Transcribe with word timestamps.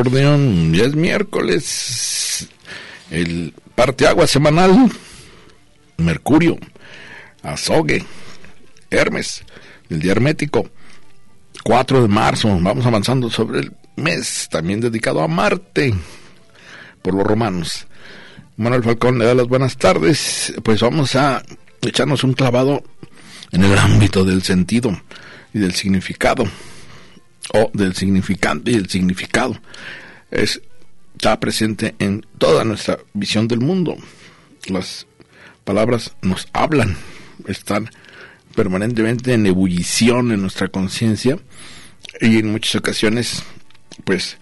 Acordeón. 0.00 0.72
Ya 0.72 0.84
es 0.84 0.94
miércoles. 0.94 2.48
El 3.10 3.54
parteagua 3.74 4.26
semanal. 4.26 4.90
Mercurio. 5.98 6.58
Azogue. 7.42 8.04
Hermes. 8.90 9.44
El 9.88 10.00
día 10.00 10.12
hermético. 10.12 10.68
4 11.62 12.02
de 12.02 12.08
marzo. 12.08 12.48
Vamos 12.60 12.86
avanzando 12.86 13.30
sobre 13.30 13.60
el 13.60 13.72
mes 13.96 14.48
también 14.50 14.80
dedicado 14.80 15.22
a 15.22 15.28
Marte 15.28 15.94
por 17.02 17.14
los 17.14 17.26
romanos. 17.26 17.86
Manuel 18.56 18.82
Falcón 18.82 19.18
le 19.18 19.26
da 19.26 19.34
las 19.34 19.48
buenas 19.48 19.76
tardes. 19.76 20.54
Pues 20.62 20.80
vamos 20.80 21.14
a 21.16 21.42
echarnos 21.82 22.24
un 22.24 22.32
clavado 22.32 22.82
en 23.52 23.64
el 23.64 23.76
ámbito 23.76 24.24
del 24.24 24.42
sentido 24.42 24.98
y 25.52 25.58
del 25.58 25.74
significado 25.74 26.44
o 27.52 27.70
del 27.74 27.94
significante 27.94 28.70
y 28.70 28.74
el 28.74 28.88
significado. 28.88 29.58
Es, 30.30 30.60
está 31.14 31.38
presente 31.40 31.94
en 31.98 32.26
toda 32.38 32.64
nuestra 32.64 32.98
visión 33.12 33.48
del 33.48 33.60
mundo. 33.60 33.96
Las 34.66 35.06
palabras 35.64 36.14
nos 36.22 36.48
hablan, 36.52 36.96
están 37.46 37.90
permanentemente 38.54 39.34
en 39.34 39.46
ebullición 39.46 40.32
en 40.32 40.42
nuestra 40.42 40.68
conciencia 40.68 41.38
y 42.20 42.38
en 42.38 42.50
muchas 42.50 42.74
ocasiones 42.74 43.42
pues 44.04 44.38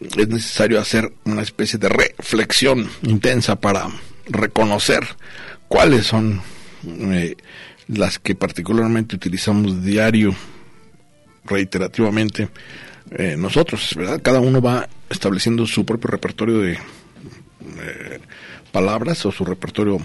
es 0.00 0.28
necesario 0.28 0.80
hacer 0.80 1.12
una 1.24 1.42
especie 1.42 1.78
de 1.78 1.88
reflexión 1.88 2.90
intensa 3.02 3.60
para 3.60 3.88
reconocer 4.26 5.06
cuáles 5.68 6.06
son 6.06 6.42
eh, 6.84 7.36
las 7.88 8.18
que 8.18 8.34
particularmente 8.34 9.16
utilizamos 9.16 9.84
diario 9.84 10.34
reiterativamente 11.46 12.48
eh, 13.10 13.36
nosotros, 13.38 13.94
¿verdad? 13.96 14.20
Cada 14.22 14.40
uno 14.40 14.60
va 14.60 14.88
estableciendo 15.08 15.66
su 15.66 15.84
propio 15.84 16.10
repertorio 16.10 16.58
de 16.60 16.72
eh, 16.72 18.20
palabras 18.72 19.24
o 19.26 19.32
su 19.32 19.44
repertorio 19.44 19.98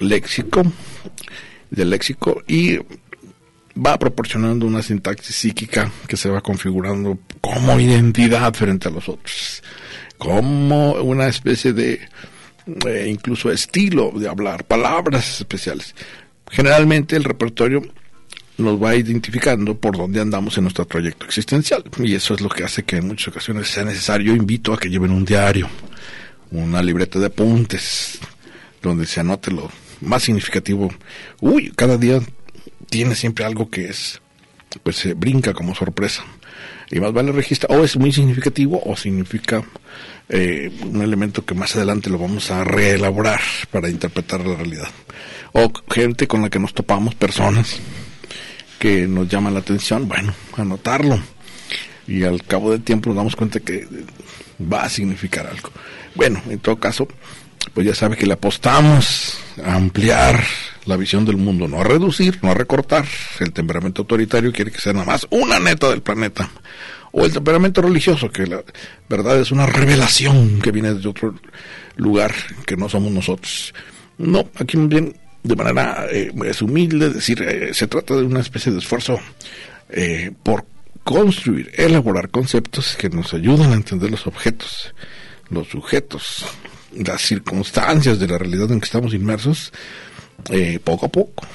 léxico, 0.00 0.62
del 1.70 1.90
léxico, 1.90 2.42
y 2.46 2.78
va 3.76 3.98
proporcionando 3.98 4.66
una 4.66 4.82
sintaxis 4.82 5.36
psíquica 5.36 5.90
que 6.08 6.16
se 6.16 6.28
va 6.28 6.40
configurando 6.40 7.18
como 7.40 7.78
identidad 7.78 8.52
frente 8.54 8.88
a 8.88 8.90
los 8.90 9.08
otros, 9.08 9.62
como 10.18 10.94
una 10.94 11.28
especie 11.28 11.72
de 11.72 12.00
eh, 12.86 13.06
incluso 13.08 13.50
estilo 13.52 14.10
de 14.16 14.28
hablar, 14.28 14.64
palabras 14.64 15.40
especiales. 15.40 15.94
Generalmente 16.50 17.16
el 17.16 17.24
repertorio 17.24 17.82
nos 18.58 18.82
va 18.82 18.94
identificando 18.94 19.76
por 19.76 19.96
dónde 19.96 20.20
andamos 20.20 20.56
en 20.56 20.64
nuestro 20.64 20.86
trayecto 20.86 21.26
existencial. 21.26 21.84
Y 21.98 22.14
eso 22.14 22.34
es 22.34 22.40
lo 22.40 22.48
que 22.48 22.64
hace 22.64 22.84
que 22.84 22.96
en 22.96 23.08
muchas 23.08 23.28
ocasiones 23.28 23.68
sea 23.68 23.84
necesario, 23.84 24.34
invito 24.34 24.72
a 24.72 24.78
que 24.78 24.88
lleven 24.88 25.10
un 25.10 25.24
diario, 25.24 25.68
una 26.50 26.82
libreta 26.82 27.18
de 27.18 27.26
apuntes, 27.26 28.18
donde 28.82 29.06
se 29.06 29.20
anote 29.20 29.50
lo 29.50 29.70
más 30.00 30.22
significativo. 30.22 30.92
Uy, 31.40 31.72
cada 31.74 31.98
día 31.98 32.20
tiene 32.88 33.14
siempre 33.14 33.44
algo 33.44 33.68
que 33.68 33.88
es, 33.88 34.20
pues 34.82 34.96
se 34.96 35.14
brinca 35.14 35.52
como 35.52 35.74
sorpresa. 35.74 36.24
Y 36.90 37.00
más 37.00 37.12
vale 37.12 37.32
registrar, 37.32 37.76
o 37.76 37.84
es 37.84 37.96
muy 37.96 38.12
significativo 38.12 38.80
o 38.84 38.96
significa 38.96 39.64
eh, 40.28 40.70
un 40.84 41.02
elemento 41.02 41.44
que 41.44 41.54
más 41.54 41.74
adelante 41.74 42.08
lo 42.10 42.18
vamos 42.18 42.50
a 42.52 42.62
reelaborar 42.62 43.40
para 43.72 43.90
interpretar 43.90 44.46
la 44.46 44.54
realidad. 44.54 44.88
O 45.52 45.72
gente 45.90 46.28
con 46.28 46.42
la 46.42 46.50
que 46.50 46.60
nos 46.60 46.74
topamos, 46.74 47.16
personas 47.16 47.80
que 48.78 49.06
nos 49.06 49.28
llama 49.28 49.50
la 49.50 49.60
atención, 49.60 50.08
bueno, 50.08 50.34
anotarlo. 50.56 51.18
Y 52.06 52.22
al 52.22 52.42
cabo 52.44 52.70
del 52.70 52.82
tiempo 52.82 53.08
nos 53.10 53.16
damos 53.16 53.36
cuenta 53.36 53.60
que 53.60 53.86
va 54.60 54.84
a 54.84 54.88
significar 54.88 55.46
algo. 55.46 55.70
Bueno, 56.14 56.40
en 56.48 56.58
todo 56.58 56.76
caso, 56.78 57.08
pues 57.74 57.86
ya 57.86 57.94
sabe 57.94 58.16
que 58.16 58.26
le 58.26 58.34
apostamos 58.34 59.38
a 59.64 59.74
ampliar 59.74 60.44
la 60.84 60.96
visión 60.96 61.24
del 61.24 61.36
mundo, 61.36 61.66
no 61.68 61.80
a 61.80 61.84
reducir, 61.84 62.38
no 62.42 62.52
a 62.52 62.54
recortar. 62.54 63.06
El 63.40 63.52
temperamento 63.52 64.02
autoritario 64.02 64.52
quiere 64.52 64.70
que 64.70 64.80
sea 64.80 64.92
nada 64.92 65.04
más 65.04 65.26
una 65.30 65.58
neta 65.58 65.90
del 65.90 66.02
planeta. 66.02 66.48
O 67.12 67.24
el 67.24 67.32
temperamento 67.32 67.82
religioso, 67.82 68.30
que 68.30 68.46
la 68.46 68.62
verdad 69.08 69.40
es 69.40 69.50
una 69.50 69.66
revelación 69.66 70.60
que 70.60 70.70
viene 70.70 70.94
de 70.94 71.08
otro 71.08 71.34
lugar 71.96 72.34
que 72.66 72.76
no 72.76 72.88
somos 72.88 73.10
nosotros. 73.10 73.74
No, 74.18 74.48
aquí 74.58 74.76
bien 74.76 75.16
de 75.46 75.56
manera 75.56 76.06
eh, 76.10 76.32
es 76.44 76.62
humilde, 76.62 77.10
decir, 77.10 77.42
eh, 77.42 77.72
se 77.72 77.86
trata 77.86 78.16
de 78.16 78.24
una 78.24 78.40
especie 78.40 78.72
de 78.72 78.78
esfuerzo 78.78 79.18
eh, 79.90 80.32
por 80.42 80.66
construir, 81.04 81.70
elaborar 81.74 82.30
conceptos 82.30 82.96
que 82.96 83.08
nos 83.08 83.32
ayudan 83.32 83.72
a 83.72 83.76
entender 83.76 84.10
los 84.10 84.26
objetos, 84.26 84.92
los 85.48 85.68
sujetos, 85.68 86.46
las 86.92 87.22
circunstancias 87.22 88.18
de 88.18 88.26
la 88.26 88.38
realidad 88.38 88.72
en 88.72 88.80
que 88.80 88.86
estamos 88.86 89.14
inmersos, 89.14 89.72
poco 90.82 91.06
a 91.06 91.08
poco, 91.08 91.46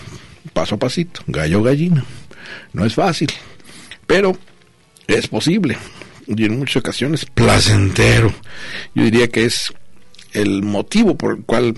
paso 0.53 0.75
a 0.75 0.79
pasito, 0.79 1.21
gallo 1.27 1.61
gallina. 1.61 2.05
No 2.71 2.85
es 2.85 2.95
fácil, 2.95 3.29
pero 4.07 4.37
es 5.07 5.27
posible 5.27 5.77
y 6.27 6.45
en 6.45 6.59
muchas 6.59 6.77
ocasiones 6.77 7.25
placentero. 7.25 8.33
Yo 8.95 9.03
diría 9.03 9.27
que 9.29 9.45
es 9.45 9.73
el 10.33 10.63
motivo 10.63 11.17
por 11.17 11.37
el 11.37 11.43
cual 11.43 11.75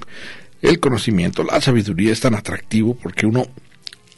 el 0.63 0.79
conocimiento, 0.79 1.43
la 1.43 1.59
sabiduría 1.59 2.13
es 2.13 2.21
tan 2.21 2.35
atractivo 2.35 2.95
porque 2.95 3.25
uno 3.25 3.45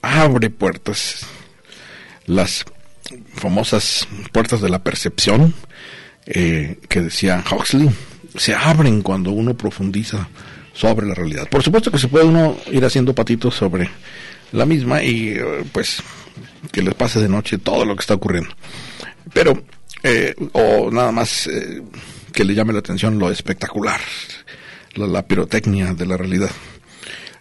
abre 0.02 0.52
puertas, 0.52 1.26
las 2.28 2.64
famosas 3.34 4.08
puertas 4.32 4.62
de 4.62 4.70
la 4.70 4.84
percepción 4.84 5.56
eh, 6.28 6.80
que 6.88 7.02
decía 7.02 7.44
Huxley, 7.52 7.90
se 8.38 8.54
abren 8.54 9.02
cuando 9.02 9.32
uno 9.32 9.56
profundiza 9.56 10.30
sobre 10.72 11.08
la 11.08 11.16
realidad. 11.16 11.50
Por 11.50 11.64
supuesto 11.64 11.90
que 11.90 11.98
se 11.98 12.08
puede 12.08 12.26
uno 12.26 12.56
ir 12.72 12.86
haciendo 12.86 13.16
patitos 13.16 13.56
sobre 13.56 13.90
la 14.52 14.68
misma 14.68 15.02
y 15.02 15.30
eh, 15.30 15.64
pues 15.72 16.04
que 16.72 16.84
les 16.84 16.94
pase 16.94 17.20
de 17.20 17.30
noche 17.30 17.58
todo 17.58 17.86
lo 17.86 17.96
que 17.96 18.02
está 18.02 18.14
ocurriendo. 18.14 18.52
Pero, 19.34 19.64
eh, 20.04 20.36
o 20.52 20.92
nada 20.92 21.12
más 21.12 21.50
que 22.32 22.44
le 22.44 22.54
llame 22.54 22.74
la 22.74 22.80
atención 22.80 23.18
lo 23.18 23.32
espectacular, 23.32 24.00
la, 24.96 25.28
pirotecnia 25.28 25.94
de 25.94 26.06
la 26.06 26.18
realidad. 26.18 26.52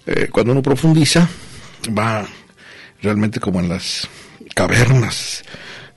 Eh, 0.06 0.28
cuando 0.30 0.52
uno 0.52 0.62
profundiza, 0.62 1.28
va 1.96 2.26
realmente 3.02 3.40
como 3.40 3.60
en 3.60 3.68
las 3.68 4.08
cavernas, 4.54 5.44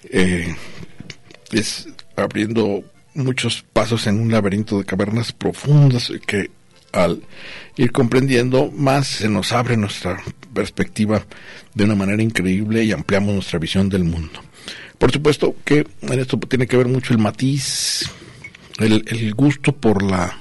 eh, 0.03 0.55
es 1.51 1.87
abriendo 2.15 2.83
muchos 3.13 3.63
pasos 3.73 4.07
en 4.07 4.19
un 4.19 4.31
laberinto 4.31 4.77
de 4.77 4.85
cavernas 4.85 5.31
profundas 5.31 6.11
que 6.25 6.51
al 6.93 7.23
ir 7.75 7.91
comprendiendo 7.91 8.71
más 8.71 9.07
se 9.07 9.29
nos 9.29 9.51
abre 9.51 9.75
nuestra 9.75 10.21
perspectiva 10.53 11.25
de 11.73 11.83
una 11.83 11.95
manera 11.95 12.23
increíble 12.23 12.83
y 12.83 12.91
ampliamos 12.91 13.33
nuestra 13.33 13.59
visión 13.59 13.89
del 13.89 14.03
mundo. 14.03 14.41
Por 14.97 15.11
supuesto 15.11 15.55
que 15.63 15.85
en 16.01 16.19
esto 16.19 16.39
tiene 16.39 16.65
que 16.65 16.77
ver 16.77 16.87
mucho 16.87 17.13
el 17.13 17.19
matiz, 17.19 18.09
el 18.79 19.33
gusto 19.35 19.73
por 19.73 20.01
la 20.01 20.37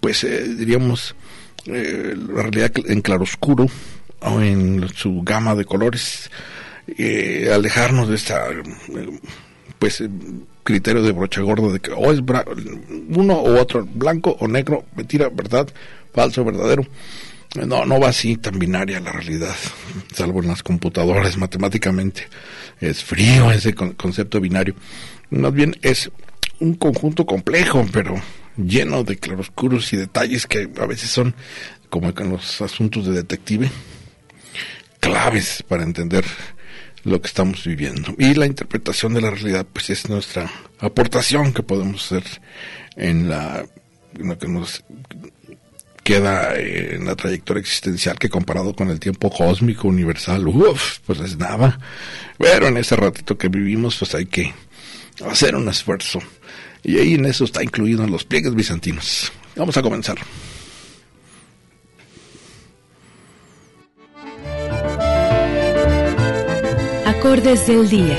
pues 0.00 0.24
eh, 0.24 0.44
diríamos, 0.56 1.14
eh, 1.66 2.16
la 2.16 2.42
realidad 2.42 2.72
en 2.86 3.00
claroscuro 3.02 3.66
o 4.20 4.40
en 4.40 4.88
su 4.94 5.22
gama 5.22 5.54
de 5.54 5.64
colores, 5.64 6.30
eh, 6.98 7.50
alejarnos 7.52 8.08
de 8.08 8.14
esta, 8.16 8.46
pues, 9.78 10.02
criterio 10.64 11.02
de 11.02 11.12
brocha 11.12 11.40
gorda 11.40 11.72
de 11.72 11.80
que 11.80 11.90
o 11.90 12.12
es 12.12 12.20
uno 13.08 13.34
o 13.34 13.60
otro, 13.60 13.84
blanco 13.84 14.36
o 14.38 14.48
negro, 14.48 14.84
mentira, 14.94 15.28
verdad, 15.28 15.68
falso, 16.12 16.44
verdadero. 16.44 16.86
No, 17.66 17.84
no 17.84 18.00
va 18.00 18.08
así 18.08 18.36
tan 18.38 18.58
binaria 18.58 18.98
la 19.00 19.12
realidad, 19.12 19.54
salvo 20.14 20.40
en 20.40 20.48
las 20.48 20.62
computadoras 20.62 21.36
matemáticamente. 21.38 22.26
Es 22.80 23.04
frío 23.04 23.50
ese 23.50 23.74
concepto 23.74 24.40
binario. 24.40 24.74
Más 25.30 25.52
bien 25.52 25.76
es 25.82 26.10
un 26.60 26.74
conjunto 26.74 27.26
complejo, 27.26 27.86
pero 27.92 28.14
lleno 28.56 29.04
de 29.04 29.16
claroscuros 29.16 29.92
y 29.92 29.96
detalles 29.96 30.46
que 30.46 30.68
a 30.80 30.86
veces 30.86 31.10
son, 31.10 31.34
como 31.88 32.08
en 32.08 32.30
los 32.30 32.60
asuntos 32.60 33.06
de 33.06 33.12
detective, 33.12 33.70
claves 35.00 35.62
para 35.66 35.82
entender 35.82 36.24
lo 37.04 37.20
que 37.20 37.26
estamos 37.26 37.64
viviendo. 37.64 38.14
Y 38.18 38.34
la 38.34 38.46
interpretación 38.46 39.14
de 39.14 39.20
la 39.20 39.30
realidad, 39.30 39.66
pues 39.72 39.90
es 39.90 40.08
nuestra 40.08 40.50
aportación 40.78 41.52
que 41.52 41.62
podemos 41.62 42.04
hacer 42.06 42.24
en 42.96 43.28
la 43.28 43.64
lo 44.18 44.38
que 44.38 44.46
nos 44.46 44.84
queda 46.02 46.58
en 46.58 47.06
la 47.06 47.14
trayectoria 47.16 47.60
existencial 47.60 48.18
que 48.18 48.28
comparado 48.28 48.74
con 48.74 48.90
el 48.90 49.00
tiempo 49.00 49.30
cósmico 49.30 49.88
universal, 49.88 50.46
uff, 50.46 50.98
pues 51.06 51.20
es 51.20 51.36
nada. 51.38 51.78
Pero 52.38 52.68
en 52.68 52.76
ese 52.76 52.96
ratito 52.96 53.38
que 53.38 53.48
vivimos, 53.48 53.96
pues 53.98 54.14
hay 54.14 54.26
que 54.26 54.52
hacer 55.24 55.54
un 55.54 55.68
esfuerzo. 55.68 56.20
Y 56.84 56.98
ahí 56.98 57.14
en 57.14 57.26
eso 57.26 57.44
está 57.44 57.62
incluido 57.62 58.02
en 58.04 58.10
los 58.10 58.24
pliegues 58.24 58.54
bizantinos. 58.54 59.32
Vamos 59.56 59.76
a 59.76 59.82
comenzar. 59.82 60.18
Acordes 67.06 67.66
del 67.66 67.88
día. 67.88 68.18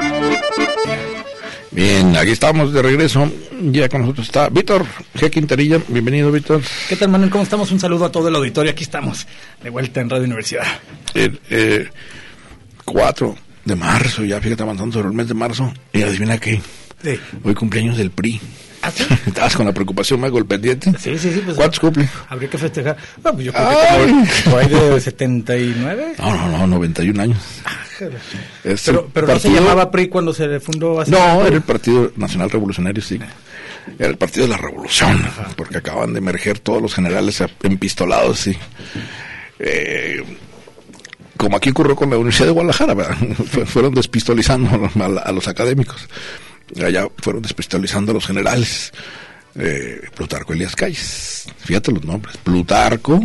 Bien, 1.72 2.16
aquí 2.16 2.32
estamos 2.32 2.72
de 2.72 2.82
regreso. 2.82 3.30
Ya 3.62 3.88
con 3.88 4.00
nosotros 4.00 4.26
está 4.26 4.48
Víctor 4.48 4.84
G. 5.14 5.30
Quinterilla. 5.30 5.78
Bienvenido, 5.86 6.32
Víctor. 6.32 6.62
¿Qué 6.88 6.96
tal, 6.96 7.10
Manuel? 7.10 7.30
¿Cómo 7.30 7.44
estamos? 7.44 7.70
Un 7.70 7.78
saludo 7.78 8.06
a 8.06 8.12
todo 8.12 8.26
el 8.28 8.34
auditorio. 8.34 8.72
Aquí 8.72 8.82
estamos, 8.82 9.26
de 9.62 9.70
vuelta 9.70 10.00
en 10.00 10.10
Radio 10.10 10.24
Universidad. 10.24 10.64
El 11.14 11.40
eh, 11.48 11.88
4 12.84 13.36
de 13.64 13.76
marzo, 13.76 14.24
ya 14.24 14.40
fíjate 14.40 14.64
avanzando 14.64 14.94
sobre 14.94 15.08
el 15.08 15.14
mes 15.14 15.28
de 15.28 15.34
marzo. 15.34 15.72
Y 15.92 16.02
adivina 16.02 16.38
qué. 16.38 16.60
Sí. 17.04 17.20
Hoy 17.44 17.54
cumpleaños 17.54 17.96
del 17.96 18.10
PRI. 18.10 18.40
¿Ah, 18.82 18.90
sí? 18.90 19.04
Estabas 19.26 19.54
con 19.54 19.64
la 19.64 19.72
preocupación, 19.72 20.20
me 20.20 20.26
hago 20.26 20.38
el 20.38 20.46
pendiente. 20.46 20.92
Sí, 20.98 21.16
sí, 21.18 21.32
sí. 21.32 21.42
Pues, 21.44 21.56
¿Cuántos 21.56 21.78
cumple? 21.78 22.08
Habría 22.28 22.50
que 22.50 22.58
festejar. 22.58 22.96
Bueno, 23.22 23.36
pues 23.36 23.46
yo 23.46 23.52
creo 23.52 24.24
que 24.24 24.50
por 24.50 24.58
ahí 24.58 24.68
de 24.68 25.00
79. 25.00 26.14
No, 26.18 26.34
no, 26.34 26.58
no, 26.58 26.66
91 26.66 27.22
años. 27.22 27.38
Es 28.64 28.82
Pero, 29.12 29.26
no 29.26 29.38
se 29.38 29.50
llamaba 29.50 29.90
PRI 29.90 30.08
cuando 30.08 30.32
se 30.32 30.60
fundó 30.60 31.00
así. 31.00 31.10
No, 31.10 31.44
era 31.46 31.56
el 31.56 31.62
Partido 31.62 32.12
Nacional 32.16 32.50
Revolucionario, 32.50 33.02
sí. 33.02 33.18
Era 33.98 34.08
el 34.10 34.16
Partido 34.18 34.46
de 34.46 34.50
la 34.52 34.58
Revolución, 34.58 35.24
porque 35.56 35.78
acaban 35.78 36.12
de 36.12 36.18
emerger 36.18 36.58
todos 36.58 36.80
los 36.82 36.94
generales 36.94 37.42
empistolados, 37.62 38.38
sí. 38.40 38.56
Eh, 39.58 40.22
como 41.36 41.56
aquí 41.56 41.70
ocurrió 41.70 41.96
con 41.96 42.10
la 42.10 42.16
Universidad 42.16 42.46
de 42.46 42.52
Guadalajara, 42.52 42.94
fueron 43.66 43.94
despistolizando 43.94 44.90
la- 44.94 45.20
a 45.22 45.32
los 45.32 45.48
académicos. 45.48 46.08
Allá 46.84 47.06
fueron 47.18 47.42
despistolizando 47.42 48.12
a 48.12 48.14
los 48.14 48.26
generales. 48.26 48.92
Eh, 49.56 50.02
Plutarco 50.14 50.52
Elías 50.52 50.76
Calles, 50.76 51.46
fíjate 51.58 51.90
los 51.92 52.04
nombres. 52.04 52.36
Plutarco, 52.36 53.20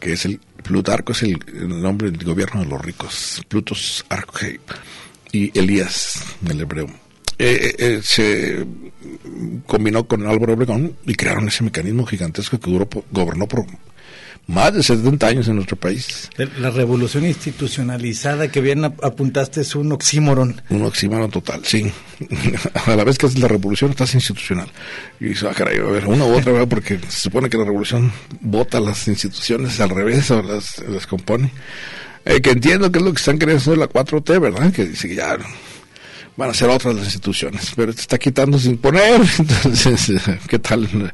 que 0.00 0.12
es 0.14 0.24
el 0.24 0.40
Plutarco 0.62 1.12
es 1.12 1.22
el, 1.22 1.38
nombre 1.80 2.10
del 2.10 2.24
gobierno 2.24 2.62
de 2.62 2.66
los 2.68 2.80
ricos, 2.80 3.42
Plutos 3.48 4.04
Arche 4.08 4.60
y 5.32 5.56
Elías 5.58 6.22
el 6.48 6.60
hebreo. 6.60 6.86
Eh, 7.38 7.56
eh, 7.62 7.74
eh, 7.78 8.00
se 8.02 8.66
combinó 9.66 10.06
con 10.08 10.26
Álvaro 10.26 10.54
Obregón 10.54 10.96
y 11.06 11.14
crearon 11.14 11.46
ese 11.48 11.62
mecanismo 11.62 12.04
gigantesco 12.04 12.58
que 12.58 12.70
por- 12.86 13.04
gobernó 13.12 13.46
por 13.46 13.64
más 14.48 14.74
de 14.74 14.82
70 14.82 15.26
años 15.26 15.46
en 15.48 15.54
nuestro 15.56 15.76
país. 15.76 16.28
La 16.58 16.70
revolución 16.70 17.24
institucionalizada 17.26 18.50
que 18.50 18.60
bien 18.60 18.84
ap- 18.84 19.04
apuntaste 19.04 19.60
es 19.60 19.74
un 19.76 19.92
oxímoron. 19.92 20.60
Un 20.70 20.82
oxímoron 20.84 21.30
total, 21.30 21.60
sí. 21.64 21.92
A 22.86 22.96
la 22.96 23.04
vez 23.04 23.18
que 23.18 23.26
es 23.26 23.38
la 23.38 23.46
revolución, 23.46 23.90
estás 23.90 24.14
institucional. 24.14 24.68
Y 25.20 25.26
dices, 25.26 25.44
ah, 25.44 25.54
caray, 25.54 25.78
a 25.78 25.82
ver, 25.84 26.06
una 26.06 26.24
u 26.24 26.34
otra, 26.36 26.52
¿verdad? 26.52 26.66
porque 26.68 26.98
se 27.08 27.20
supone 27.20 27.48
que 27.48 27.56
la 27.58 27.64
revolución 27.64 28.10
vota 28.40 28.80
las 28.80 29.06
instituciones 29.06 29.78
al 29.80 29.90
revés 29.90 30.30
o 30.30 30.42
las, 30.42 30.78
las 30.88 31.06
compone. 31.06 31.52
Eh, 32.24 32.40
que 32.40 32.50
entiendo 32.50 32.90
que 32.90 32.98
es 32.98 33.04
lo 33.04 33.12
que 33.12 33.18
están 33.18 33.38
queriendo 33.38 33.60
hacer 33.62 33.78
la 33.78 33.88
4T, 33.88 34.40
¿verdad? 34.40 34.72
Que 34.72 34.84
dice 34.86 35.08
que 35.08 35.14
ya 35.14 35.36
van 36.38 36.50
a 36.50 36.54
ser 36.54 36.68
otras 36.70 36.94
las 36.94 37.04
instituciones, 37.06 37.72
pero 37.74 37.92
te 37.92 38.00
está 38.00 38.16
quitando 38.16 38.58
sin 38.60 38.78
poner. 38.78 39.20
Entonces, 39.38 40.22
¿qué 40.46 40.60
tal 40.60 41.12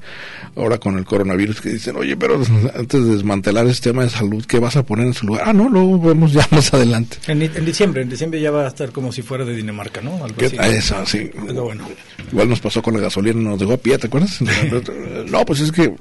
ahora 0.54 0.76
con 0.76 0.98
el 0.98 1.06
coronavirus? 1.06 1.62
Que 1.62 1.70
dicen, 1.70 1.96
oye, 1.96 2.14
pero 2.14 2.42
antes 2.76 3.02
de 3.04 3.10
desmantelar 3.14 3.66
este 3.66 3.88
tema 3.88 4.02
de 4.02 4.10
salud, 4.10 4.44
¿qué 4.44 4.58
vas 4.58 4.76
a 4.76 4.82
poner 4.82 5.06
en 5.06 5.14
su 5.14 5.26
lugar? 5.26 5.44
Ah, 5.46 5.54
no, 5.54 5.70
luego 5.70 5.98
vemos 5.98 6.34
ya 6.34 6.46
más 6.50 6.74
adelante. 6.74 7.16
En, 7.26 7.40
en 7.40 7.64
diciembre, 7.64 8.02
en 8.02 8.10
diciembre 8.10 8.38
ya 8.38 8.50
va 8.50 8.66
a 8.66 8.68
estar 8.68 8.92
como 8.92 9.12
si 9.12 9.22
fuera 9.22 9.46
de 9.46 9.56
Dinamarca, 9.56 10.02
¿no? 10.02 10.22
Algo 10.22 10.36
¿Qué 10.36 10.44
así. 10.46 10.56
eso? 10.60 11.06
Sí. 11.06 11.30
Pero 11.46 11.64
bueno. 11.64 11.88
Igual 12.30 12.50
nos 12.50 12.60
pasó 12.60 12.82
con 12.82 12.92
la 12.92 13.00
gasolina, 13.00 13.40
nos 13.40 13.58
dejó 13.58 13.72
a 13.72 13.78
pie, 13.78 13.96
¿te 13.96 14.08
acuerdas? 14.08 14.38
No, 15.30 15.44
pues 15.46 15.60
es 15.60 15.72
que 15.72 15.94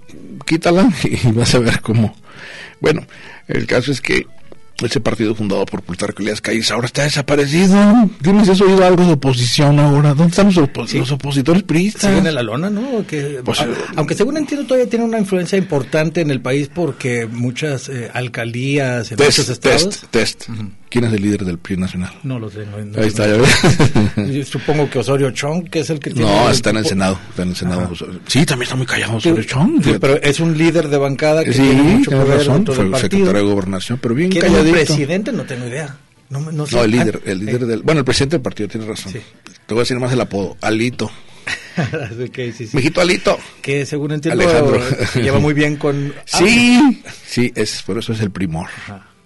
quítala 0.45 0.91
y 1.05 1.31
vas 1.31 1.55
a 1.55 1.59
ver 1.59 1.79
cómo. 1.79 2.13
Bueno, 2.81 3.05
el 3.47 3.65
caso 3.67 3.93
es 3.93 4.01
que 4.01 4.27
ese 4.85 4.99
partido 4.99 5.33
fundado 5.35 5.65
por 5.65 5.81
Plutarco 5.81 6.21
Elías 6.21 6.41
Calles 6.41 6.71
ahora 6.71 6.87
está 6.87 7.03
desaparecido. 7.03 7.75
Dime 8.19 8.43
si 8.45 8.51
has 8.51 8.61
oído 8.61 8.85
algo 8.85 9.05
de 9.05 9.13
oposición 9.13 9.79
ahora. 9.79 10.09
¿Dónde 10.13 10.31
están 10.31 10.47
los, 10.47 10.57
opo- 10.57 10.87
Sí. 10.87 10.99
los 10.99 11.11
opositores 11.11 11.63
priistas? 11.63 12.09
Siguen 12.09 12.27
en 12.27 12.35
la 12.35 12.43
lona, 12.43 12.69
¿no? 12.69 13.05
Que, 13.07 13.41
Pues, 13.43 13.59
a- 13.61 13.65
eh, 13.65 13.73
aunque 13.95 14.15
según 14.15 14.37
entiendo 14.37 14.65
todavía 14.67 14.89
tiene 14.89 15.05
una 15.05 15.19
influencia 15.19 15.57
importante 15.57 16.21
en 16.21 16.31
el 16.31 16.41
país 16.41 16.69
porque 16.73 17.25
muchas 17.25 17.89
eh, 17.89 18.09
alcaldías 18.13 19.11
en 19.11 19.17
muchos 19.17 19.35
Test, 19.35 19.49
estados... 19.49 19.83
test, 20.11 20.45
test. 20.45 20.49
¿Quién 20.93 21.05
es 21.05 21.13
el 21.13 21.21
líder 21.23 21.43
del 21.43 21.57
PRI 21.57 21.75
nacional? 21.77 22.13
No 22.21 22.37
lo 22.37 22.51
sé. 22.51 22.65
No, 22.67 23.01
Ahí 23.01 23.07
está, 23.07 23.25
ya 23.27 23.35
ves. 23.37 24.47
Supongo 24.47 24.87
que 24.89 24.99
Osorio 24.99 25.31
Chong, 25.31 25.67
que 25.67 25.79
es 25.79 25.89
el 25.89 25.99
que 25.99 26.11
tiene... 26.11 26.29
No, 26.29 26.49
está 26.51 26.69
en 26.69 26.77
el 26.77 26.85
Senado. 26.85 27.19
Está 27.31 27.41
en 27.41 27.49
el 27.49 27.55
Senado. 27.55 27.91
Sí, 28.27 28.45
también 28.45 28.63
está 28.63 28.75
muy 28.75 28.85
callado 28.85 29.19
sobre 29.19 29.43
Chong. 29.43 29.83
sí, 29.83 29.95
pero 29.99 30.21
es 30.21 30.39
un 30.39 30.55
líder 30.55 30.89
de 30.89 30.97
bancada 30.97 31.43
que 31.43 31.51
Sí, 31.51 31.61
tiene 31.63 31.81
mucho 31.81 32.11
poder 32.11 32.37
razón. 32.37 32.65
Fue 32.67 32.85
el 32.85 32.95
secretario 32.95 33.33
de 33.33 33.41
Gobernación, 33.41 33.97
pero 33.99 34.13
bien 34.13 34.29
¿Quién 34.29 34.45
es 34.45 34.51
el 34.51 34.57
calladito. 34.57 34.85
presidente? 34.85 35.31
No 35.31 35.43
tengo 35.45 35.67
idea. 35.67 35.97
No, 36.29 36.39
me- 36.41 36.53
no, 36.53 36.67
sé. 36.67 36.75
No, 36.75 36.83
el 36.83 36.91
líder, 36.91 37.21
Ah, 37.25 37.31
el 37.31 37.39
líder 37.39 37.63
eh, 37.63 37.65
del... 37.65 37.81
Bueno, 37.81 37.99
el 37.99 38.05
presidente 38.05 38.35
del 38.35 38.43
partido 38.43 38.69
tiene 38.69 38.85
razón. 38.85 39.11
Sí. 39.13 39.19
Te 39.65 39.73
voy 39.73 39.81
a 39.81 39.83
decir 39.83 39.99
más 39.99 40.13
el 40.13 40.21
apodo. 40.21 40.57
Alito. 40.61 41.05
ok, 41.77 42.35
sí, 42.55 42.67
sí. 42.67 42.77
Mijito 42.77 43.01
Alito. 43.01 43.39
Que 43.63 43.85
según 43.87 44.11
entiendo 44.11 44.43
Alejandro. 44.43 44.79
se 45.11 45.23
lleva 45.23 45.39
muy 45.39 45.55
bien 45.55 45.75
con... 45.77 46.13
Sí, 46.25 47.01
sí, 47.25 47.51
es, 47.55 47.81
por 47.81 47.97
eso 47.97 48.13
es 48.13 48.19
el 48.21 48.29
primor. 48.29 48.67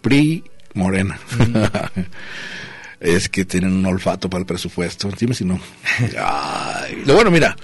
Pri 0.01 0.44
Morena. 0.77 1.19
Mm. 1.38 1.55
es 3.00 3.29
que 3.29 3.46
tienen 3.46 3.74
un 3.74 3.86
olfato 3.86 4.29
para 4.29 4.39
el 4.41 4.46
presupuesto. 4.46 5.10
Dime 5.19 5.34
si 5.34 5.46
no. 5.46 5.60
Ay, 6.19 7.03
lo 7.05 7.15
bueno, 7.15 7.29
mira, 7.31 7.55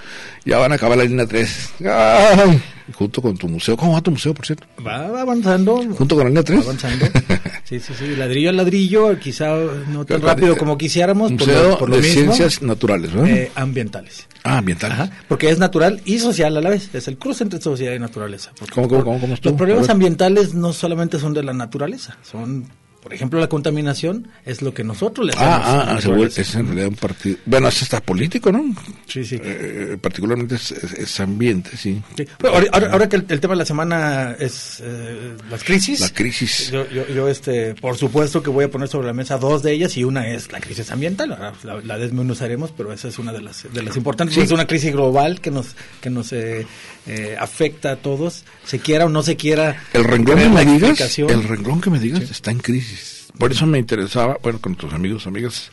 ya 0.46 0.58
van 0.58 0.72
a 0.72 0.76
acabar 0.76 0.98
la 0.98 1.04
línea 1.06 1.26
3. 1.26 1.70
Ay, 1.90 2.62
junto 2.94 3.22
con 3.22 3.36
tu 3.38 3.48
museo. 3.48 3.76
¿Cómo 3.78 3.94
va 3.94 4.02
tu 4.02 4.12
museo, 4.12 4.34
por 4.34 4.46
cierto? 4.46 4.68
Va 4.86 5.08
va 5.10 5.22
avanzando. 5.22 5.78
Junto 5.96 6.16
con 6.16 6.26
la 6.26 6.30
línea 6.30 6.42
Va 6.42 6.46
3. 6.46 6.64
avanzando. 6.64 7.06
Sí, 7.66 7.80
sí, 7.80 7.94
sí. 7.98 8.16
Ladrillo 8.18 8.50
a 8.50 8.52
ladrillo, 8.54 9.18
quizá 9.18 9.56
no 9.88 10.06
tan 10.06 10.22
rápido 10.22 10.56
como 10.58 10.78
quisiéramos. 10.78 11.32
por 11.32 11.40
Museo 11.48 11.78
por 11.80 11.90
lo 11.90 11.96
de 11.96 12.02
mismo. 12.02 12.34
Ciencias 12.34 12.62
Naturales, 12.62 13.12
¿verdad? 13.14 13.30
eh, 13.30 13.52
ambientales. 13.56 14.28
ah, 14.44 14.58
ambiental. 14.58 14.92
Ajá, 14.92 15.10
porque 15.30 15.50
es 15.50 15.58
natural 15.58 16.02
y 16.06 16.20
social 16.20 16.56
a 16.58 16.62
la 16.62 16.70
vez. 16.70 16.94
Es 16.94 17.08
el 17.08 17.18
cruce 17.18 17.46
entre 17.46 17.62
sociedad 17.62 17.94
y 17.94 18.00
naturaleza. 18.00 18.52
¿Cómo, 18.74 18.88
cómo, 18.90 19.04
cómo, 19.06 19.20
cómo? 19.22 19.36
Los 19.42 19.54
problemas 19.56 19.90
ambientales 19.90 20.54
no 20.54 20.74
solamente 20.74 21.18
son 21.20 21.34
de 21.34 21.42
la 21.42 21.54
naturaleza, 21.54 22.18
son, 22.22 22.68
por 23.04 23.14
ejemplo, 23.14 23.38
la 23.40 23.50
contaminación 23.50 24.30
es 24.46 24.62
lo 24.62 24.74
que 24.74 24.84
nosotros 24.86 25.28
le 25.28 25.34
hacemos. 25.34 25.50
Ah, 25.54 25.60
la 25.60 25.92
ah, 25.94 26.00
ah, 26.02 26.28
es 26.38 26.56
en 26.56 26.66
realidad 26.68 26.88
un 26.88 26.96
partido. 26.96 27.38
Bueno, 27.46 27.68
es 27.68 27.82
hasta 27.84 28.00
político, 28.02 28.50
¿no? 28.52 28.64
Sí, 29.08 29.26
sí. 29.26 29.38
Eh, 29.44 29.98
particularmente 30.02 30.56
es, 30.56 30.72
es- 30.72 30.94
es 30.94 31.20
ambiente, 31.20 31.76
sí. 31.76 32.02
Ahora, 32.44 32.68
ahora- 32.72 32.92
ahora 32.94 33.10
que 33.10 33.18
el, 33.18 33.26
el 33.28 33.40
tema 33.42 33.56
de 33.56 33.58
la 33.60 33.66
semana 33.66 34.36
es 34.40 34.82
eh, 34.82 35.36
las 35.52 35.64
crisis. 35.64 36.00
La 36.00 36.10
crisis. 36.10 36.72
Yo, 36.72 36.90
yo, 36.90 37.06
yo, 37.10 37.28
este, 37.28 37.76
por 37.76 37.98
supuesto 37.98 38.42
que 38.42 38.50
voy 38.50 38.64
a 38.66 38.72
poner 38.72 38.88
sobre 38.88 39.08
la 39.08 39.14
mesa 39.14 39.38
dos 39.38 39.64
de 39.64 39.74
ellas 39.74 39.98
y 39.98 40.06
una 40.06 40.28
es 40.30 40.52
la 40.52 40.62
crisis 40.62 40.90
ambiental. 40.90 41.34
Ahora 41.34 41.54
La, 41.64 41.76
la 41.82 41.98
desmenuzaremos, 41.98 42.72
pero 42.72 42.94
esa 42.94 43.10
es 43.10 43.20
una 43.20 43.34
de 43.34 43.42
las, 43.42 43.64
de 43.72 43.84
las 43.84 43.98
importantes. 43.98 44.36
Sí. 44.36 44.42
Es 44.42 44.52
una 44.52 44.66
crisis 44.66 44.94
global 44.94 45.42
que 45.42 45.52
nos, 45.52 45.76
que 46.00 46.10
nos 46.10 46.32
eh, 46.32 46.66
eh, 47.08 47.36
afecta 47.38 47.92
a 47.92 47.96
todos, 47.98 48.46
se 48.66 48.80
quiera 48.80 49.06
o 49.06 49.10
no 49.10 49.24
se 49.24 49.36
quiera. 49.36 49.84
El 49.92 50.06
renglón 50.06 50.38
que 50.40 50.48
me 50.50 50.56
la 50.64 50.72
digas, 50.72 51.20
el 51.20 51.44
renglón 51.44 51.82
que 51.82 51.90
me 51.90 52.00
digas 52.00 52.24
está 52.32 52.52
en 52.52 52.60
crisis. 52.60 52.93
Por 53.38 53.52
eso 53.52 53.66
me 53.66 53.80
interesaba, 53.80 54.38
bueno, 54.44 54.60
con 54.60 54.76
tus 54.76 54.94
amigos, 54.94 55.26
amigas 55.28 55.72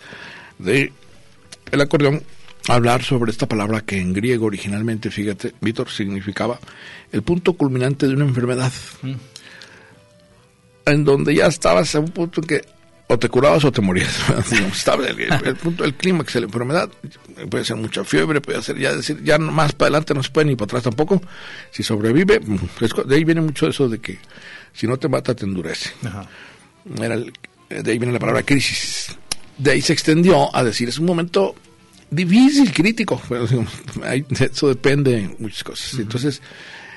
de 0.58 0.92
el 1.70 1.80
acordeón, 1.80 2.22
hablar 2.68 3.02
sobre 3.02 3.30
esta 3.30 3.46
palabra 3.46 3.82
que 3.82 3.98
en 3.98 4.12
griego 4.12 4.46
originalmente, 4.46 5.10
fíjate, 5.10 5.54
Víctor, 5.60 5.88
significaba 5.90 6.58
el 7.12 7.22
punto 7.22 7.52
culminante 7.54 8.06
de 8.08 8.14
una 8.14 8.24
enfermedad. 8.24 8.72
Mm. 9.02 9.12
En 10.86 11.04
donde 11.04 11.34
ya 11.34 11.46
estabas 11.46 11.94
a 11.94 12.00
un 12.00 12.10
punto 12.10 12.40
en 12.40 12.46
que 12.46 12.64
o 13.06 13.18
te 13.18 13.28
curabas 13.28 13.64
o 13.64 13.72
te 13.72 13.80
morías. 13.80 14.16
El, 14.98 15.20
el, 15.20 15.46
el 15.48 15.56
punto 15.56 15.82
del 15.82 15.94
clímax 15.94 16.32
de 16.34 16.40
la 16.40 16.46
enfermedad. 16.46 16.88
Puede 17.50 17.64
ser 17.64 17.76
mucha 17.76 18.04
fiebre, 18.04 18.40
puede 18.40 18.62
ser 18.62 18.78
ya 18.78 18.94
decir, 18.94 19.20
ya 19.24 19.36
más 19.38 19.72
para 19.72 19.86
adelante 19.88 20.14
no 20.14 20.22
se 20.22 20.30
puede 20.30 20.46
ni 20.46 20.54
para 20.56 20.66
atrás 20.66 20.84
tampoco. 20.84 21.20
Si 21.72 21.82
sobrevive, 21.82 22.40
de 22.40 23.14
ahí 23.16 23.24
viene 23.24 23.40
mucho 23.40 23.66
eso 23.68 23.88
de 23.88 23.98
que 23.98 24.18
si 24.72 24.86
no 24.86 24.96
te 24.96 25.08
mata 25.08 25.34
te 25.34 25.44
endurece. 25.44 25.90
Ajá. 26.06 26.26
Era 27.00 27.14
el- 27.14 27.32
de 27.70 27.92
ahí 27.92 27.98
viene 27.98 28.12
la 28.12 28.18
palabra 28.18 28.42
crisis. 28.42 29.16
De 29.56 29.72
ahí 29.72 29.82
se 29.82 29.92
extendió 29.92 30.54
a 30.54 30.64
decir, 30.64 30.88
es 30.88 30.98
un 30.98 31.06
momento 31.06 31.54
difícil, 32.10 32.72
crítico. 32.72 33.20
Eso 34.40 34.68
depende 34.68 35.12
de 35.12 35.36
muchas 35.38 35.64
cosas. 35.64 35.98
Entonces, 36.00 36.42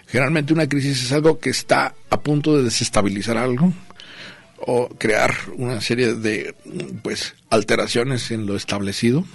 generalmente 0.08 0.54
una 0.54 0.68
crisis 0.68 1.04
es 1.04 1.12
algo 1.12 1.40
que 1.40 1.52
está 1.52 1.94
a 2.10 2.20
punto 2.22 2.58
de 2.58 2.64
desestabilizar 2.64 3.38
algo 3.38 3.72
o 4.58 4.90
crear 4.90 5.36
una 5.58 5.82
serie 5.82 6.16
de 6.16 6.56
pues 7.02 7.36
alteraciones 7.50 8.32
en 8.32 8.46
lo 8.46 8.56
establecido 8.56 9.26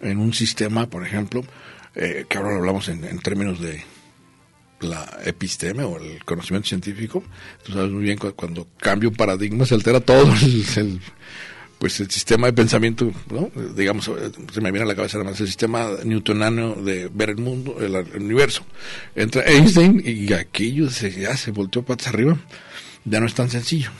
en 0.00 0.18
un 0.18 0.34
sistema, 0.34 0.88
por 0.88 1.06
ejemplo, 1.06 1.42
eh, 1.94 2.26
que 2.28 2.36
ahora 2.36 2.50
lo 2.50 2.58
hablamos 2.58 2.88
en, 2.88 3.04
en 3.04 3.18
términos 3.20 3.60
de 3.60 3.82
la 4.84 5.18
episteme 5.24 5.82
o 5.82 5.98
el 5.98 6.24
conocimiento 6.24 6.68
científico. 6.68 7.22
Tú 7.64 7.72
sabes 7.72 7.90
muy 7.90 8.02
bien 8.04 8.18
cu- 8.18 8.34
cuando 8.34 8.68
cambia 8.78 9.08
un 9.08 9.14
paradigma 9.16 9.66
se 9.66 9.74
altera 9.74 10.00
todo 10.00 10.32
el, 10.76 11.00
pues 11.78 12.00
el 12.00 12.10
sistema 12.10 12.46
de 12.46 12.52
pensamiento, 12.52 13.12
digamos, 13.76 14.10
se 14.52 14.60
me 14.60 14.70
viene 14.70 14.84
a 14.84 14.88
la 14.88 14.94
cabeza 14.94 15.18
además 15.18 15.40
el 15.40 15.46
sistema 15.48 15.88
newtonano 16.04 16.76
de 16.76 17.10
ver 17.12 17.30
el 17.30 17.36
mundo, 17.38 17.76
el, 17.80 17.94
universo. 18.22 18.64
Entra 19.14 19.42
Einstein 19.44 20.02
y 20.04 20.32
aquello 20.32 20.88
se, 20.90 21.10
ya 21.10 21.36
se 21.36 21.50
volteó 21.50 21.82
patas 21.82 22.08
arriba, 22.08 22.38
ya 23.04 23.20
no 23.20 23.26
es 23.26 23.34
tan 23.34 23.50
sencillo. 23.50 23.90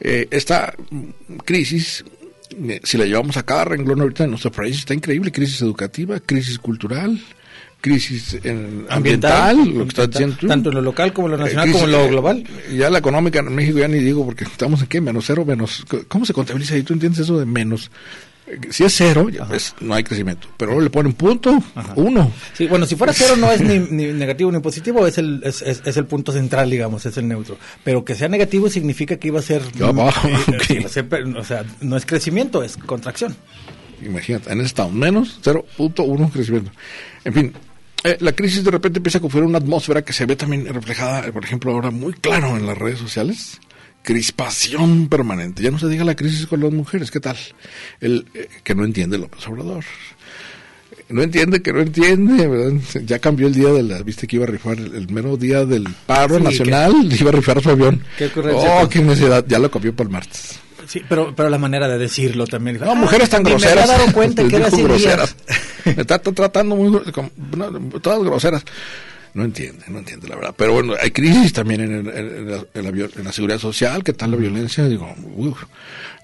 Eh, 0.00 0.26
esta 0.32 0.74
crisis, 1.44 2.04
eh, 2.50 2.80
si 2.82 2.98
la 2.98 3.04
llevamos 3.06 3.36
a 3.36 3.44
cada 3.44 3.64
renglón 3.64 4.00
ahorita 4.00 4.24
en 4.24 4.30
nuestro 4.30 4.50
país, 4.50 4.76
está 4.78 4.92
increíble, 4.94 5.30
crisis 5.30 5.62
educativa, 5.62 6.18
crisis 6.20 6.58
cultural, 6.58 7.20
crisis 7.84 8.38
eh, 8.42 8.84
ambiental, 8.88 9.58
lo 9.74 9.82
que 9.82 9.88
estás 9.88 10.08
diciendo 10.10 10.36
tú. 10.40 10.46
Tanto 10.46 10.70
en 10.70 10.76
lo 10.76 10.80
local 10.80 11.12
como 11.12 11.28
en 11.28 11.32
lo 11.32 11.36
nacional 11.38 11.68
Eh, 11.68 11.72
como 11.72 11.84
en 11.84 11.90
lo 11.92 11.96
crisis, 11.98 12.12
global. 12.12 12.38
eh, 12.70 12.76
Ya 12.78 12.88
la 12.88 12.98
económica 12.98 13.40
en 13.40 13.54
México 13.54 13.78
ya 13.78 13.88
ni 13.88 13.98
digo, 13.98 14.24
porque 14.24 14.44
estamos 14.44 14.80
en 14.80 14.86
qué, 14.86 15.02
menos 15.02 15.24
cero, 15.26 15.44
menos... 15.44 15.84
¿Cómo 16.08 16.24
se 16.24 16.32
contabiliza 16.32 16.74
ahí? 16.76 16.82
¿Tú 16.82 16.94
entiendes 16.94 17.20
eso 17.20 17.38
de 17.38 17.44
menos? 17.44 17.90
Eh, 18.46 18.58
Si 18.70 18.84
es 18.84 18.94
cero, 18.96 19.28
ya, 19.28 19.44
pues 19.44 19.74
no 19.80 19.92
hay 19.92 20.02
crecimiento. 20.02 20.48
Pero 20.56 20.80
le 20.80 20.88
ponen 20.88 21.12
punto, 21.12 21.62
uno. 21.96 22.30
Sí, 22.54 22.66
bueno, 22.68 22.86
si 22.86 22.96
fuera 22.96 23.12
cero 23.12 23.36
no 23.36 23.52
es 23.52 23.60
ni, 23.60 23.78
ni 23.78 24.06
negativo 24.14 24.50
ni 24.50 24.60
positivo, 24.60 25.06
es 25.06 25.18
el, 25.18 25.42
es, 25.44 25.60
es- 25.60 25.82
es 25.84 25.96
el 25.98 26.06
punto 26.06 26.32
central, 26.32 26.70
digamos, 26.70 27.04
es 27.04 27.16
el 27.18 27.28
neutro. 27.28 27.58
Pero 27.84 28.02
que 28.04 28.14
sea 28.14 28.28
negativo 28.28 28.70
significa 28.70 29.16
que 29.18 29.28
iba 29.28 29.40
a 29.40 29.42
ser... 29.42 29.60
Ya 29.72 29.88
abajo, 29.88 30.26
eh, 30.28 30.36
ok. 30.48 30.56
que 30.66 30.74
iba 30.74 30.86
a 30.86 30.88
ser 30.88 31.06
per- 31.06 31.26
o 31.26 31.44
sea, 31.44 31.64
no 31.82 31.96
es 31.98 32.06
crecimiento, 32.06 32.62
es 32.62 32.78
contracción. 32.78 33.36
Imagínate, 34.04 34.52
en 34.52 34.58
ese 34.58 34.66
estado, 34.66 34.90
menos 34.90 35.38
0.1 35.42 36.30
crecimiento. 36.32 36.70
En 37.24 37.32
fin, 37.32 37.52
eh, 38.04 38.18
la 38.20 38.32
crisis 38.32 38.62
de 38.62 38.70
repente 38.70 38.98
empieza 38.98 39.18
a 39.18 39.20
configurar 39.20 39.48
una 39.48 39.58
atmósfera 39.58 40.02
que 40.02 40.12
se 40.12 40.26
ve 40.26 40.36
también 40.36 40.66
reflejada, 40.66 41.26
eh, 41.26 41.32
por 41.32 41.42
ejemplo, 41.42 41.72
ahora 41.72 41.90
muy 41.90 42.12
claro 42.12 42.56
en 42.56 42.66
las 42.66 42.76
redes 42.76 42.98
sociales. 42.98 43.58
Crispación 44.02 45.08
permanente. 45.08 45.62
Ya 45.62 45.70
no 45.70 45.78
se 45.78 45.88
diga 45.88 46.04
la 46.04 46.14
crisis 46.14 46.46
con 46.46 46.60
las 46.60 46.70
mujeres, 46.70 47.10
¿qué 47.10 47.20
tal? 47.20 47.38
El 48.00 48.26
eh, 48.34 48.48
que 48.62 48.74
no 48.74 48.84
entiende 48.84 49.16
López 49.16 49.48
Obrador. 49.48 49.84
No 51.08 51.22
entiende 51.22 51.62
que 51.62 51.72
no 51.72 51.80
entiende, 51.80 52.46
¿verdad? 52.46 52.80
Ya 53.04 53.18
cambió 53.18 53.46
el 53.46 53.54
día 53.54 53.68
de 53.70 53.82
la, 53.82 54.02
viste 54.02 54.26
que 54.26 54.36
iba 54.36 54.44
a 54.44 54.48
rifar 54.48 54.78
el, 54.78 54.94
el 54.94 55.10
mero 55.10 55.36
día 55.36 55.64
del 55.64 55.86
paro 56.06 56.38
Sí, 56.38 56.44
nacional, 56.44 56.92
iba 57.18 57.30
a 57.30 57.32
rifar 57.32 57.62
su 57.62 57.70
avión. 57.70 58.02
Qué 58.18 58.26
ocurrencia. 58.26 58.82
Oh, 58.82 58.88
qué 58.88 59.00
necesidad, 59.00 59.44
ya 59.48 59.58
lo 59.58 59.70
copió 59.70 59.94
para 59.96 60.08
el 60.08 60.12
martes. 60.12 60.60
Sí, 60.86 61.02
pero, 61.08 61.34
pero 61.34 61.48
la 61.50 61.58
manera 61.58 61.88
de 61.88 61.98
decirlo 61.98 62.46
también. 62.46 62.78
No, 62.80 62.94
mujeres 62.94 63.28
tan 63.30 63.42
groseras. 63.42 63.74
Me 63.86 63.92
había 63.92 63.96
dado 64.04 64.12
cuenta 64.12 64.46
que 64.48 64.56
era 64.56 64.66
así 64.68 64.82
groseras. 64.82 65.36
Me 65.84 65.92
está 66.02 66.18
tratando 66.18 66.76
muy 66.76 67.00
todas 68.00 68.22
groseras. 68.22 68.64
No 69.34 69.42
entiende, 69.44 69.84
no 69.88 69.98
entiende 69.98 70.28
la 70.28 70.36
verdad. 70.36 70.54
Pero 70.56 70.74
bueno, 70.74 70.94
hay 71.02 71.10
crisis 71.10 71.52
también 71.52 71.80
en, 71.80 71.92
el- 71.92 72.08
en- 72.16 72.50
la, 72.50 72.56
en 72.72 72.84
la 72.84 72.90
en 73.16 73.24
la 73.24 73.32
seguridad 73.32 73.58
social. 73.58 74.04
¿Qué 74.04 74.12
tal 74.12 74.30
la 74.30 74.36
violencia? 74.36 74.84
Digo, 74.84 75.12
uf. 75.36 75.60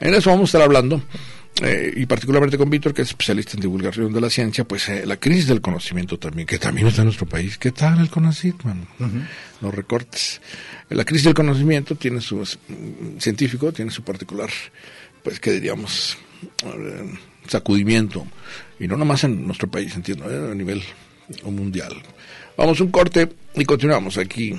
en 0.00 0.14
eso 0.14 0.30
vamos 0.30 0.44
a 0.44 0.48
estar 0.50 0.62
hablando. 0.62 1.02
Eh, 1.62 1.92
y 1.94 2.06
particularmente 2.06 2.56
con 2.56 2.70
Víctor, 2.70 2.94
que 2.94 3.02
es 3.02 3.08
especialista 3.08 3.52
en 3.54 3.60
divulgación 3.60 4.12
de 4.12 4.20
la 4.20 4.30
ciencia, 4.30 4.64
pues 4.64 4.88
eh, 4.88 5.04
la 5.04 5.18
crisis 5.18 5.46
del 5.46 5.60
conocimiento 5.60 6.18
también, 6.18 6.46
que 6.46 6.58
también 6.58 6.86
está 6.86 7.02
en 7.02 7.06
nuestro 7.06 7.26
país. 7.26 7.58
¿Qué 7.58 7.70
tal 7.70 8.00
el 8.00 8.08
CONACYT, 8.08 8.62
mano? 8.62 8.86
Los 9.60 9.74
recortes. 9.74 10.40
Eh, 10.88 10.94
La 10.94 11.04
crisis 11.04 11.24
del 11.24 11.34
conocimiento 11.34 11.96
tiene 11.96 12.20
su 12.20 12.36
mm, 12.36 13.18
científico, 13.18 13.72
tiene 13.72 13.90
su 13.90 14.02
particular, 14.02 14.48
pues, 15.22 15.38
que 15.38 15.52
diríamos, 15.52 16.16
sacudimiento. 17.46 18.26
Y 18.78 18.88
no 18.88 18.96
nomás 18.96 19.24
en 19.24 19.46
nuestro 19.46 19.70
país, 19.70 19.94
entiendo, 19.94 20.30
eh, 20.30 20.52
a 20.52 20.54
nivel 20.54 20.82
mundial. 21.44 21.94
Vamos 22.56 22.80
a 22.80 22.84
un 22.84 22.90
corte 22.90 23.28
y 23.54 23.64
continuamos 23.64 24.16
aquí. 24.16 24.58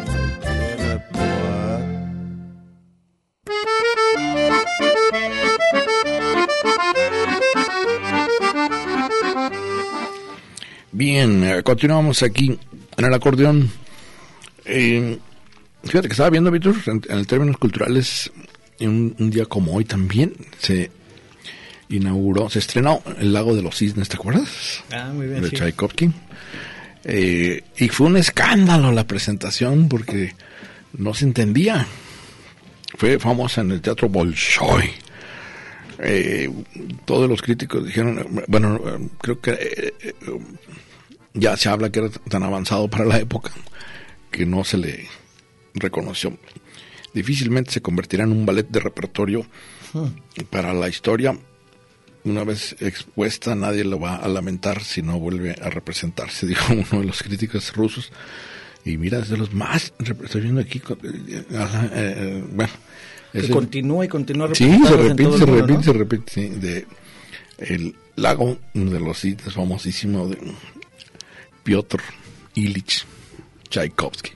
Eh, 11.57 11.63
continuamos 11.63 12.23
aquí 12.23 12.57
en 12.97 13.05
el 13.05 13.13
acordeón. 13.13 13.69
Eh, 14.65 15.17
fíjate 15.83 16.07
que 16.07 16.13
estaba 16.13 16.29
viendo, 16.29 16.51
Víctor, 16.51 16.75
en, 16.85 17.01
en 17.09 17.25
términos 17.25 17.57
culturales, 17.57 18.31
en 18.79 18.89
un, 18.89 19.15
un 19.19 19.29
día 19.29 19.45
como 19.45 19.73
hoy 19.73 19.85
también 19.85 20.33
se 20.59 20.91
inauguró, 21.89 22.49
se 22.49 22.59
estrenó 22.59 23.01
El 23.19 23.33
Lago 23.33 23.55
de 23.55 23.61
los 23.61 23.75
Cisnes, 23.77 24.09
¿te 24.09 24.15
acuerdas? 24.15 24.83
Ah, 24.91 25.11
muy 25.13 25.27
bien. 25.27 25.41
de 25.41 25.49
sí. 25.49 25.55
Tchaikovsky. 25.55 26.11
Eh, 27.03 27.63
y 27.77 27.89
fue 27.89 28.07
un 28.07 28.17
escándalo 28.17 28.91
la 28.91 29.07
presentación 29.07 29.89
porque 29.89 30.35
no 30.97 31.13
se 31.13 31.25
entendía. 31.25 31.85
Fue 32.97 33.19
famosa 33.19 33.61
en 33.61 33.71
el 33.71 33.81
Teatro 33.81 34.09
Bolshoi. 34.09 34.91
Eh, 36.03 36.49
todos 37.05 37.29
los 37.29 37.41
críticos 37.41 37.85
dijeron, 37.85 38.43
bueno, 38.47 38.79
creo 39.19 39.39
que 39.39 39.51
eh, 39.51 40.13
ya 41.33 41.55
se 41.57 41.69
habla 41.69 41.91
que 41.91 41.99
era 41.99 42.09
tan 42.09 42.43
avanzado 42.43 42.89
para 42.89 43.05
la 43.05 43.19
época 43.19 43.51
que 44.29 44.45
no 44.45 44.63
se 44.63 44.77
le 44.77 45.07
reconoció. 45.73 46.37
Difícilmente 47.13 47.71
se 47.71 47.81
convertirá 47.81 48.23
en 48.23 48.31
un 48.31 48.45
ballet 48.45 48.67
de 48.67 48.79
repertorio 48.79 49.45
para 50.49 50.73
la 50.73 50.87
historia. 50.87 51.37
Una 52.23 52.43
vez 52.43 52.75
expuesta, 52.79 53.55
nadie 53.55 53.83
lo 53.83 53.99
va 53.99 54.15
a 54.15 54.27
lamentar 54.27 54.83
si 54.83 55.01
no 55.01 55.19
vuelve 55.19 55.55
a 55.61 55.69
representarse, 55.69 56.47
dijo 56.47 56.73
uno 56.73 57.01
de 57.01 57.07
los 57.07 57.23
críticos 57.23 57.73
rusos. 57.75 58.11
Y 58.83 58.97
mira, 58.97 59.19
es 59.19 59.29
de 59.29 59.37
los 59.37 59.53
más, 59.53 59.93
estoy 60.23 60.41
viendo 60.41 60.61
aquí, 60.61 60.81
eh, 61.03 61.43
ajá, 61.55 61.85
eh, 61.85 62.15
eh, 62.17 62.43
bueno. 62.51 62.71
Que 63.31 63.47
continúa 63.49 64.03
y 64.03 64.07
continúa 64.09 64.53
Sí, 64.53 64.77
se 64.85 64.97
repite, 64.97 65.37
se 65.37 65.45
repite, 65.45 65.83
se 65.83 65.93
repite, 65.93 66.31
sí, 66.33 66.49
de 66.49 66.85
el 67.59 67.95
lago 68.15 68.57
de 68.73 68.99
los 68.99 69.21
Cisnes, 69.21 69.53
famosísimo 69.53 70.27
de 70.27 70.37
Piotr 71.63 72.01
Ilich 72.55 73.05
Tchaikovsky. 73.69 74.31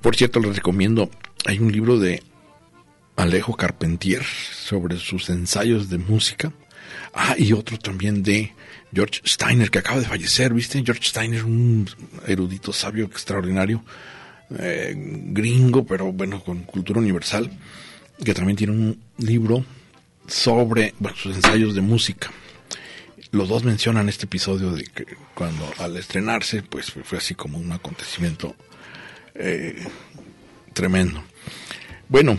Por 0.00 0.16
cierto, 0.16 0.40
les 0.40 0.56
recomiendo, 0.56 1.10
hay 1.46 1.58
un 1.58 1.70
libro 1.70 1.98
de 1.98 2.22
Alejo 3.16 3.56
Carpentier 3.56 4.24
sobre 4.24 4.98
sus 4.98 5.28
ensayos 5.30 5.88
de 5.88 5.98
música. 5.98 6.52
Ah, 7.14 7.34
y 7.38 7.52
otro 7.52 7.78
también 7.78 8.22
de 8.22 8.52
George 8.92 9.20
Steiner, 9.24 9.70
que 9.70 9.78
acaba 9.78 10.00
de 10.00 10.06
fallecer, 10.06 10.52
¿viste? 10.52 10.82
George 10.84 11.04
Steiner, 11.04 11.44
un 11.44 11.88
erudito 12.26 12.72
sabio 12.72 13.04
extraordinario, 13.04 13.84
eh, 14.58 14.94
gringo, 14.96 15.84
pero 15.84 16.12
bueno, 16.12 16.42
con 16.42 16.62
cultura 16.64 17.00
universal, 17.00 17.50
que 18.24 18.34
también 18.34 18.56
tiene 18.56 18.72
un 18.72 19.00
libro 19.18 19.64
sobre 20.26 20.94
sus 21.14 21.36
ensayos 21.36 21.74
de 21.74 21.80
música. 21.80 22.30
Los 23.32 23.48
dos 23.48 23.64
mencionan 23.64 24.10
este 24.10 24.26
episodio 24.26 24.72
de 24.72 24.84
que 24.84 25.06
cuando 25.34 25.66
al 25.78 25.96
estrenarse, 25.96 26.62
pues 26.62 26.92
fue 26.92 27.16
así 27.16 27.34
como 27.34 27.58
un 27.58 27.72
acontecimiento 27.72 28.54
eh, 29.34 29.82
tremendo. 30.74 31.24
Bueno, 32.10 32.38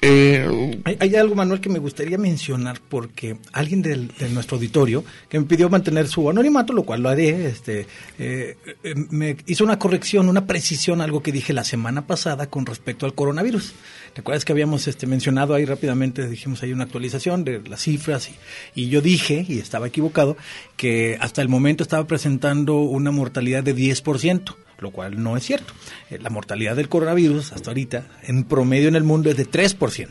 eh, 0.00 0.80
hay, 0.84 1.16
algo, 1.16 1.34
Manuel, 1.34 1.60
que 1.60 1.68
me 1.68 1.80
gustaría 1.80 2.18
mencionar 2.18 2.80
porque 2.88 3.36
alguien 3.52 3.82
del, 3.82 4.08
de 4.16 4.28
nuestro 4.28 4.56
auditorio 4.56 5.04
que 5.28 5.40
me 5.40 5.46
pidió 5.46 5.68
mantener 5.68 6.06
su 6.06 6.30
anonimato, 6.30 6.72
lo 6.72 6.84
cual 6.84 7.02
lo 7.02 7.08
haré, 7.08 7.46
este, 7.46 7.86
eh, 8.18 8.56
eh, 8.84 8.94
me 9.10 9.36
hizo 9.46 9.64
una 9.64 9.78
corrección, 9.78 10.28
una 10.28 10.46
precisión, 10.46 11.00
algo 11.00 11.22
que 11.22 11.32
dije 11.32 11.52
la 11.52 11.64
semana 11.64 12.06
pasada 12.06 12.48
con 12.48 12.64
respecto 12.64 13.06
al 13.06 13.14
coronavirus. 13.14 13.74
¿Te 14.12 14.20
acuerdas 14.20 14.44
que 14.44 14.52
habíamos 14.52 14.86
este, 14.86 15.06
mencionado 15.06 15.54
ahí 15.54 15.64
rápidamente, 15.64 16.28
dijimos 16.28 16.62
ahí 16.62 16.72
una 16.72 16.84
actualización 16.84 17.44
de 17.44 17.60
las 17.68 17.82
cifras 17.82 18.30
y, 18.74 18.82
y 18.82 18.88
yo 18.88 19.00
dije, 19.00 19.44
y 19.48 19.58
estaba 19.58 19.88
equivocado, 19.88 20.36
que 20.76 21.18
hasta 21.20 21.42
el 21.42 21.48
momento 21.48 21.82
estaba 21.82 22.06
presentando 22.06 22.78
una 22.78 23.10
mortalidad 23.10 23.64
de 23.64 23.74
10% 23.74 24.54
lo 24.78 24.90
cual 24.90 25.22
no 25.22 25.36
es 25.36 25.44
cierto. 25.44 25.72
Eh, 26.10 26.18
la 26.20 26.30
mortalidad 26.30 26.76
del 26.76 26.88
coronavirus 26.88 27.52
hasta 27.52 27.70
ahorita, 27.70 28.06
en 28.22 28.44
promedio 28.44 28.88
en 28.88 28.96
el 28.96 29.04
mundo, 29.04 29.30
es 29.30 29.36
de 29.36 29.48
3%. 29.48 30.08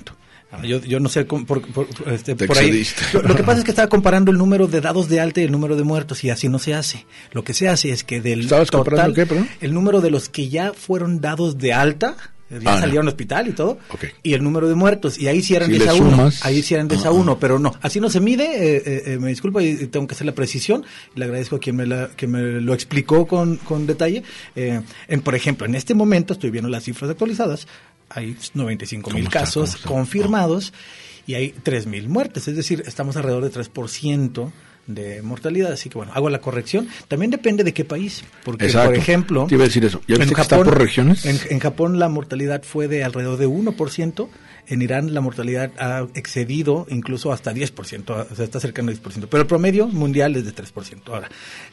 Ah, 0.49 0.63
yo, 0.63 0.79
yo 0.79 1.01
no 1.01 1.09
sé 1.09 1.25
por, 1.25 1.45
por, 1.45 1.61
este, 2.05 2.35
por 2.35 2.57
ahí. 2.57 2.85
Lo, 3.11 3.21
lo, 3.21 3.35
que 3.35 3.43
pasa 3.43 3.59
es 3.59 3.65
que 3.65 3.71
estaba 3.71 3.89
comparando 3.89 4.31
el 4.31 4.37
número 4.37 4.67
de 4.67 4.79
dados 4.79 5.09
de 5.09 5.19
alta 5.19 5.41
y 5.41 5.43
el 5.43 5.51
número 5.51 5.75
de 5.75 5.83
muertos 5.83 6.23
y 6.23 6.29
así 6.29 6.47
no 6.47 6.57
se 6.57 6.73
hace. 6.73 7.05
Lo 7.33 7.43
que 7.43 7.53
se 7.53 7.67
hace 7.67 7.91
es 7.91 8.05
que 8.05 8.21
del 8.21 8.41
¿Estabas 8.41 8.69
total, 8.69 9.13
qué, 9.13 9.27
el 9.59 9.73
número 9.73 9.99
de 9.99 10.09
los 10.09 10.29
que 10.29 10.47
ya 10.47 10.71
fueron 10.71 11.19
dados 11.19 11.57
de 11.57 11.73
alta 11.73 12.15
ya 12.49 12.75
ah, 12.75 12.79
salieron 12.79 13.05
al 13.05 13.09
hospital 13.09 13.47
y 13.47 13.51
todo, 13.51 13.77
okay. 13.89 14.11
y 14.23 14.33
el 14.33 14.43
número 14.43 14.69
de 14.69 14.75
muertos, 14.75 15.19
y 15.19 15.27
ahí 15.27 15.41
sí 15.41 15.55
eran 15.55 15.69
si 15.69 15.77
10 15.77 15.87
a 15.89 15.93
1, 15.95 16.29
ahí 16.41 16.63
sí 16.63 16.73
eran 16.73 16.87
10 16.87 17.05
a 17.05 17.11
1, 17.11 17.39
pero 17.39 17.59
no, 17.59 17.73
así 17.81 17.99
no 17.99 18.09
se 18.09 18.19
mide, 18.19 18.45
eh, 18.45 18.83
eh, 18.85 19.03
eh, 19.05 19.17
me 19.19 19.29
disculpo 19.29 19.59
y 19.59 19.87
tengo 19.87 20.07
que 20.07 20.15
hacer 20.15 20.25
la 20.25 20.33
precisión, 20.33 20.85
le 21.15 21.25
agradezco 21.25 21.57
a 21.57 21.59
quien 21.59 21.75
me, 21.75 21.85
la, 21.85 22.09
que 22.15 22.27
me 22.27 22.41
lo 22.61 22.73
explicó 22.73 23.27
con, 23.27 23.57
con 23.57 23.85
detalle, 23.85 24.23
eh, 24.55 24.81
en, 25.07 25.21
por 25.21 25.35
ejemplo, 25.35 25.65
en 25.65 25.75
este 25.75 25.93
momento, 25.93 26.33
estoy 26.33 26.49
viendo 26.49 26.69
las 26.69 26.83
cifras 26.83 27.11
actualizadas, 27.11 27.67
hay 28.09 28.37
95 28.53 29.11
mil 29.11 29.27
casos 29.29 29.75
confirmados 29.77 30.71
oh. 30.73 31.21
y 31.27 31.33
hay 31.33 31.53
3 31.63 31.87
mil 31.87 32.07
muertes, 32.07 32.47
es 32.47 32.55
decir, 32.55 32.83
estamos 32.85 33.17
alrededor 33.17 33.43
de 33.43 33.51
3% 33.51 34.51
de 34.87 35.21
mortalidad, 35.21 35.71
así 35.71 35.89
que 35.89 35.97
bueno, 35.97 36.13
hago 36.15 36.29
la 36.29 36.39
corrección. 36.39 36.87
También 37.07 37.29
depende 37.29 37.63
de 37.63 37.73
qué 37.73 37.85
país, 37.85 38.23
porque 38.43 38.65
Exacto. 38.65 38.89
por 38.89 38.97
ejemplo, 38.97 39.45
Te 39.47 39.55
iba 39.55 39.63
a 39.63 39.67
decir 39.67 39.85
eso. 39.85 40.01
¿Ya 40.07 40.15
en, 40.15 40.33
Japón, 40.33 40.65
por 40.65 40.79
regiones? 40.79 41.25
En, 41.25 41.37
en, 41.49 41.59
Japón 41.59 41.99
la 41.99 42.09
mortalidad 42.09 42.63
fue 42.63 42.87
de 42.87 43.03
alrededor 43.03 43.37
de 43.37 43.47
1%, 43.47 44.29
en 44.67 44.81
Irán 44.81 45.13
la 45.13 45.21
mortalidad 45.21 45.71
ha 45.77 46.07
excedido 46.13 46.85
incluso 46.89 47.31
hasta 47.31 47.53
10%, 47.53 48.27
o 48.31 48.35
sea, 48.35 48.45
está 48.45 48.59
cercano 48.59 48.91
al 48.91 49.01
10%, 49.01 49.27
pero 49.29 49.41
el 49.41 49.47
promedio 49.47 49.87
mundial 49.87 50.35
es 50.35 50.45
de 50.45 50.53
3%. 50.53 51.01
Ahora, 51.07 51.29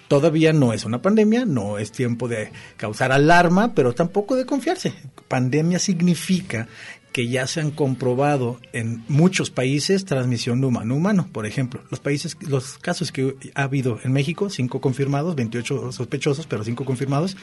todavía 0.08 0.52
no 0.52 0.72
es 0.72 0.84
una 0.84 1.02
pandemia, 1.02 1.44
no 1.44 1.78
es 1.78 1.92
tiempo 1.92 2.28
de 2.28 2.50
causar 2.76 3.12
alarma, 3.12 3.74
pero 3.74 3.94
tampoco 3.94 4.36
de 4.36 4.46
confiarse. 4.46 4.94
Pandemia 5.28 5.78
significa 5.78 6.68
que 7.14 7.28
ya 7.28 7.46
se 7.46 7.60
han 7.60 7.70
comprobado 7.70 8.58
en 8.72 9.04
muchos 9.06 9.48
países 9.48 10.04
transmisión 10.04 10.60
de 10.60 10.66
humano 10.66 10.96
humano. 10.96 11.28
Por 11.30 11.46
ejemplo, 11.46 11.80
los 11.88 12.00
países, 12.00 12.36
los 12.40 12.76
casos 12.78 13.12
que 13.12 13.36
ha 13.54 13.62
habido 13.62 14.00
en 14.02 14.12
México, 14.12 14.50
cinco 14.50 14.80
confirmados, 14.80 15.36
28 15.36 15.92
sospechosos, 15.92 16.48
pero 16.48 16.64
cinco 16.64 16.84
confirmados, 16.84 17.36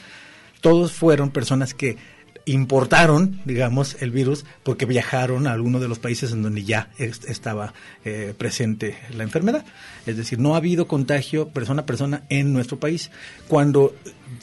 todos 0.60 0.92
fueron 0.92 1.30
personas 1.30 1.72
que 1.72 1.96
importaron, 2.44 3.40
digamos, 3.44 3.96
el 4.00 4.10
virus 4.10 4.44
porque 4.62 4.86
viajaron 4.86 5.46
a 5.46 5.52
alguno 5.52 5.80
de 5.80 5.88
los 5.88 5.98
países 5.98 6.32
en 6.32 6.42
donde 6.42 6.64
ya 6.64 6.90
est 6.98 7.24
estaba 7.28 7.72
eh, 8.04 8.34
presente 8.36 8.96
la 9.14 9.22
enfermedad. 9.22 9.64
Es 10.06 10.16
decir, 10.16 10.38
no 10.38 10.54
ha 10.54 10.58
habido 10.58 10.88
contagio 10.88 11.48
persona 11.48 11.82
a 11.82 11.86
persona 11.86 12.24
en 12.28 12.52
nuestro 12.52 12.78
país. 12.78 13.10
Cuando, 13.46 13.94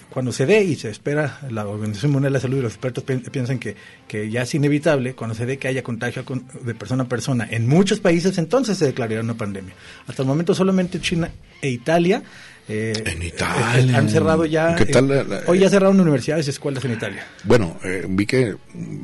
cuando 0.09 0.31
se 0.31 0.45
dé 0.45 0.63
y 0.63 0.75
se 0.75 0.89
espera, 0.89 1.39
la 1.49 1.67
Organización 1.67 2.11
Mundial 2.11 2.31
de 2.31 2.37
la 2.37 2.41
Salud 2.41 2.57
y 2.57 2.61
los 2.61 2.73
expertos 2.73 3.03
pi 3.03 3.17
piensan 3.17 3.59
que, 3.59 3.75
que 4.07 4.29
ya 4.29 4.43
es 4.43 4.55
inevitable, 4.55 5.13
cuando 5.15 5.35
se 5.35 5.45
dé 5.45 5.57
que 5.57 5.67
haya 5.67 5.83
contagio 5.83 6.23
de 6.63 6.75
persona 6.75 7.03
a 7.03 7.09
persona 7.09 7.47
en 7.49 7.67
muchos 7.67 7.99
países, 7.99 8.37
entonces 8.37 8.77
se 8.77 8.85
declarará 8.85 9.21
una 9.21 9.35
pandemia. 9.35 9.73
Hasta 10.07 10.21
el 10.21 10.27
momento 10.27 10.53
solamente 10.55 11.01
China 11.01 11.29
e 11.61 11.69
Italia 11.69 12.23
eh, 12.69 12.93
en 13.03 13.23
Italia. 13.23 13.79
Eh, 13.79 13.95
han 13.95 14.09
cerrado 14.09 14.45
ya. 14.45 14.75
¿Qué 14.75 14.85
tal 14.85 15.07
la, 15.07 15.23
la, 15.23 15.41
hoy 15.47 15.59
ya 15.59 15.69
cerraron 15.69 15.99
universidades 15.99 16.45
y 16.47 16.51
escuelas 16.51 16.85
en 16.85 16.93
Italia. 16.93 17.25
Bueno, 17.43 17.77
eh, 17.83 18.05
vi 18.07 18.27
que 18.27 18.55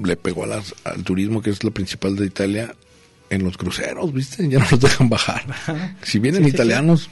le 0.04 0.16
pegó 0.16 0.44
a 0.44 0.48
las, 0.48 0.76
al 0.84 1.04
turismo, 1.04 1.42
que 1.42 1.50
es 1.50 1.64
lo 1.64 1.72
principal 1.72 2.16
de 2.16 2.28
Italia, 2.28 2.76
en 3.32 3.44
los 3.44 3.58
cruceros, 3.58 4.14
¿viste? 4.14 4.48
Ya 4.48 4.60
no 4.60 4.68
los 4.70 4.80
dejan 4.80 5.10
bajar. 5.10 5.44
Ajá. 5.50 5.96
Si 6.04 6.20
vienen 6.20 6.44
sí, 6.44 6.50
italianos. 6.50 7.10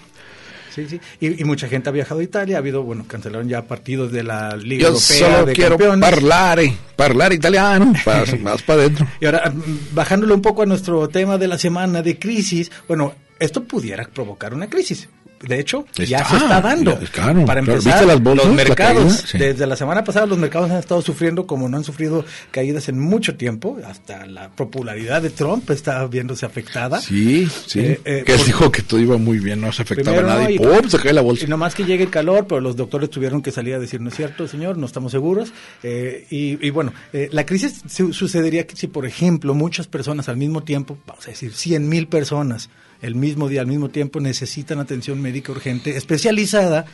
Sí, 0.76 0.86
sí. 0.88 1.00
Y, 1.20 1.42
y, 1.42 1.44
mucha 1.44 1.68
gente 1.68 1.90
ha 1.90 1.92
viajado 1.92 2.22
a 2.22 2.24
Italia. 2.24 2.58
Ha 2.58 2.60
habido, 2.60 2.84
bueno, 2.84 3.06
cancelaron 3.08 3.50
ya 3.50 3.64
partidos 3.64 4.12
de 4.12 4.24
la 4.24 4.56
Liga 4.56 4.84
Yo 4.84 4.88
Europea. 4.90 5.18
solo 5.18 5.46
de 5.48 5.54
quiero 5.54 5.78
parlare, 6.00 6.76
parlare 6.96 7.36
italiano, 7.36 7.94
para, 8.06 8.36
más 8.42 8.62
para 8.62 8.82
adentro. 8.82 9.08
Y 9.20 9.26
ahora, 9.26 9.52
bajándolo 9.92 10.36
un 10.36 10.42
poco 10.44 10.62
a 10.62 10.66
nuestro 10.68 11.10
tema 11.10 11.40
de 11.40 11.48
la 11.48 11.58
semana 11.58 12.04
de 12.04 12.20
crisis, 12.20 12.72
bueno, 12.88 13.16
esto 13.40 13.64
pudiera 13.64 14.04
provocar 14.06 14.54
una 14.54 14.70
crisis 14.70 15.10
de 15.48 15.60
hecho, 15.60 15.86
está, 15.90 16.04
ya 16.04 16.26
se 16.26 16.38
está 16.38 16.62
dando. 16.62 16.98
Claro, 17.12 17.46
Para 17.46 17.60
empezar, 17.60 17.94
claro. 17.94 18.08
las 18.08 18.22
bolsas, 18.22 18.48
los 18.48 18.56
mercados, 18.56 19.04
la 19.04 19.10
caída, 19.10 19.28
sí. 19.28 19.38
desde 19.38 19.68
la 19.68 19.76
semana 19.76 20.04
pasada, 20.04 20.26
los 20.26 20.38
mercados 20.38 20.72
han 20.72 20.78
estado 20.78 21.02
sufriendo 21.02 21.46
como 21.46 21.68
no 21.68 21.78
han 21.78 21.84
sufrido 21.84 22.26
caídas 22.52 22.88
en 22.90 23.00
mucho 23.00 23.36
tiempo. 23.36 23.78
Hasta 23.86 24.26
la 24.26 24.50
popularidad 24.50 25.22
de 25.22 25.30
Trump 25.30 25.70
está 25.72 26.06
viéndose 26.08 26.46
afectada. 26.46 27.02
Sí, 27.02 27.48
sí. 27.68 27.80
Eh, 27.80 28.02
eh, 28.06 28.24
que 28.26 28.34
él 28.34 28.42
dijo 28.46 28.72
que 28.72 28.82
todo 28.82 29.00
iba 29.00 29.18
muy 29.18 29.40
bien, 29.40 29.60
no 29.60 29.72
se 29.72 29.82
afectaba 29.82 30.20
a 30.20 30.22
nadie. 30.22 30.60
No, 30.60 30.76
y 30.76 30.80
¡pum! 30.80 30.90
se 30.90 31.00
cae 31.00 31.14
la 31.14 31.22
bolsa. 31.22 31.46
Y 31.46 31.48
nomás 31.48 31.76
que 31.76 31.84
llegue 31.84 32.06
el 32.06 32.10
calor, 32.10 32.48
pero 32.48 32.62
los 32.62 32.76
doctores 32.76 33.10
tuvieron 33.10 33.42
que 33.42 33.52
salir 33.52 33.74
a 33.76 33.80
decir, 33.80 34.00
no 34.00 34.10
es 34.10 34.16
cierto, 34.16 34.48
señor, 34.48 34.78
no 34.78 34.86
estamos 34.86 35.12
seguros. 35.12 35.52
Eh, 35.84 36.26
y, 36.30 36.66
y, 36.66 36.70
bueno, 36.70 36.94
la 37.12 37.46
crisis 37.46 37.82
su 37.88 38.14
sucedería 38.14 38.66
que 38.66 38.76
si, 38.76 38.88
por 38.88 39.06
ejemplo, 39.06 39.54
muchas 39.54 39.88
personas 39.88 40.30
al 40.30 40.38
mismo 40.38 40.64
tiempo, 40.64 40.98
vamos 41.06 41.28
a 41.28 41.32
decir, 41.32 41.54
100 41.54 41.90
mil 41.90 42.08
personas, 42.08 42.70
el 43.04 43.16
mismo 43.16 43.50
día, 43.50 43.62
al 43.62 43.68
mismo 43.68 43.90
tiempo, 43.90 44.20
necesitan 44.20 44.80
atención 44.80 45.22
médica 45.22 45.52
urgente 45.52 45.96
especializada 45.96 46.86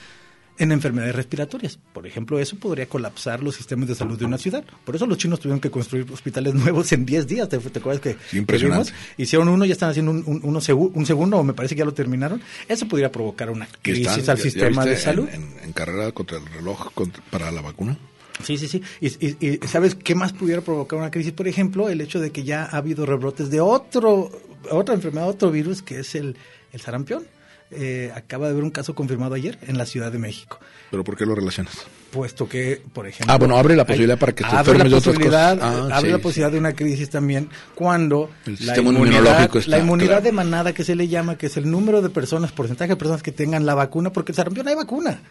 en 0.57 0.73
enfermedades 0.73 1.15
respiratorias. 1.15 1.79
Por 1.93 2.05
ejemplo, 2.05 2.37
eso 2.37 2.57
podría 2.57 2.87
colapsar 2.87 3.41
los 3.41 3.55
sistemas 3.55 3.87
de 3.87 3.95
salud 3.95 4.19
de 4.19 4.25
una 4.25 4.37
ciudad. 4.37 4.63
Por 4.83 4.95
eso 4.95 5.05
los 5.05 5.17
chinos 5.17 5.39
tuvieron 5.39 5.61
que 5.61 5.71
construir 5.71 6.05
hospitales 6.11 6.53
nuevos 6.53 6.91
en 6.91 7.05
10 7.05 7.27
días. 7.27 7.47
¿Te, 7.47 7.57
te 7.57 7.79
acuerdas 7.79 8.01
que 8.01 8.17
sí, 8.29 8.37
impresionante. 8.37 8.91
Que 9.15 9.23
Hicieron 9.23 9.47
uno, 9.47 9.63
ya 9.63 9.71
están 9.71 9.91
haciendo 9.91 10.11
un, 10.11 10.23
un, 10.25 10.41
uno 10.43 10.59
segu 10.59 10.91
un, 10.93 11.05
segundo, 11.05 11.37
o 11.37 11.43
me 11.43 11.53
parece 11.53 11.75
que 11.75 11.79
ya 11.79 11.85
lo 11.85 11.93
terminaron. 11.93 12.41
Eso 12.67 12.87
podría 12.87 13.11
provocar 13.11 13.49
una 13.49 13.67
crisis 13.81 14.17
están, 14.17 14.31
al 14.31 14.37
ya, 14.37 14.43
sistema 14.43 14.83
ya 14.83 14.91
de 14.91 14.97
salud. 14.97 15.29
En, 15.31 15.43
en, 15.43 15.53
en, 15.63 15.71
carrera 15.73 16.11
contra 16.11 16.37
el 16.37 16.45
reloj 16.45 16.91
contra, 16.93 17.23
para 17.29 17.51
la 17.51 17.61
vacuna. 17.61 17.97
Sí, 18.43 18.57
sí, 18.57 18.67
sí. 18.67 18.81
Y, 18.99 19.07
y, 19.25 19.37
y, 19.39 19.67
¿sabes 19.67 19.95
qué 19.95 20.15
más 20.15 20.33
pudiera 20.33 20.61
provocar 20.61 20.99
una 20.99 21.11
crisis? 21.11 21.31
Por 21.31 21.47
ejemplo, 21.47 21.89
el 21.89 22.01
hecho 22.01 22.19
de 22.19 22.31
que 22.31 22.43
ya 22.43 22.63
ha 22.65 22.77
habido 22.77 23.05
rebrotes 23.05 23.49
de 23.49 23.61
otro, 23.61 24.29
otra 24.71 24.95
enfermedad, 24.95 25.27
otro 25.27 25.51
virus, 25.51 25.81
que 25.81 25.99
es 25.99 26.15
el, 26.15 26.37
el 26.71 26.81
sarampión. 26.81 27.23
Eh, 27.71 28.11
acaba 28.15 28.47
de 28.47 28.53
haber 28.53 28.63
un 28.63 28.71
caso 28.71 28.95
confirmado 28.95 29.35
ayer 29.35 29.59
en 29.67 29.77
la 29.77 29.85
Ciudad 29.85 30.11
de 30.11 30.17
México. 30.17 30.59
¿Pero 30.89 31.03
por 31.03 31.15
qué 31.15 31.23
lo 31.27 31.35
relacionas? 31.35 31.85
Puesto 32.09 32.49
que, 32.49 32.81
por 32.93 33.07
ejemplo... 33.07 33.31
Ah, 33.31 33.37
bueno, 33.37 33.57
abre 33.57 33.75
la 33.75 33.85
posibilidad 33.85 34.15
hay, 34.15 34.19
para 34.19 34.33
que 34.33 34.43
te 34.43 34.49
la 34.49 34.63
de 34.63 34.95
otras 34.95 35.19
cosas. 35.19 35.59
Ah, 35.61 35.89
abre 35.91 36.09
sí, 36.09 36.11
la 36.11 36.17
posibilidad 36.17 36.49
sí. 36.49 36.53
de 36.53 36.59
una 36.59 36.73
crisis 36.73 37.11
también 37.11 37.47
cuando 37.75 38.31
el 38.47 38.53
la 38.53 38.57
sistema 38.73 38.89
inmunidad, 38.89 39.55
está, 39.55 39.69
la 39.69 39.77
inmunidad 39.77 40.07
claro. 40.07 40.23
de 40.23 40.31
manada 40.31 40.73
que 40.73 40.83
se 40.83 40.95
le 40.95 41.07
llama, 41.07 41.37
que 41.37 41.45
es 41.45 41.57
el 41.57 41.69
número 41.69 42.01
de 42.01 42.09
personas, 42.09 42.51
porcentaje 42.51 42.89
de 42.89 42.95
personas 42.95 43.21
que 43.21 43.31
tengan 43.31 43.67
la 43.67 43.75
vacuna, 43.75 44.11
porque 44.11 44.31
el 44.31 44.35
sarampión 44.37 44.67
hay 44.67 44.73
vacuna 44.73 45.21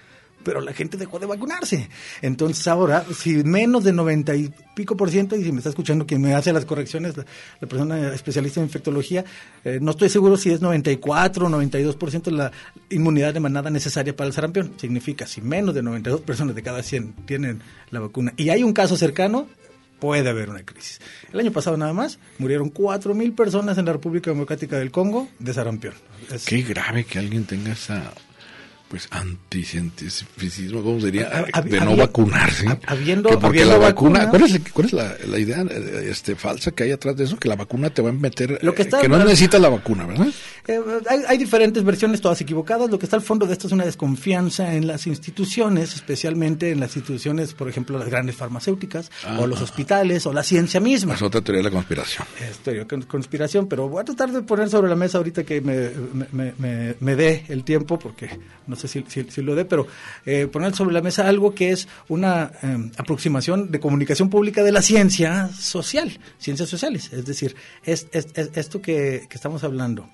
pero 0.42 0.60
la 0.60 0.72
gente 0.72 0.96
dejó 0.96 1.18
de 1.18 1.26
vacunarse. 1.26 1.88
Entonces 2.22 2.66
ahora, 2.68 3.04
si 3.14 3.42
menos 3.44 3.84
de 3.84 3.92
90 3.92 4.34
y 4.36 4.50
pico 4.74 4.96
por 4.96 5.10
ciento, 5.10 5.36
y 5.36 5.44
si 5.44 5.52
me 5.52 5.58
está 5.58 5.70
escuchando 5.70 6.06
quien 6.06 6.22
me 6.22 6.34
hace 6.34 6.52
las 6.52 6.64
correcciones, 6.64 7.16
la, 7.16 7.24
persona 7.68 8.12
especialista 8.14 8.60
en 8.60 8.66
infectología, 8.66 9.24
eh, 9.64 9.78
no 9.80 9.90
estoy 9.90 10.08
seguro 10.08 10.36
si 10.36 10.50
es 10.50 10.60
94 10.60 11.46
o 11.46 11.48
92 11.48 11.96
por 11.96 12.10
ciento 12.10 12.30
la 12.30 12.52
inmunidad 12.90 13.34
de 13.34 13.40
manada 13.40 13.70
necesaria 13.70 14.14
para 14.14 14.28
el 14.28 14.32
sarampión. 14.32 14.72
Significa, 14.76 15.26
si 15.26 15.40
menos 15.40 15.74
de 15.74 15.82
92 15.82 16.20
personas 16.22 16.54
de 16.54 16.62
cada 16.62 16.82
100 16.82 17.12
tienen 17.26 17.60
la 17.90 18.00
vacuna 18.00 18.32
y 18.36 18.50
hay 18.50 18.62
un 18.62 18.72
caso 18.72 18.96
cercano, 18.96 19.48
puede 19.98 20.28
haber 20.28 20.50
una 20.50 20.62
crisis. 20.62 21.00
El 21.32 21.40
año 21.40 21.52
pasado 21.52 21.76
nada 21.76 21.92
más 21.92 22.18
murieron 22.38 22.70
4 22.70 23.14
mil 23.14 23.32
personas 23.32 23.78
en 23.78 23.84
la 23.84 23.92
República 23.92 24.30
Democrática 24.30 24.78
del 24.78 24.90
Congo 24.90 25.28
de 25.38 25.52
sarampión. 25.52 25.94
Qué 26.46 26.62
grave 26.62 27.04
que 27.04 27.18
alguien 27.18 27.44
tenga 27.44 27.72
esa 27.72 28.12
pues 28.88 29.06
anticientíficismo, 29.10 30.82
¿cómo 30.82 31.00
sería? 31.00 31.46
Hab, 31.52 31.64
de 31.64 31.78
no 31.78 31.90
había, 31.90 32.06
vacunarse. 32.06 32.66
Habiendo, 32.86 33.28
que 33.28 33.36
porque 33.36 33.60
habiendo 33.60 33.78
la 33.78 33.88
vacuna, 33.88 34.20
vacuna 34.20 34.30
¿cuál 34.30 34.50
es, 34.50 34.72
cuál 34.72 34.86
es 34.86 34.92
la, 34.94 35.14
la, 35.26 35.38
idea 35.38 35.62
este, 36.04 36.36
falsa 36.36 36.70
que 36.70 36.84
hay 36.84 36.92
atrás 36.92 37.14
de 37.16 37.24
eso? 37.24 37.36
Que 37.36 37.48
la 37.48 37.56
vacuna 37.56 37.90
te 37.90 38.00
va 38.00 38.08
a 38.08 38.12
meter, 38.12 38.58
Lo 38.62 38.74
que, 38.74 38.82
está, 38.82 38.98
eh, 38.98 39.02
que 39.02 39.08
no 39.08 39.18
necesitas 39.18 39.60
la 39.60 39.68
vacuna, 39.68 40.06
¿verdad? 40.06 40.28
Eh, 40.68 40.78
hay, 41.08 41.22
hay, 41.26 41.38
diferentes 41.38 41.82
versiones, 41.82 42.20
todas 42.20 42.38
equivocadas. 42.42 42.90
Lo 42.90 42.98
que 42.98 43.06
está 43.06 43.16
al 43.16 43.22
fondo 43.22 43.46
de 43.46 43.54
esto 43.54 43.68
es 43.68 43.72
una 43.72 43.86
desconfianza 43.86 44.74
en 44.74 44.86
las 44.86 45.06
instituciones, 45.06 45.94
especialmente 45.94 46.70
en 46.70 46.78
las 46.78 46.94
instituciones, 46.94 47.54
por 47.54 47.70
ejemplo, 47.70 47.98
las 47.98 48.06
grandes 48.06 48.36
farmacéuticas, 48.36 49.10
ah, 49.24 49.38
o 49.40 49.46
los 49.46 49.62
hospitales, 49.62 50.26
o 50.26 50.32
la 50.34 50.42
ciencia 50.42 50.78
misma. 50.78 51.14
Es 51.14 51.22
otra 51.22 51.40
teoría 51.40 51.60
de 51.60 51.70
la 51.70 51.74
conspiración. 51.74 52.28
Es 52.46 52.58
teoría 52.58 52.84
de 52.84 53.06
conspiración, 53.06 53.66
pero 53.66 53.88
voy 53.88 54.02
a 54.02 54.04
tratar 54.04 54.30
de 54.30 54.42
poner 54.42 54.68
sobre 54.68 54.90
la 54.90 54.94
mesa 54.94 55.16
ahorita 55.16 55.42
que 55.42 55.62
me, 55.62 55.88
me, 56.32 56.52
me, 56.58 56.96
me 57.00 57.16
dé 57.16 57.46
el 57.48 57.64
tiempo, 57.64 57.98
porque 57.98 58.28
no 58.66 58.76
sé 58.76 58.88
si, 58.88 59.02
si, 59.08 59.40
lo 59.40 59.54
dé, 59.54 59.64
pero 59.64 59.86
eh, 60.26 60.48
poner 60.48 60.76
sobre 60.76 60.92
la 60.92 61.00
mesa 61.00 61.26
algo 61.26 61.54
que 61.54 61.70
es 61.70 61.88
una 62.08 62.52
eh, 62.62 62.90
aproximación 62.98 63.70
de 63.70 63.80
comunicación 63.80 64.28
pública 64.28 64.62
de 64.62 64.72
la 64.72 64.82
ciencia 64.82 65.48
social, 65.48 66.18
ciencias 66.38 66.68
sociales. 66.68 67.10
Es 67.10 67.24
decir, 67.24 67.56
es, 67.84 68.06
esto 68.12 68.82
que, 68.82 69.26
que 69.30 69.34
estamos 69.34 69.64
hablando 69.64 70.06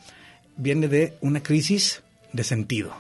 viene 0.57 0.89
de 0.89 1.17
una 1.21 1.43
crisis 1.43 2.03
de 2.33 2.45
sentido, 2.45 2.93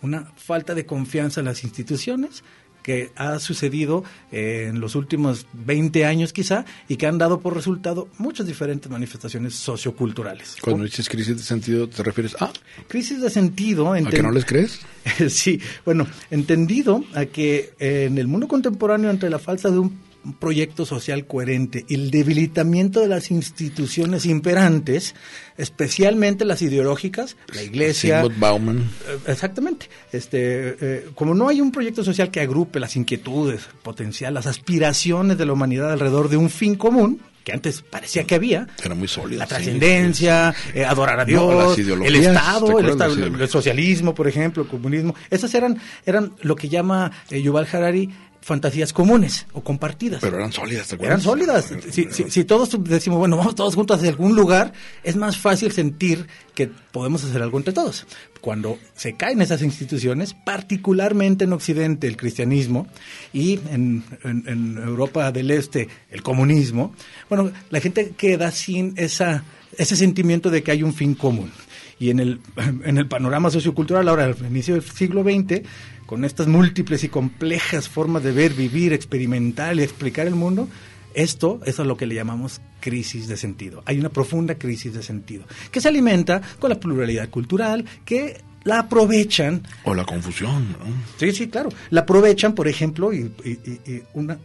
una 0.00 0.32
falta 0.36 0.74
de 0.74 0.86
confianza 0.86 1.40
en 1.40 1.46
las 1.46 1.64
instituciones, 1.64 2.42
que 2.82 3.12
ha 3.16 3.38
sucedido 3.38 4.04
eh, 4.30 4.66
en 4.68 4.80
los 4.80 4.94
últimos 4.96 5.46
20 5.52 6.04
años 6.04 6.32
quizá 6.32 6.64
y 6.88 6.96
que 6.96 7.06
han 7.06 7.16
dado 7.16 7.40
por 7.40 7.54
resultado 7.54 8.08
muchas 8.18 8.46
diferentes 8.46 8.90
manifestaciones 8.90 9.54
socioculturales. 9.54 10.56
Cuando 10.60 10.84
dices 10.84 11.08
crisis 11.08 11.36
de 11.36 11.42
sentido, 11.42 11.88
¿te 11.88 12.02
refieres 12.02 12.34
a...? 12.40 12.52
Crisis 12.88 13.20
de 13.20 13.30
sentido... 13.30 13.92
¿A 13.92 14.00
que 14.02 14.22
no 14.22 14.32
les 14.32 14.44
crees? 14.44 14.80
sí, 15.28 15.60
bueno, 15.84 16.06
entendido 16.30 17.04
a 17.14 17.26
que 17.26 17.72
en 17.78 18.18
el 18.18 18.26
mundo 18.26 18.48
contemporáneo, 18.48 19.10
entre 19.10 19.30
la 19.30 19.38
falta 19.38 19.70
de 19.70 19.78
un 19.78 20.11
un 20.24 20.34
proyecto 20.34 20.86
social 20.86 21.26
coherente 21.26 21.84
el 21.88 22.10
debilitamiento 22.10 23.00
de 23.00 23.08
las 23.08 23.30
instituciones 23.30 24.26
imperantes, 24.26 25.14
especialmente 25.56 26.44
las 26.44 26.62
ideológicas, 26.62 27.36
la 27.54 27.62
iglesia. 27.62 28.24
Bauman. 28.36 28.78
Eh, 28.78 29.18
exactamente. 29.28 29.88
Este, 30.12 30.76
eh, 30.80 31.08
como 31.14 31.34
no 31.34 31.48
hay 31.48 31.60
un 31.60 31.72
proyecto 31.72 32.04
social 32.04 32.30
que 32.30 32.40
agrupe 32.40 32.80
las 32.80 32.96
inquietudes, 32.96 33.68
potencial, 33.82 34.34
las 34.34 34.46
aspiraciones 34.46 35.38
de 35.38 35.46
la 35.46 35.52
humanidad 35.52 35.92
alrededor 35.92 36.28
de 36.28 36.36
un 36.36 36.50
fin 36.50 36.76
común, 36.76 37.20
que 37.44 37.52
antes 37.52 37.82
parecía 37.82 38.24
que 38.24 38.36
había. 38.36 38.68
Era 38.82 38.94
muy 38.94 39.08
sólida. 39.08 39.40
La 39.40 39.46
trascendencia, 39.46 40.54
eh, 40.74 40.84
adorar 40.84 41.20
a 41.20 41.24
Dios, 41.24 41.76
el 41.76 42.16
Estado, 42.16 42.78
el, 42.78 43.48
socialismo, 43.48 44.14
por 44.14 44.28
ejemplo, 44.28 44.62
el 44.62 44.68
comunismo. 44.68 45.14
Esas 45.28 45.52
eran, 45.54 45.78
eran 46.06 46.34
lo 46.42 46.54
que 46.54 46.68
llama 46.68 47.10
Yuval 47.30 47.66
Harari 47.72 48.10
fantasías 48.42 48.92
comunes 48.92 49.46
o 49.52 49.62
compartidas. 49.62 50.20
Pero 50.20 50.36
eran 50.36 50.52
sólidas, 50.52 50.88
¿te 50.88 50.96
acuerdas? 50.96 51.14
Eran 51.14 51.22
sólidas. 51.22 51.72
Si, 51.90 52.06
si, 52.10 52.44
todos 52.44 52.76
decimos, 52.84 53.20
bueno, 53.20 53.36
vamos 53.36 53.54
todos 53.54 53.74
juntos 53.74 53.98
hacia 53.98 54.10
algún 54.10 54.34
lugar, 54.34 54.72
es 55.04 55.16
más 55.16 55.38
fácil 55.38 55.70
sentir 55.72 56.26
que 56.54 56.66
podemos 56.66 57.24
hacer 57.24 57.40
algo 57.40 57.56
entre 57.56 57.72
todos. 57.72 58.04
Cuando 58.40 58.78
se 58.96 59.14
caen 59.14 59.40
esas 59.40 59.62
instituciones, 59.62 60.34
particularmente 60.34 61.44
en 61.44 61.52
Occidente 61.52 62.08
el 62.08 62.16
cristianismo 62.16 62.88
y 63.32 63.60
en, 63.70 64.02
en 64.24 64.76
Europa 64.76 65.30
del 65.30 65.52
Este 65.52 65.88
el 66.10 66.22
comunismo, 66.22 66.94
bueno, 67.28 67.52
la 67.70 67.80
gente 67.80 68.12
queda 68.16 68.50
sin 68.50 68.94
esa, 68.96 69.44
ese 69.78 69.94
sentimiento 69.94 70.50
de 70.50 70.64
que 70.64 70.72
hay 70.72 70.82
un 70.82 70.92
fin 70.92 71.14
común. 71.14 71.52
Y 72.00 72.10
en 72.10 72.18
el, 72.18 72.40
en 72.84 72.98
el 72.98 73.06
panorama 73.06 73.48
sociocultural, 73.48 74.08
ahora, 74.08 74.24
al 74.24 74.36
inicio 74.44 74.74
del 74.74 74.82
siglo 74.82 75.22
XX, 75.22 75.62
con 76.12 76.26
estas 76.26 76.46
múltiples 76.46 77.04
y 77.04 77.08
complejas 77.08 77.88
formas 77.88 78.22
de 78.22 78.32
ver, 78.32 78.52
vivir, 78.52 78.92
experimentar 78.92 79.74
y 79.76 79.82
explicar 79.82 80.26
el 80.26 80.34
mundo, 80.34 80.68
esto, 81.14 81.62
eso 81.64 81.80
es 81.80 81.88
lo 81.88 81.96
que 81.96 82.04
le 82.04 82.14
llamamos 82.14 82.60
crisis 82.80 83.28
de 83.28 83.38
sentido. 83.38 83.82
Hay 83.86 83.98
una 83.98 84.10
profunda 84.10 84.56
crisis 84.56 84.92
de 84.92 85.02
sentido 85.02 85.46
que 85.70 85.80
se 85.80 85.88
alimenta 85.88 86.42
con 86.58 86.68
la 86.68 86.78
pluralidad 86.78 87.30
cultural, 87.30 87.86
que 88.04 88.42
la 88.64 88.80
aprovechan. 88.80 89.62
O 89.84 89.94
la 89.94 90.04
confusión. 90.04 90.72
¿no? 90.72 90.84
Sí, 91.16 91.32
sí, 91.32 91.48
claro. 91.48 91.70
La 91.88 92.02
aprovechan, 92.02 92.54
por 92.54 92.68
ejemplo, 92.68 93.10
y, 93.14 93.32
una, 94.12 94.38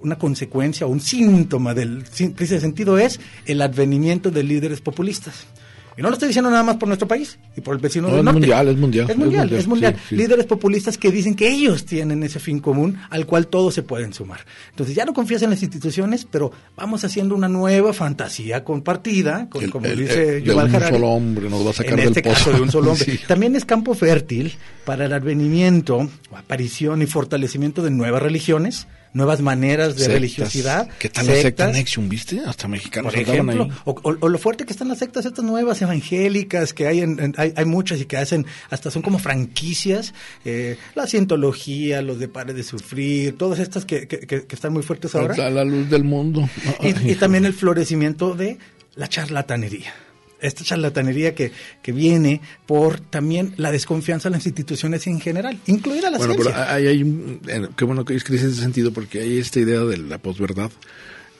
una 0.00 0.18
consecuencia 0.18 0.88
o 0.88 0.90
un 0.90 0.98
síntoma 0.98 1.72
del 1.72 2.02
crisis 2.02 2.50
de 2.50 2.60
sentido 2.60 2.98
es 2.98 3.20
el 3.44 3.62
advenimiento 3.62 4.32
de 4.32 4.42
líderes 4.42 4.80
populistas. 4.80 5.46
Y 5.96 6.02
no 6.02 6.08
lo 6.08 6.14
estoy 6.14 6.28
diciendo 6.28 6.50
nada 6.50 6.62
más 6.62 6.76
por 6.76 6.88
nuestro 6.88 7.08
país 7.08 7.38
y 7.56 7.62
por 7.62 7.74
el 7.74 7.80
vecino 7.80 8.08
del 8.08 8.18
es 8.18 8.24
norte. 8.24 8.40
Mundial, 8.40 8.68
es 8.68 8.76
mundial, 8.76 9.10
es 9.10 9.16
mundial. 9.16 9.52
Es 9.52 9.66
mundial, 9.66 9.96
Líderes 10.10 10.44
populistas 10.44 10.98
que 10.98 11.10
dicen 11.10 11.34
que 11.34 11.48
ellos 11.48 11.86
tienen 11.86 12.22
ese 12.22 12.38
fin 12.38 12.58
común 12.60 12.98
al 13.08 13.24
cual 13.24 13.46
todos 13.46 13.74
se 13.74 13.82
pueden 13.82 14.12
sumar. 14.12 14.40
Entonces 14.70 14.94
ya 14.94 15.06
no 15.06 15.14
confías 15.14 15.42
en 15.42 15.50
las 15.50 15.62
instituciones, 15.62 16.26
pero 16.30 16.52
vamos 16.76 17.02
haciendo 17.04 17.34
una 17.34 17.48
nueva 17.48 17.94
fantasía 17.94 18.62
compartida, 18.62 19.48
con, 19.48 19.70
como 19.70 19.88
dice 19.88 20.42
Yuval 20.42 20.68
Harari. 20.68 20.84
un 20.84 21.00
solo 21.00 21.08
hombre 21.08 21.48
nos 21.48 21.66
va 21.66 21.70
a 21.70 21.74
sacar 21.74 21.98
en 21.98 22.08
este 22.08 22.22
pozo. 22.22 22.34
caso 22.34 22.52
de 22.52 22.60
un 22.60 22.70
solo 22.70 22.90
hombre. 22.92 23.18
También 23.26 23.56
es 23.56 23.64
campo 23.64 23.94
fértil 23.94 24.54
para 24.84 25.06
el 25.06 25.12
advenimiento, 25.14 26.10
aparición 26.34 27.00
y 27.00 27.06
fortalecimiento 27.06 27.82
de 27.82 27.90
nuevas 27.90 28.22
religiones, 28.22 28.86
nuevas 29.16 29.40
maneras 29.40 29.96
de 29.96 30.08
religiosidad. 30.08 30.88
¿Qué 30.98 31.08
tal 31.08 31.26
la 31.26 31.34
secta 31.34 31.68
Nexium, 31.68 32.08
viste? 32.08 32.40
Hasta 32.46 32.68
mexicanos 32.68 33.14
Por 33.14 33.22
ejemplo, 33.22 33.68
o, 33.84 34.28
lo 34.28 34.38
fuerte 34.38 34.64
que 34.66 34.72
están 34.72 34.88
las 34.88 34.98
sectas 34.98 35.24
estas 35.24 35.44
nuevas 35.44 35.80
evangélicas, 35.80 36.72
que 36.74 36.86
hay, 36.86 37.00
hay, 37.36 37.52
hay, 37.56 37.64
muchas 37.64 38.00
y 38.00 38.04
que 38.04 38.18
hacen, 38.18 38.46
hasta 38.70 38.90
son 38.90 39.02
como 39.02 39.18
franquicias, 39.18 40.12
eh, 40.44 40.76
la 40.94 41.06
cientología, 41.06 42.02
los 42.02 42.18
de 42.18 42.28
Pare 42.28 42.52
de 42.52 42.62
Sufrir, 42.62 43.36
todas 43.38 43.58
estas 43.58 43.86
que, 43.86 44.06
que, 44.06 44.20
que, 44.26 44.46
están 44.50 44.72
muy 44.72 44.82
fuertes 44.82 45.14
ahora. 45.14 45.34
La, 45.36 45.50
la 45.50 45.64
luz 45.64 45.88
del 45.88 46.04
mundo. 46.04 46.48
y 46.82 47.14
también 47.14 47.46
el 47.46 47.54
florecimiento 47.54 48.34
de 48.34 48.58
la 48.94 49.08
charlatanería 49.08 49.94
esta 50.40 50.64
charlatanería 50.64 51.34
que, 51.34 51.52
que 51.82 51.92
viene 51.92 52.40
por 52.66 53.00
también 53.00 53.54
la 53.56 53.70
desconfianza 53.70 54.28
en 54.28 54.32
las 54.32 54.46
instituciones 54.46 55.06
en 55.06 55.20
general, 55.20 55.58
incluida 55.66 56.10
la 56.10 56.18
bueno, 56.18 56.34
ciencia. 56.34 56.54
Pero 56.54 56.70
hay, 56.72 56.86
hay 56.86 57.68
qué 57.76 57.84
bueno 57.84 58.04
que 58.04 58.14
es 58.14 58.24
crisis 58.24 58.52
ese 58.52 58.62
sentido, 58.62 58.92
porque 58.92 59.20
hay 59.20 59.38
esta 59.38 59.60
idea 59.60 59.80
de 59.80 59.96
la 59.98 60.18
posverdad, 60.18 60.70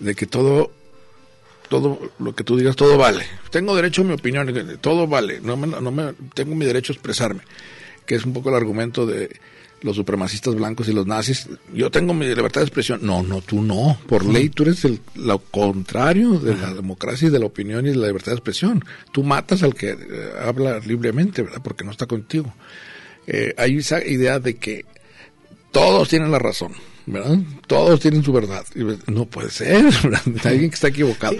de 0.00 0.14
que 0.14 0.26
todo 0.26 0.70
todo 1.68 2.12
lo 2.18 2.35
que 2.35 2.44
tú 2.44 2.56
digas, 2.56 2.76
todo 2.76 2.96
vale. 2.96 3.24
Tengo 3.50 3.74
derecho 3.74 4.02
a 4.02 4.04
mi 4.04 4.12
opinión, 4.12 4.78
todo 4.80 5.06
vale. 5.06 5.40
No 5.40 5.56
me, 5.56 5.66
no 5.66 5.90
me, 5.90 6.12
tengo 6.35 6.54
mi 6.54 6.64
derecho 6.64 6.92
a 6.92 6.94
expresarme, 6.94 7.42
que 8.06 8.14
es 8.14 8.24
un 8.24 8.32
poco 8.32 8.50
el 8.50 8.54
argumento 8.54 9.04
de 9.04 9.37
los 9.82 9.96
supremacistas 9.96 10.54
blancos 10.54 10.88
y 10.88 10.92
los 10.92 11.06
nazis, 11.06 11.48
yo 11.72 11.90
tengo 11.90 12.14
mi 12.14 12.26
libertad 12.26 12.60
de 12.62 12.66
expresión. 12.66 13.00
No, 13.02 13.22
no, 13.22 13.40
tú 13.40 13.62
no. 13.62 13.98
Por 14.08 14.24
ley 14.24 14.48
tú 14.48 14.62
eres 14.62 14.84
el, 14.84 15.00
lo 15.14 15.38
contrario 15.38 16.38
de 16.38 16.56
la 16.56 16.72
democracia 16.72 17.28
y 17.28 17.30
de 17.30 17.38
la 17.38 17.46
opinión 17.46 17.86
y 17.86 17.90
de 17.90 17.96
la 17.96 18.06
libertad 18.06 18.32
de 18.32 18.36
expresión. 18.36 18.84
Tú 19.12 19.22
matas 19.22 19.62
al 19.62 19.74
que 19.74 19.90
eh, 19.90 19.96
habla 20.42 20.80
libremente, 20.80 21.42
¿verdad? 21.42 21.60
Porque 21.62 21.84
no 21.84 21.90
está 21.90 22.06
contigo. 22.06 22.52
Eh, 23.26 23.54
hay 23.56 23.78
esa 23.78 24.04
idea 24.04 24.38
de 24.38 24.56
que 24.56 24.84
todos 25.72 26.08
tienen 26.08 26.30
la 26.30 26.38
razón 26.38 26.72
¿verdad? 27.06 27.38
Todos 27.66 28.00
tienen 28.00 28.22
su 28.22 28.32
verdad. 28.32 28.64
No 29.06 29.26
puede 29.26 29.50
ser, 29.50 29.86
Hay 30.44 30.50
alguien 30.50 30.70
que 30.70 30.74
está 30.74 30.88
equivocado. 30.88 31.32
Sí, 31.32 31.38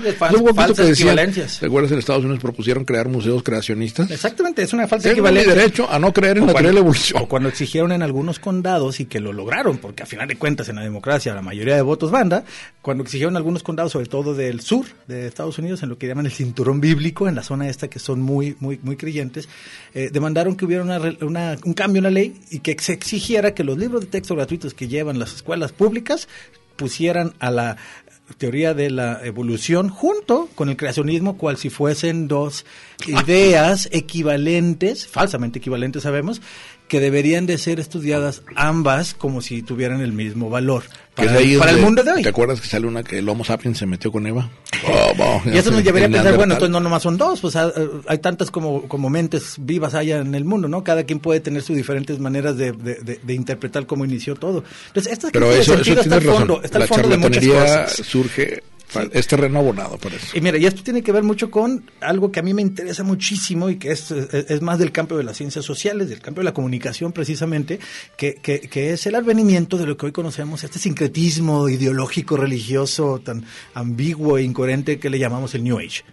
falsas 0.55 0.90
equivalencias. 0.90 1.61
¿Recuerdas 1.61 1.92
en 1.92 1.98
Estados 1.98 2.22
Unidos 2.24 2.40
propusieron 2.40 2.85
crear 2.85 3.09
museos 3.09 3.42
creacionistas? 3.42 4.11
Exactamente, 4.11 4.62
es 4.62 4.72
una 4.72 4.87
falsa 4.87 5.05
Tengo 5.09 5.14
equivalencia. 5.26 5.55
derecho 5.55 5.90
a 5.90 5.98
no 5.98 6.12
creer 6.12 6.38
en 6.38 6.46
la 6.46 6.52
teoría 6.52 6.68
de 6.68 6.74
la 6.74 6.81
evolución. 6.81 7.22
O 7.22 7.29
cuando 7.29 7.48
exigieron 7.48 7.92
en 7.92 8.02
algunos 8.02 8.38
condados 8.38 9.00
y 9.00 9.07
que 9.07 9.20
lo 9.20 9.33
lograron, 9.33 9.79
porque 9.79 10.02
a 10.02 10.07
final 10.07 10.29
de 10.29 10.37
cuentas 10.37 10.68
en 10.68 10.76
la 10.76 10.83
democracia 10.83 11.35
la 11.35 11.42
mayoría 11.42 11.74
de 11.74 11.83
votos 11.83 12.11
banda, 12.11 12.44
cuando 12.81 13.02
exigieron 13.02 13.33
en 13.33 13.38
algunos 13.38 13.62
condados, 13.62 13.92
sobre 13.92 14.07
todo 14.07 14.35
del 14.35 14.61
sur 14.61 14.87
de 15.09 15.26
Estados 15.26 15.59
Unidos, 15.59 15.83
en 15.83 15.88
lo 15.88 15.98
que 15.98 16.07
llaman 16.07 16.26
el 16.26 16.33
cinturón 16.33 16.81
bíblico, 16.81 17.29
en 17.29 17.35
la 17.35 17.42
zona 17.42 17.68
esta 17.68 17.88
que 17.88 17.98
son 17.98 18.20
muy, 18.20 18.57
muy, 18.61 18.79
muy 18.83 18.96
creyentes, 18.96 19.48
eh, 19.94 20.11
demandaron 20.12 20.55
que 20.55 20.64
hubiera 20.64 20.85
una, 20.85 21.57
un 21.64 21.74
cambio 21.74 21.98
en 21.98 22.05
la 22.05 22.11
ley 22.11 22.40
y 22.50 22.61
que 22.61 22.76
se 22.79 22.92
exigiera 22.92 23.55
que 23.55 23.64
los 23.64 23.76
libros 23.76 24.02
de 24.02 24.07
texto 24.07 24.37
gratuitos 24.37 24.74
que 24.74 24.87
llevan 24.87 25.18
las 25.18 25.35
escuelas 25.35 25.56
las 25.57 25.73
públicas 25.73 26.29
pusieran 26.77 27.35
a 27.38 27.51
la 27.51 27.77
teoría 28.38 28.75
de 28.75 28.90
la 28.90 29.25
evolución 29.25 29.88
junto 29.88 30.49
con 30.55 30.69
el 30.69 30.77
creacionismo, 30.77 31.38
cual 31.38 31.57
si 31.57 31.71
fuesen 31.71 32.29
dos 32.29 32.64
ideas 33.07 33.88
equivalentes, 33.92 35.07
falsamente 35.07 35.59
equivalentes 35.59 36.03
sabemos, 36.03 36.42
que 36.88 37.01
deberían 37.01 37.46
de 37.46 37.59
ser 37.59 37.81
estudiadas 37.81 38.42
ambas 38.55 39.14
como 39.14 39.40
si 39.40 39.62
tuvieran 39.62 40.01
el 40.01 40.12
mismo 40.12 40.51
valor 40.51 40.85
para, 41.14 41.38
el 41.38 41.79
mundo 41.79 42.05
de 42.05 42.12
hoy. 42.12 42.22
¿Te 42.22 42.29
acuerdas 42.29 42.61
que 42.61 42.68
sale 42.68 42.87
una 42.87 43.03
que 43.03 43.18
el 43.18 43.29
Homo 43.29 43.44
sapiens 43.44 43.79
se 43.79 43.87
metió 43.87 44.12
con 44.12 44.27
Eva? 44.27 44.51
Oh, 45.18 45.42
y 45.46 45.57
eso 45.57 45.70
nos 45.70 45.83
llevaría 45.83 46.07
a 46.07 46.11
pensar, 46.11 46.37
bueno, 46.37 46.55
entonces 46.55 46.70
no 46.70 46.79
nomás 46.79 47.03
son 47.03 47.16
dos, 47.16 47.40
pues 47.40 47.57
ah, 47.57 47.72
hay 48.07 48.18
tantas 48.18 48.51
como, 48.51 48.87
como 48.87 49.09
mentes 49.09 49.55
vivas 49.59 49.94
allá 49.94 50.18
en 50.18 50.35
el 50.35 50.44
mundo, 50.44 50.68
¿no? 50.68 50.85
Cada 50.85 51.05
quien 51.05 51.18
puede 51.18 51.40
tener 51.40 51.62
sus 51.62 51.75
diferentes 51.75 52.18
maneras 52.18 52.57
de, 52.59 52.72
de, 52.72 53.35
interpretar 53.35 53.87
cómo 53.87 54.05
inició 54.05 54.35
todo. 54.35 54.62
Entonces, 54.88 55.12
esta 55.14 55.31
Pero 55.31 55.51
eso, 55.51 55.75
eso 55.75 55.99
está, 55.99 56.16
el 56.16 56.22
fondo, 56.22 56.61
está 56.62 56.79
el 56.79 56.88
fondo 56.88 57.16
surge 58.88 59.18
es 59.18 59.27
terreno 59.27 59.59
abonado 59.59 59.99
por 59.99 60.12
eso. 60.12 60.37
Y 60.37 60.40
mira, 60.40 60.59
y 60.59 60.66
esto 60.66 60.83
tiene 60.83 61.03
que 61.03 61.12
ver 61.12 61.22
mucho 61.22 61.51
con 61.51 61.90
algo 62.01 62.31
que 62.31 62.40
a 62.40 62.42
mí 62.42 62.55
me 62.55 62.62
interesa 62.62 63.03
muchísimo 63.03 63.68
y 63.70 63.77
que 63.77 63.90
es, 63.92 64.11
es, 64.11 64.62
más 64.62 64.79
del 64.79 64.92
campo 64.92 65.16
de 65.16 65.25
las 65.25 65.37
ciencias 65.37 65.64
sociales, 65.64 66.09
del 66.09 66.20
campo 66.20 66.40
de 66.40 66.44
la 66.44 66.55
comunicación 66.55 67.12
precisamente, 67.12 67.79
que, 68.16 68.35
que, 68.35 68.61
que, 68.61 68.92
es 68.92 69.07
el 69.07 69.14
advenimiento 69.14 69.77
de 69.77 69.87
lo 69.87 69.96
que 69.96 70.07
hoy 70.07 70.12
conocemos, 70.12 70.64
este 70.64 70.79
sincretismo 70.79 71.68
ideológico, 71.68 72.37
religioso, 72.37 73.20
tan 73.25 73.44
ambiguo 73.75 74.38
e 74.38 74.42
incoherente 74.42 74.99
que 74.99 75.11
le 75.11 75.18
llamamos 75.18 75.55
el 75.55 75.64
New 75.64 75.79
Age. 75.79 76.05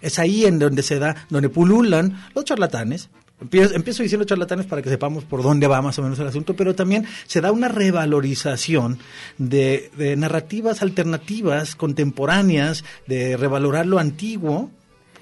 Es 0.00 0.18
ahí 0.18 0.44
en 0.44 0.58
donde 0.58 0.82
se 0.82 0.98
da, 0.98 1.26
donde 1.28 1.48
pululan 1.48 2.24
los 2.34 2.44
charlatanes, 2.44 3.08
Empiezo, 3.40 4.02
diciendo 4.02 4.24
charlatanes 4.26 4.66
para 4.66 4.82
que 4.82 4.88
sepamos 4.90 5.22
por 5.24 5.42
dónde 5.44 5.68
va 5.68 5.80
más 5.80 5.96
o 5.98 6.02
menos 6.02 6.18
el 6.18 6.26
asunto, 6.26 6.54
pero 6.56 6.74
también 6.74 7.06
se 7.26 7.40
da 7.40 7.52
una 7.52 7.68
revalorización 7.68 8.98
de, 9.38 9.90
narrativas 10.16 10.82
alternativas, 10.82 11.76
contemporáneas, 11.76 12.84
de 13.06 13.36
revalorar 13.36 13.86
lo 13.86 13.98
antiguo 14.00 14.70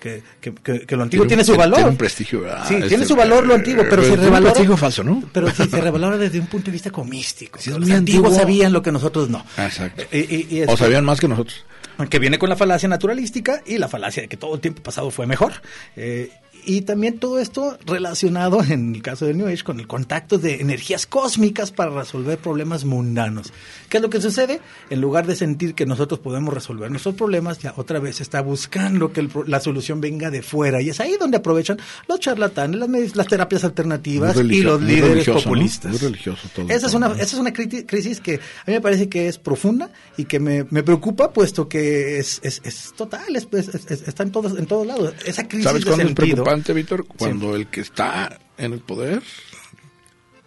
que, 0.00 0.22
que, 0.40 0.54
que, 0.54 0.80
que 0.86 0.96
lo 0.96 1.02
antiguo 1.02 1.26
tiene, 1.26 1.44
su 1.44 1.56
valor. 1.56 1.76
Tiene 1.76 1.90
un 1.90 1.96
prestigio, 1.96 2.40
¿verdad? 2.42 2.64
Sí, 2.68 2.74
Este, 2.76 2.88
tiene 2.88 3.04
su 3.06 3.16
valor 3.16 3.46
lo 3.46 3.54
antiguo, 3.54 3.84
pero, 3.88 4.02
se 4.02 4.08
tiene 4.08 4.22
un 4.22 4.28
revalora. 4.28 4.52
prestigio 4.52 4.76
falso, 4.76 5.04
¿no? 5.04 5.22
Pero 5.32 5.50
sí, 5.50 5.64
se 5.68 5.80
revalora 5.80 6.16
desde 6.16 6.38
un 6.38 6.46
punto 6.46 6.66
de 6.66 6.72
vista 6.72 6.90
como 6.90 7.10
místico. 7.10 7.58
Sí, 7.60 7.70
es 7.70 7.76
los 7.78 7.90
antiguos 7.90 8.28
antiguo. 8.32 8.38
sabían 8.40 8.72
lo 8.72 8.82
que 8.82 8.92
nosotros 8.92 9.28
no. 9.30 9.44
Exacto. 9.58 10.04
Y- 10.12 10.18
y- 10.18 10.58
y 10.58 10.62
O 10.68 10.76
sabían 10.76 11.04
más 11.04 11.18
que 11.20 11.28
nosotros. 11.28 11.64
que 12.10 12.18
viene 12.18 12.38
con 12.38 12.48
la 12.50 12.56
falacia 12.56 12.88
naturalística 12.88 13.62
y 13.66 13.78
la 13.78 13.88
falacia 13.88 14.22
de 14.22 14.28
que 14.28 14.36
todo 14.36 14.54
el 14.54 14.60
tiempo 14.60 14.82
pasado 14.82 15.10
fue 15.10 15.26
mejor. 15.26 15.52
Eh, 15.96 16.30
y 16.66 16.82
también 16.82 17.18
todo 17.18 17.38
esto 17.38 17.78
relacionado, 17.86 18.62
en 18.62 18.96
el 18.96 19.02
caso 19.02 19.24
del 19.26 19.38
New 19.38 19.46
Age, 19.46 19.62
con 19.64 19.80
el 19.80 19.86
contacto 19.86 20.36
de 20.38 20.56
energías 20.60 21.06
cósmicas 21.06 21.70
para 21.70 21.90
resolver 21.90 22.36
problemas 22.38 22.84
mundanos. 22.84 23.52
¿Qué 23.88 23.98
es 23.98 24.02
lo 24.02 24.10
que 24.10 24.20
sucede? 24.20 24.60
En 24.90 25.00
lugar 25.00 25.26
de 25.26 25.36
sentir 25.36 25.74
que 25.74 25.86
nosotros 25.86 26.20
podemos 26.20 26.52
resolver 26.52 26.90
nuestros 26.90 27.14
problemas, 27.14 27.58
ya 27.60 27.72
otra 27.76 28.00
vez 28.00 28.20
está 28.20 28.40
buscando 28.42 29.12
que 29.12 29.20
el 29.20 29.30
la 29.46 29.60
solución 29.60 30.00
venga 30.00 30.30
de 30.30 30.42
fuera. 30.42 30.82
Y 30.82 30.90
es 30.90 30.98
ahí 31.00 31.16
donde 31.20 31.36
aprovechan 31.38 31.78
los 32.08 32.18
charlatanes, 32.20 32.80
las, 32.80 33.16
las 33.16 33.26
terapias 33.28 33.62
alternativas 33.64 34.34
y 34.36 34.62
los 34.62 34.80
líderes 34.82 35.24
populistas. 35.44 35.90
Muy 35.92 36.00
religioso 36.00 36.48
todo. 36.54 36.68
Esa 36.68 36.86
es 36.88 36.94
una, 36.94 37.06
esa 37.12 37.22
es 37.22 37.34
una 37.34 37.52
crisis 37.52 38.20
que 38.20 38.34
a 38.34 38.64
mí 38.66 38.72
me 38.74 38.80
parece 38.80 39.08
que 39.08 39.28
es 39.28 39.38
profunda 39.38 39.90
y 40.16 40.24
que 40.24 40.40
me, 40.40 40.66
me 40.70 40.82
preocupa, 40.82 41.32
puesto 41.32 41.68
que 41.68 42.18
es, 42.18 42.40
es, 42.42 42.60
es 42.64 42.92
total, 42.96 43.36
es- 43.36 43.46
es- 43.52 43.68
es- 43.90 44.08
está 44.08 44.22
en 44.24 44.32
todos, 44.32 44.58
en 44.58 44.66
todos 44.66 44.86
lados. 44.86 45.14
Esa 45.24 45.46
crisis 45.46 45.64
¿Sabes 45.64 45.84
de 45.84 45.94
sentido 45.94 46.44
preocupante, 46.64 46.72
Víctor? 46.72 47.06
Cuando 47.06 47.56
el 47.56 47.66
que 47.68 47.80
está 47.80 48.38
en 48.58 48.72
el 48.72 48.80
poder 48.80 49.22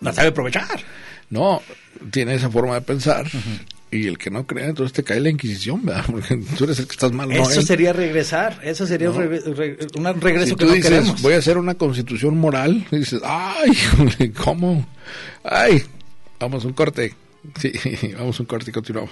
no 0.01 0.13
sabe 0.13 0.29
aprovechar. 0.29 0.67
no 1.29 1.61
tiene 2.11 2.35
esa 2.35 2.49
forma 2.49 2.75
de 2.75 2.81
pensar 2.81 3.25
y 3.91 4.05
el 4.07 4.17
que 4.17 4.29
no 4.29 4.45
cree, 4.45 4.65
entonces 4.67 4.93
te 4.93 5.03
cae 5.03 5.19
la 5.19 5.29
Inquisición, 5.29 5.83
¿verdad? 5.85 6.05
Porque 6.11 6.37
tú 6.57 6.63
eres 6.65 6.79
el 6.79 6.85
que 6.87 6.91
estás 6.93 7.11
mal, 7.11 7.27
no 7.29 7.35
eso 7.35 7.59
él. 7.59 7.65
sería 7.65 7.91
regresar, 7.91 8.59
eso 8.63 8.85
sería 8.87 9.07
No. 9.09 9.19
re- 9.19 9.41
un 9.95 10.21
regreso 10.21 10.45
Si 10.45 10.51
que 10.55 10.57
tú 10.57 10.65
no 10.67 10.73
dices, 10.73 10.89
queremos. 10.91 11.21
voy 11.21 11.33
a 11.33 11.37
hacer 11.37 11.57
una 11.57 11.73
constitución 11.75 12.37
moral, 12.37 12.85
y 12.91 12.97
dices, 12.97 13.19
ay, 13.23 13.71
¿cómo? 14.43 14.87
Ay, 15.43 15.83
vamos 16.39 16.63
a 16.63 16.67
un 16.67 16.73
corte. 16.73 17.13
Sí, 17.59 17.71
vamos 18.17 18.39
a 18.39 18.43
un 18.43 18.47
corte 18.47 18.69
y 18.69 18.73
continuamos. 18.73 19.11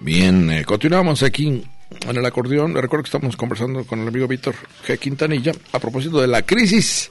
Bien, 0.00 0.50
eh, 0.50 0.64
continuamos 0.64 1.22
aquí 1.22 1.64
en 2.08 2.16
el 2.16 2.26
acordeón. 2.26 2.74
Recuerdo 2.74 3.04
que 3.04 3.08
estamos 3.08 3.36
conversando 3.36 3.84
con 3.84 4.00
el 4.00 4.08
amigo 4.08 4.28
Víctor 4.28 4.54
G. 4.86 4.98
Quintanilla 4.98 5.52
a 5.72 5.78
propósito 5.78 6.20
de 6.20 6.26
la 6.26 6.42
crisis. 6.42 7.10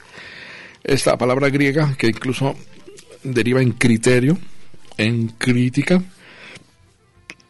Esta 0.83 1.17
palabra 1.17 1.49
griega 1.49 1.95
que 1.97 2.07
incluso 2.07 2.55
deriva 3.23 3.61
en 3.61 3.71
criterio, 3.71 4.37
en 4.97 5.29
crítica, 5.29 6.03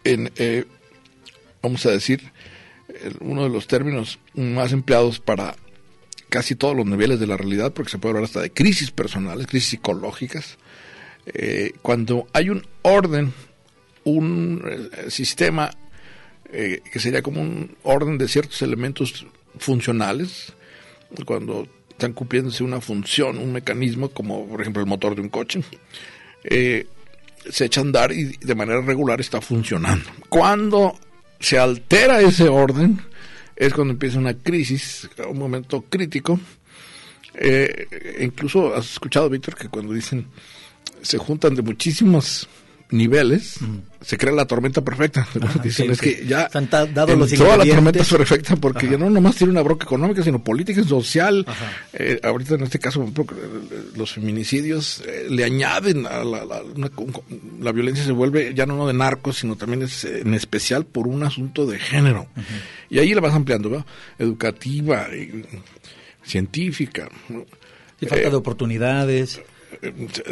en, 0.04 0.32
eh, 0.38 0.66
vamos 1.62 1.86
a 1.86 1.92
decir, 1.92 2.32
uno 3.20 3.44
de 3.44 3.50
los 3.50 3.68
términos 3.68 4.20
más 4.36 4.72
empleados 4.72 5.20
para 5.20 5.56
casi 6.30 6.56
todos 6.56 6.76
los 6.76 6.86
niveles 6.86 7.20
de 7.20 7.28
la 7.28 7.38
realidad, 7.38 7.74
porque 7.74 7.92
se 7.92 7.98
puede 7.98 8.12
hablar 8.12 8.26
hasta 8.26 8.42
de 8.42 8.52
crisis 8.52 8.92
personales, 8.92 9.48
crisis 9.48 9.70
psicológicas. 9.70 10.58
Eh, 11.26 11.74
cuando 11.82 12.28
hay 12.34 12.50
un 12.50 12.66
orden 12.82 13.34
un 14.04 14.62
eh, 14.66 15.10
sistema 15.10 15.72
eh, 16.56 16.82
que 16.92 17.00
sería 17.00 17.24
como 17.24 17.42
un 17.42 17.76
orden 17.82 18.20
de 18.20 18.28
ciertos 18.28 18.62
elementos 18.62 19.26
funcionales, 19.58 20.54
cuando 21.26 21.68
están 21.90 22.14
cumpliéndose 22.14 22.64
una 22.64 22.80
función, 22.80 23.40
un 23.40 23.52
mecanismo, 23.52 24.10
como 24.10 24.48
por 24.48 24.62
ejemplo 24.62 24.82
el 24.82 24.88
motor 24.88 25.16
de 25.16 25.22
un 25.22 25.30
coche, 25.30 25.64
eh, 26.44 26.86
se 27.50 27.66
echa 27.66 27.82
a 27.82 27.84
andar 27.84 28.12
y 28.12 28.38
de 28.38 28.56
manera 28.56 28.82
regular 28.82 29.20
está 29.20 29.42
funcionando. 29.42 30.06
Cuando 30.30 30.98
se 31.40 31.58
altera 31.58 32.22
ese 32.22 32.48
orden, 32.48 33.02
es 33.56 33.74
cuando 33.74 33.94
empieza 33.94 34.20
una 34.20 34.36
crisis, 34.36 35.10
un 35.28 35.40
momento 35.40 35.82
crítico. 35.90 36.40
Eh, 37.34 38.20
incluso 38.22 38.76
has 38.76 38.92
escuchado, 38.92 39.28
Víctor, 39.28 39.56
que 39.56 39.70
cuando 39.70 39.92
dicen 39.94 40.28
se 41.02 41.18
juntan 41.18 41.56
de 41.56 41.64
muchísimos 41.64 42.48
niveles, 42.94 43.56
se 44.02 44.18
crea 44.18 44.32
la 44.34 44.46
tormenta 44.46 44.82
perfecta. 44.82 45.28
Dicen, 45.64 45.88
sí, 45.88 45.92
es 45.92 45.98
sí. 45.98 46.16
que 46.16 46.26
ya 46.26 46.44
Están 46.44 46.70
dados 46.94 47.18
los 47.18 47.32
entró 47.32 47.52
a 47.52 47.58
la 47.58 47.66
tormenta 47.66 48.04
perfecta 48.04 48.56
porque 48.56 48.88
ya 48.90 48.98
no 48.98 49.10
nomás 49.10 49.36
tiene 49.36 49.52
una 49.52 49.62
bronca 49.62 49.86
económica, 49.86 50.22
sino 50.24 50.44
política 50.44 50.82
y 50.82 50.84
social. 50.88 51.46
Eh, 51.94 52.20
ahorita 52.24 52.56
en 52.56 52.64
este 52.64 52.80
caso, 52.80 53.04
eh, 53.04 53.82
los 53.96 54.14
feminicidios 54.14 55.02
eh, 55.08 55.28
le 55.30 55.44
añaden 55.44 56.06
a 56.06 56.24
la, 56.24 56.46
la, 56.46 56.62
una- 56.64 56.92
la 57.62 57.72
violencia 57.72 58.04
se 58.06 58.12
vuelve 58.12 58.54
ya 58.54 58.66
no 58.66 58.86
de 58.88 58.94
narcos, 58.94 59.38
sino 59.40 59.56
también 59.56 59.82
es 59.84 60.04
en 60.06 60.34
especial 60.34 60.86
por 60.86 61.08
un 61.08 61.24
asunto 61.24 61.66
de 61.66 61.80
género. 61.80 62.28
Y 62.90 63.00
ahí 63.00 63.14
la 63.14 63.22
vas 63.22 63.34
ampliando, 63.34 63.70
¿verdad? 63.70 63.86
Educativa, 64.20 65.08
y 65.16 65.44
científica. 66.26 67.10
¿no? 67.30 67.46
Y 68.02 68.06
falta 68.06 68.28
Eh, 68.28 68.32
de 68.32 68.36
oportunidades. 68.36 69.42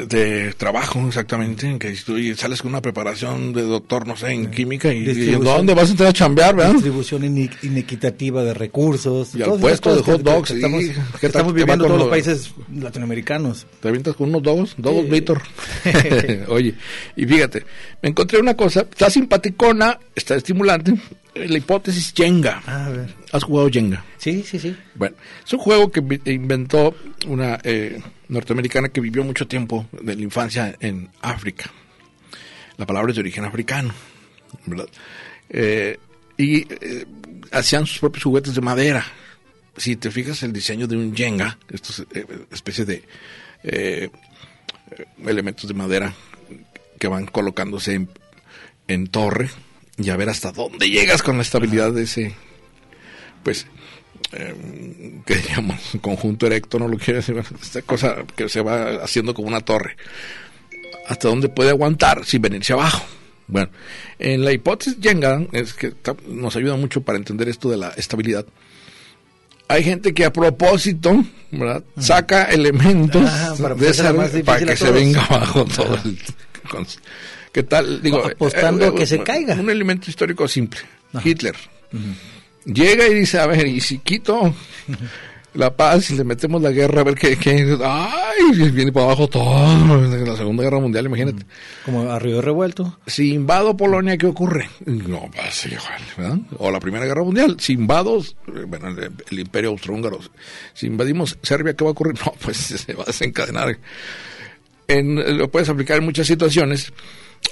De 0.08 0.54
trabajo 0.58 1.06
exactamente 1.08 1.68
en 1.68 1.78
que 1.80 1.96
si 1.96 2.04
tú 2.06 2.16
sales 2.38 2.62
con 2.62 2.70
una 2.72 2.82
preparación 2.82 3.54
de 3.54 3.64
doctor 3.64 4.08
no 4.08 4.16
sé 4.16 4.32
en 4.32 4.50
química 4.52 4.94
y, 4.94 5.10
y 5.10 5.32
dónde 5.32 5.74
vas 5.74 5.90
a 5.90 5.92
entrar 5.92 6.10
a 6.10 6.14
chambear 6.14 6.56
¿verdad? 6.56 6.74
distribución 6.74 7.24
inequitativa 7.26 8.44
de 8.44 8.54
recursos. 8.54 9.36
Y 9.36 9.42
al 9.44 9.60
puesto 9.60 9.96
de 9.96 10.02
hot 10.04 10.18
que- 10.18 10.24
dogs, 10.24 10.48
que 10.48 10.54
sí. 10.54 10.60
estamos, 10.60 10.84
¿Qué 10.84 11.20
que 11.20 11.28
estamos 11.28 11.54
que 11.54 11.60
viviendo 11.60 11.86
todos 11.86 11.98
los 11.98 12.06
lo- 12.08 12.12
países 12.12 12.52
latinoamericanos. 12.74 13.66
te 13.82 13.88
avientas 13.90 14.16
con 14.16 14.30
unos 14.30 14.44
dogos 14.44 14.74
dogos 14.78 15.06
Sí. 15.06 15.12
Víctor 15.12 15.42
oye 16.48 16.74
y 17.16 17.26
fíjate 17.26 17.64
me 18.02 18.10
encontré 18.10 18.40
una 18.40 18.56
cosa 18.56 18.82
está 18.82 19.10
simpaticona 19.10 20.00
está 20.16 20.36
estimulante 20.36 20.94
la 21.34 21.58
hipótesis 21.58 22.14
Jenga 22.16 22.62
A 22.66 22.90
ver. 22.90 23.16
has 23.32 23.44
jugado 23.44 23.70
Jenga 23.70 24.04
Sí, 24.18 24.44
sí, 24.44 24.60
sí. 24.60 24.76
Bueno, 24.96 25.16
es 25.46 25.54
un 25.54 25.60
juego 25.60 25.92
que 25.92 26.02
inventó 26.26 26.96
una 27.28 27.60
eh, 27.64 28.02
norteamericana 28.28 28.90
que 28.90 29.02
vivió 29.02 29.24
mucho 29.24 29.48
tiempo 29.48 29.88
de 29.92 30.16
la 30.16 30.22
infancia 30.22 30.76
en 30.80 31.10
África. 31.22 31.72
La 32.78 32.86
palabra 32.86 33.12
es 33.12 33.16
de 33.16 33.22
origen 33.22 33.46
africano, 33.46 33.94
¿verdad? 34.66 34.88
Eh, 35.50 35.98
y 36.38 36.62
eh, 36.72 37.06
hacían 37.52 37.88
sus 37.88 38.00
propios 38.00 38.24
juguetes 38.24 38.54
de 38.54 38.62
madera. 38.62 39.06
Si 39.76 39.96
te 39.96 40.12
fijas 40.12 40.44
el 40.44 40.54
diseño 40.54 40.86
de 40.88 40.98
un 40.98 41.16
Jenga, 41.16 41.58
estos 41.70 42.06
eh, 42.14 42.26
especies 42.52 42.88
de 42.88 44.12
elementos 45.26 45.68
de 45.68 45.74
madera 45.74 46.14
que 47.00 47.08
van 47.08 47.26
colocándose 47.26 47.96
en, 47.96 48.10
en 48.88 49.08
torre 49.08 49.50
y 49.98 50.10
a 50.10 50.16
ver 50.18 50.30
hasta 50.30 50.52
dónde 50.52 50.90
llegas 50.90 51.22
con 51.24 51.38
la 51.38 51.44
estabilidad 51.44 51.92
de 51.92 52.04
ese, 52.04 52.34
pues, 53.44 53.68
eh, 54.34 55.22
que 55.26 55.36
digamos, 55.36 55.80
conjunto 56.02 56.46
erecto, 56.48 56.80
no 56.80 56.88
lo 56.88 56.98
quiero 56.98 57.18
decir, 57.20 57.42
esta 57.62 57.82
cosa 57.82 58.18
que 58.36 58.48
se 58.50 58.62
va 58.62 59.04
haciendo 59.04 59.34
como 59.34 59.48
una 59.48 59.62
torre. 59.62 59.96
¿Hasta 61.08 61.28
dónde 61.28 61.50
puede 61.50 61.70
aguantar 61.72 62.26
sin 62.26 62.42
venirse 62.42 62.74
abajo? 62.74 63.04
Bueno, 63.48 63.70
en 64.18 64.46
la 64.46 64.54
hipótesis 64.54 64.98
Jenga, 65.02 65.46
es 65.52 65.74
que 65.74 65.94
nos 66.28 66.56
ayuda 66.56 66.78
mucho 66.78 67.02
para 67.02 67.18
entender 67.18 67.50
esto 67.50 67.70
de 67.70 67.78
la 67.78 67.90
estabilidad. 67.90 68.46
Hay 69.68 69.84
gente 69.84 70.14
que 70.14 70.24
a 70.26 70.32
propósito, 70.34 71.24
¿verdad? 71.52 71.84
Saca 71.98 72.44
elementos 72.46 73.24
Ah, 73.26 73.54
para 73.62 73.76
de 73.76 73.90
esa- 73.90 74.14
para 74.46 74.66
que 74.66 74.76
se 74.78 74.92
venga 74.92 75.24
abajo 75.26 75.66
todo 75.66 75.96
el, 76.06 76.18
¿Qué 77.52 77.64
tal? 77.64 78.02
Digo, 78.02 78.26
Apostando 78.26 78.86
eh, 78.86 78.88
a 78.90 78.96
que 78.96 79.06
se 79.06 79.18
un- 79.18 79.24
caiga. 79.24 79.56
Un 79.56 79.70
elemento 79.70 80.10
histórico 80.10 80.48
simple. 80.48 80.80
Hitler. 81.24 81.56
llega 82.66 83.08
y 83.08 83.14
dice, 83.14 83.40
a 83.40 83.48
ver, 83.48 83.68
y 83.68 83.82
si 83.82 83.98
quito 84.00 84.54
la 85.54 85.76
paz 85.76 86.10
y 86.12 86.16
le 86.16 86.24
metemos 86.24 86.62
la 86.62 86.72
guerra, 86.72 87.02
a 87.02 87.04
ver 87.04 87.16
qué, 87.16 87.36
qué 87.36 87.78
ay, 87.84 88.70
viene 88.72 88.94
para 88.94 89.08
abajo 89.08 89.28
todo, 89.28 90.26
la 90.26 90.38
Segunda 90.38 90.64
Guerra 90.64 90.80
Mundial, 90.80 91.08
imagínate. 91.08 91.46
Como 91.84 92.10
a 92.10 92.18
río 92.20 92.42
revuelto. 92.42 93.00
Si 93.06 93.34
invado 93.34 93.76
Polonia, 93.76 94.18
¿qué 94.18 94.28
ocurre? 94.28 94.70
No 94.86 95.30
pasa 95.36 95.68
igual, 95.68 96.02
¿verdad? 96.18 96.38
O 96.60 96.72
la 96.72 96.80
Primera 96.80 97.06
Guerra 97.06 97.24
Mundial, 97.24 97.58
si 97.60 97.74
invado, 97.74 98.20
eh, 98.22 98.64
bueno, 98.66 98.88
el, 98.88 99.12
el 99.30 99.40
Imperio 99.40 99.72
Austrohúngaro, 99.72 100.20
si 100.74 100.88
invadimos 100.88 101.38
Serbia, 101.44 101.74
¿qué 101.74 101.84
va 101.84 101.90
a 101.90 101.92
ocurrir? 101.92 102.16
No, 102.26 102.32
pues 102.42 102.56
se 102.58 102.94
va 102.94 103.04
a 103.04 103.08
desencadenar. 103.08 103.78
En, 104.88 105.38
lo 105.38 105.50
puedes 105.52 105.68
aplicar 105.68 105.98
en 105.98 106.06
muchas 106.06 106.28
situaciones. 106.28 106.94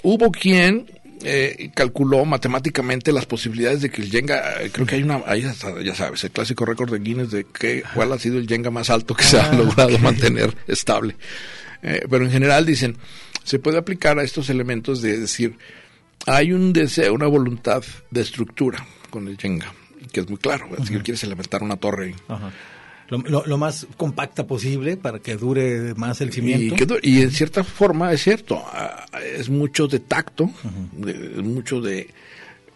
Hubo 0.03 0.31
quien 0.31 0.85
eh, 1.23 1.71
calculó 1.73 2.23
matemáticamente 2.25 3.11
las 3.11 3.25
posibilidades 3.25 3.81
de 3.81 3.89
que 3.89 4.01
el 4.01 4.09
Jenga, 4.09 4.61
eh, 4.61 4.69
creo 4.71 4.87
que 4.87 4.95
hay 4.95 5.03
una, 5.03 5.21
ahí 5.25 5.41
ya 5.41 5.93
sabes, 5.95 6.23
el 6.23 6.31
clásico 6.31 6.65
récord 6.65 6.91
de 6.91 6.99
Guinness 6.99 7.31
de 7.31 7.43
que, 7.45 7.83
cuál 7.93 8.13
ha 8.13 8.19
sido 8.19 8.37
el 8.37 8.47
Jenga 8.47 8.71
más 8.71 8.89
alto 8.89 9.13
que 9.15 9.23
se 9.23 9.39
ha 9.39 9.49
Ah, 9.49 9.53
logrado 9.55 9.97
mantener 9.99 10.55
estable. 10.67 11.15
Eh, 11.83 12.05
pero 12.09 12.25
en 12.25 12.31
general 12.31 12.65
dicen, 12.65 12.97
se 13.43 13.59
puede 13.59 13.77
aplicar 13.77 14.17
a 14.19 14.23
estos 14.23 14.49
elementos 14.49 15.01
de 15.01 15.17
decir, 15.17 15.57
hay 16.25 16.53
un 16.53 16.71
deseo, 16.73 17.13
una 17.13 17.27
voluntad 17.27 17.83
de 18.11 18.21
estructura 18.21 18.85
con 19.09 19.27
el 19.27 19.37
Jenga, 19.37 19.73
que 20.11 20.21
es 20.21 20.29
muy 20.29 20.37
claro, 20.37 20.67
si 20.85 20.93
quieres 20.99 21.23
elementar 21.23 21.63
una 21.63 21.75
torre 21.77 22.15
Ajá. 22.27 22.51
Lo, 23.09 23.17
lo- 23.19 23.45
lo 23.45 23.57
más 23.57 23.87
compacta 23.97 24.45
posible 24.45 24.95
para 24.97 25.19
que 25.19 25.35
dure 25.35 25.93
más 25.95 26.21
el 26.21 26.29
y, 26.29 26.31
cimiento. 26.31 26.75
que 26.75 26.99
y 27.07 27.21
en 27.21 27.31
cierta 27.31 27.63
forma 27.63 28.11
es 28.13 28.21
cierto, 28.23 28.63
es 29.35 29.49
mucho 29.49 29.87
de 29.87 29.99
tacto, 29.99 30.49
de- 30.93 31.33
es 31.37 31.43
mucho 31.43 31.81
de 31.81 32.07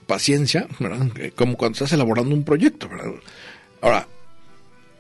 paciencia, 0.08 0.68
¿verdad? 0.80 1.08
Eh, 1.20 1.32
Como 1.36 1.56
cuando 1.56 1.74
estás 1.76 1.94
elaborando 1.94 2.34
un 2.36 2.44
proyecto, 2.44 2.90
¿verdad? 2.90 3.12
Ahora, 3.82 4.08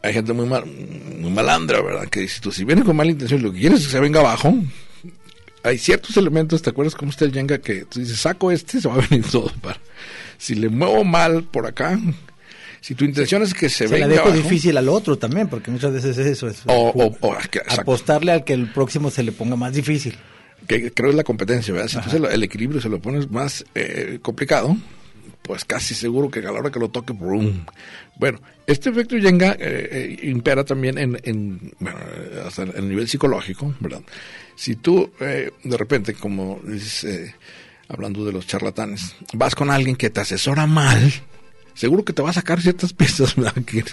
hay 0.01 0.13
gente 0.13 0.33
muy 0.33 0.45
mal, 0.45 0.65
muy 0.65 1.31
malandra, 1.31 1.81
¿verdad? 1.81 2.07
Que 2.09 2.21
dice, 2.21 2.39
tú 2.41 2.51
si 2.51 2.63
viene 2.63 2.83
con 2.83 2.95
mala 2.95 3.11
intención, 3.11 3.41
lo 3.41 3.51
que 3.51 3.59
quieres 3.59 3.79
es 3.79 3.85
que 3.87 3.91
se 3.93 3.99
venga 3.99 4.19
abajo. 4.19 4.53
Hay 5.63 5.77
ciertos 5.77 6.15
elementos, 6.17 6.61
¿te 6.61 6.69
acuerdas 6.71 6.93
cómo 6.93 7.09
está 7.11 7.23
el 7.25 7.33
Jenga? 7.33 7.57
Que 7.59 7.85
tú 7.85 8.01
dices, 8.01 8.19
saco 8.19 8.51
este, 8.51 8.81
se 8.81 8.87
va 8.89 8.95
a 8.95 9.07
venir 9.07 9.25
todo. 9.31 9.49
Para. 9.61 9.79
Si 10.37 10.55
le 10.55 10.67
muevo 10.69 11.05
mal 11.05 11.43
por 11.45 11.65
acá, 11.65 11.97
si 12.83 12.95
tu 12.95 13.05
intención 13.05 13.41
es 13.43 13.53
que 13.53 13.69
se, 13.69 13.87
Se 13.87 13.97
la 13.97 14.07
venga 14.07 14.07
dejo 14.09 14.27
abajo, 14.27 14.43
difícil 14.43 14.75
al 14.77 14.89
otro 14.89 15.17
también, 15.17 15.47
porque 15.47 15.71
muchas 15.71 15.93
veces 15.93 16.17
es 16.17 16.27
eso. 16.27 16.47
Es 16.49 16.63
O- 16.65 16.89
o- 16.89 17.17
o- 17.21 17.37
apostarle 17.79 18.33
al 18.33 18.43
que 18.43 18.51
el 18.53 18.67
próximo 18.71 19.09
se 19.09 19.23
le 19.23 19.31
ponga 19.31 19.55
más 19.55 19.73
difícil. 19.73 20.15
que 20.67 20.91
creo 20.91 21.09
es 21.11 21.15
la 21.15 21.23
competencia, 21.23 21.73
¿verdad? 21.73 21.87
Si 21.87 21.97
tú 21.99 22.09
se 22.09 22.17
el 22.17 22.43
equilibrio 22.43 22.81
se 22.81 22.89
lo 22.89 22.99
pones 23.01 23.31
más 23.31 23.63
eh, 23.75 24.19
complicado, 24.21 24.75
pues 25.41 25.65
casi 25.65 25.93
seguro 25.93 26.29
que 26.29 26.39
a 26.39 26.43
la 26.43 26.51
hora 26.53 26.71
que 26.71 26.79
lo 26.79 26.89
toque, 26.89 27.11
¡brum! 27.13 27.65
Bueno, 28.17 28.39
este 28.67 28.89
efecto 28.89 29.17
Jenga 29.17 29.53
eh, 29.59 30.17
eh, 30.19 30.19
impera 30.23 30.63
también 30.63 30.97
en, 30.97 31.19
en, 31.23 31.71
bueno, 31.79 31.97
hasta 32.45 32.63
el 32.63 32.87
nivel 32.89 33.07
psicológico, 33.09 33.73
¿verdad? 33.79 34.01
Si 34.55 34.75
tú 34.77 35.09
eh, 35.19 35.51
de 35.63 35.77
repente, 35.77 36.13
como 36.13 36.59
dices, 36.65 37.03
eh, 37.05 37.35
hablando 37.89 38.23
de 38.23 38.31
los 38.31 38.45
charlatanes, 38.47 39.15
vas 39.33 39.55
con 39.55 39.69
alguien 39.69 39.95
que 39.97 40.09
te 40.09 40.21
asesora 40.21 40.65
mal, 40.65 41.11
seguro 41.73 42.03
que 42.05 42.13
te 42.13 42.21
va 42.21 42.29
a 42.29 42.33
sacar 42.33 42.61
ciertas 42.61 42.93
piezas 42.93 43.35
¿verdad? 43.35 43.53
que 43.63 43.83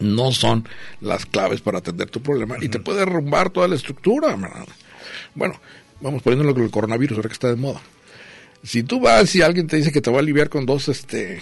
no 0.00 0.30
son 0.32 0.68
las 1.00 1.26
claves 1.26 1.60
para 1.60 1.78
atender 1.78 2.08
tu 2.10 2.20
problema 2.22 2.56
y 2.60 2.68
te 2.68 2.78
puede 2.78 3.00
derrumbar 3.00 3.50
toda 3.50 3.66
la 3.68 3.74
estructura. 3.76 4.36
¿verdad? 4.36 4.66
Bueno, 5.34 5.60
vamos 6.00 6.22
poniéndolo 6.22 6.54
con 6.54 6.62
el 6.64 6.70
coronavirus, 6.70 7.18
ahora 7.18 7.28
que 7.28 7.32
está 7.34 7.48
de 7.48 7.56
moda. 7.56 7.80
Si 8.62 8.82
tú 8.82 9.00
vas 9.00 9.34
y 9.36 9.42
alguien 9.42 9.66
te 9.66 9.76
dice 9.76 9.92
que 9.92 10.00
te 10.00 10.10
va 10.10 10.16
a 10.18 10.20
aliviar 10.20 10.48
con 10.48 10.66
dos 10.66 10.88
este 10.88 11.40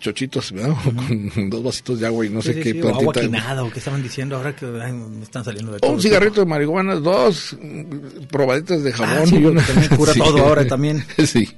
chochitos, 0.00 0.52
¿verdad? 0.52 0.70
O 0.86 0.92
con 0.94 1.50
dos 1.50 1.62
vasitos 1.64 1.98
de 1.98 2.06
agua 2.06 2.24
y 2.26 2.28
no 2.30 2.40
sé 2.42 2.54
Sí, 2.54 2.60
qué 2.60 2.72
sí, 2.72 2.80
o 2.82 2.88
agua 2.88 3.12
plantita. 3.12 3.20
quinada, 3.22 3.64
o 3.64 3.70
qué 3.70 3.78
estaban 3.80 4.02
diciendo 4.02 4.36
ahora 4.36 4.54
que 4.54 4.66
ay, 4.80 4.92
me 4.92 5.22
están 5.24 5.44
saliendo 5.44 5.72
de 5.72 5.78
O 5.78 5.80
todo. 5.80 5.92
un 5.92 6.00
cigarrito 6.02 6.40
de 6.40 6.46
marihuana, 6.46 6.94
dos 6.96 7.56
mm, 7.60 8.26
probaditas 8.30 8.82
de 8.84 8.92
jabón 8.92 9.18
Ah, 9.22 9.26
sí, 9.26 9.36
y 9.36 9.44
una. 9.44 9.62
cura 9.96 10.12
todo 10.18 10.38
ahora 10.46 10.66
también. 10.66 11.04
Sí. 11.26 11.48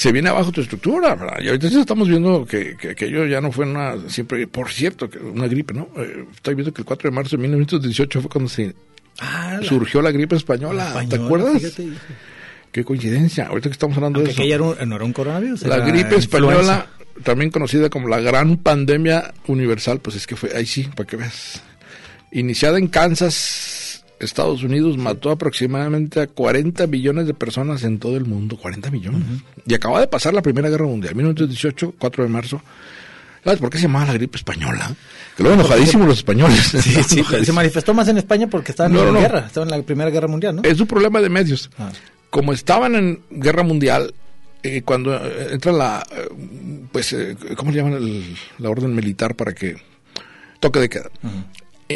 Se 0.00 0.12
viene 0.12 0.30
abajo 0.30 0.50
tu 0.50 0.62
estructura, 0.62 1.14
¿verdad? 1.14 1.40
Y 1.42 1.48
ahorita 1.48 1.66
estamos 1.68 2.08
viendo 2.08 2.46
que, 2.46 2.74
que 2.74 2.90
aquello 2.92 3.26
ya 3.26 3.42
no 3.42 3.52
fue 3.52 3.66
una, 3.66 3.96
siempre, 4.08 4.46
por 4.46 4.70
cierto, 4.70 5.10
una 5.34 5.46
gripe, 5.46 5.74
¿no? 5.74 5.88
Eh, 5.98 6.24
estoy 6.34 6.54
viendo 6.54 6.72
que 6.72 6.80
el 6.80 6.86
4 6.86 7.10
de 7.10 7.14
marzo 7.14 7.36
de 7.36 7.42
1918 7.42 8.22
fue 8.22 8.30
cuando 8.30 8.48
se 8.48 8.74
Ah, 9.18 9.58
la- 9.60 9.68
surgió 9.68 10.00
la 10.00 10.10
gripe 10.10 10.36
española, 10.36 10.90
la 10.94 11.06
¿te 11.06 11.16
acuerdas? 11.16 11.60
fíjate. 11.60 11.88
Qué 12.72 12.82
coincidencia, 12.82 13.48
ahorita 13.48 13.68
que 13.68 13.74
estamos 13.74 13.94
hablando 13.98 14.20
Aunque 14.20 14.28
de 14.28 14.32
eso. 14.32 14.40
aquella 14.40 14.54
era 14.54 14.64
un- 14.64 14.88
no 14.88 14.96
era 14.96 15.04
un 15.04 15.12
coronavirus. 15.12 15.62
La 15.66 15.80
gripe 15.80 16.16
española, 16.16 16.56
influenza. 16.56 16.86
también 17.22 17.50
conocida 17.50 17.90
como 17.90 18.08
la 18.08 18.20
gran 18.20 18.56
pandemia 18.56 19.34
universal, 19.48 20.00
pues 20.00 20.16
es 20.16 20.26
que 20.26 20.34
fue, 20.34 20.56
ahí 20.56 20.64
sí, 20.64 20.88
para 20.96 21.06
que 21.06 21.16
veas. 21.16 21.62
Iniciada 22.32 22.78
en 22.78 22.86
Kansas, 22.86 23.34
Estados 24.20 24.62
Unidos, 24.62 24.96
mató 24.98 25.30
aproximadamente 25.30 26.20
a 26.20 26.26
40 26.26 26.86
millones 26.86 27.26
de 27.26 27.34
personas 27.34 27.82
en 27.84 27.98
todo 27.98 28.16
el 28.16 28.24
mundo. 28.26 28.56
40 28.56 28.90
millones. 28.90 29.22
Y 29.66 29.74
acaba 29.74 29.98
de 30.00 30.06
pasar 30.08 30.34
la 30.34 30.42
Primera 30.42 30.68
Guerra 30.68 30.86
Mundial, 30.86 31.14
1918, 31.14 31.94
4 31.98 32.24
de 32.24 32.30
marzo. 32.30 32.62
¿Sabes 33.42 33.58
por 33.58 33.70
qué 33.70 33.78
se 33.78 33.84
llamaba 33.84 34.06
la 34.06 34.12
gripe 34.12 34.36
española? 34.36 34.94
Que 35.34 35.42
luego 35.42 35.58
enojadísimos 35.58 36.06
los 36.06 36.18
españoles. 36.18 36.60
Sí, 36.82 37.02
sí, 37.02 37.24
se 37.44 37.52
manifestó 37.52 37.94
más 37.94 38.06
en 38.08 38.18
España 38.18 38.46
porque 38.48 38.72
estaban 38.72 38.92
No, 38.92 39.06
en 39.08 39.14
no. 39.14 39.20
guerra, 39.20 39.46
estaban 39.46 39.70
en 39.72 39.78
la 39.78 39.84
Primera 39.84 40.10
Guerra 40.10 40.28
Mundial, 40.28 40.56
¿no? 40.56 40.62
Es 40.62 40.78
un 40.78 40.86
problema 40.86 41.20
de 41.22 41.30
medios. 41.30 41.70
Ah. 41.78 41.90
Como 42.28 42.52
estaban 42.52 42.94
en 42.94 43.20
guerra 43.30 43.62
mundial, 43.62 44.12
eh, 44.62 44.82
cuando 44.82 45.16
eh, 45.16 45.48
entra 45.52 45.72
la, 45.72 46.06
eh, 46.12 46.28
pues, 46.92 47.14
eh, 47.14 47.34
¿cómo 47.56 47.70
le 47.70 47.78
llaman 47.78 47.94
el- 47.94 48.36
la 48.58 48.68
orden 48.68 48.94
militar 48.94 49.34
para 49.34 49.54
que 49.54 49.76
toque 50.60 50.78
de 50.80 50.88
queda? 50.90 51.10
Eh, 51.24 51.28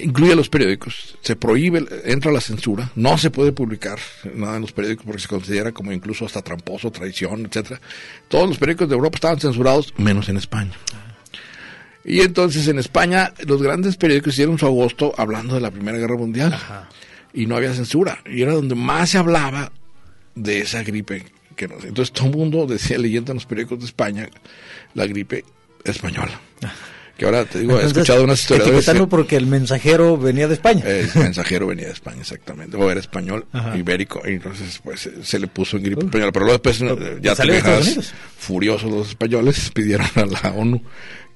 Incluye 0.02 0.35
los 0.35 0.48
periódicos, 0.48 1.16
se 1.20 1.37
prohíbe, 1.37 1.87
entra 2.04 2.33
la 2.33 2.40
censura, 2.40 2.90
no 2.96 3.16
se 3.16 3.30
puede 3.30 3.52
publicar 3.52 4.00
nada 4.35 4.57
en 4.57 4.62
los 4.62 4.72
periódicos 4.72 5.07
porque 5.07 5.22
se 5.22 5.28
considera 5.28 5.70
como 5.70 5.92
incluso 5.92 6.26
hasta 6.26 6.42
tramposo, 6.42 6.90
traición, 6.90 7.46
etcétera. 7.46 7.80
Todos 8.26 8.48
los 8.48 8.59
periódicos 8.59 8.88
de 8.88 8.96
Europa 8.96 9.16
estaban 9.16 9.38
censurados, 9.38 9.94
menos 9.96 10.28
en 10.28 10.37
España. 10.37 10.72
Y 12.04 12.22
entonces 12.22 12.66
en 12.66 12.80
España 12.80 13.33
los 13.46 13.62
grandes 13.62 13.96
periódicos 13.96 14.35
hicieron 14.35 14.59
su 14.59 14.66
agosto 14.66 15.14
hablando 15.16 15.54
de 15.54 15.61
la 15.61 15.70
Primera 15.70 15.96
Guerra 15.96 16.16
Mundial. 16.16 16.59
Y 17.33 17.46
no 17.46 17.57
había 17.57 17.72
censura. 17.72 18.18
Y 18.26 18.42
era 18.42 18.52
donde 18.52 18.74
más 18.74 19.11
se 19.11 19.18
hablaba 19.18 19.70
de 20.35 20.61
esa 20.61 20.83
gripe. 20.83 21.24
Que 21.54 21.68
no. 21.68 21.76
Entonces 21.76 22.12
todo 22.12 22.26
el 22.26 22.37
mundo 22.37 22.66
decía 22.66 22.98
leyendo 22.98 23.30
en 23.30 23.37
los 23.37 23.46
periódicos 23.46 23.78
de 23.78 23.85
España 23.87 24.28
la 24.94 25.07
gripe 25.07 25.44
española. 25.85 26.40
Que 27.16 27.24
ahora 27.27 27.44
te 27.44 27.61
digo, 27.61 27.72
he 27.72 27.74
Entonces, 27.77 27.96
escuchado 27.98 28.24
unas 28.24 28.50
etiquetando 28.50 29.09
porque 29.09 29.37
el 29.37 29.46
mensajero 29.46 30.18
venía 30.18 30.48
de 30.48 30.55
España. 30.55 30.83
El 30.85 31.09
mensajero 31.14 31.68
venía 31.68 31.87
de 31.87 31.92
España, 31.92 32.20
exactamente. 32.20 32.77
O 32.77 32.90
era 32.90 32.98
español, 32.98 33.46
Ajá. 33.53 33.77
ibérico. 33.79 34.20
Y 34.27 34.31
entonces, 34.33 34.81
pues 34.83 35.00
se- 35.03 35.22
se 35.24 35.38
le 35.38 35.46
puso 35.46 35.77
en 35.77 35.85
gripe 35.85 36.05
española. 36.07 36.33
Pero 36.33 36.44
luego 36.46 36.61
después, 36.61 36.81
eh, 36.83 37.18
ya 37.22 37.31
te 37.33 37.37
salió 37.37 37.53
de 37.53 37.59
Estados 37.59 37.87
imaginas, 37.87 38.07
Unidos. 38.09 38.14
furiosos 38.38 38.90
los 38.90 39.09
españoles, 39.11 39.70
pidieron 39.74 40.07
a 40.16 40.27
la 40.27 40.53
ONU 40.57 40.83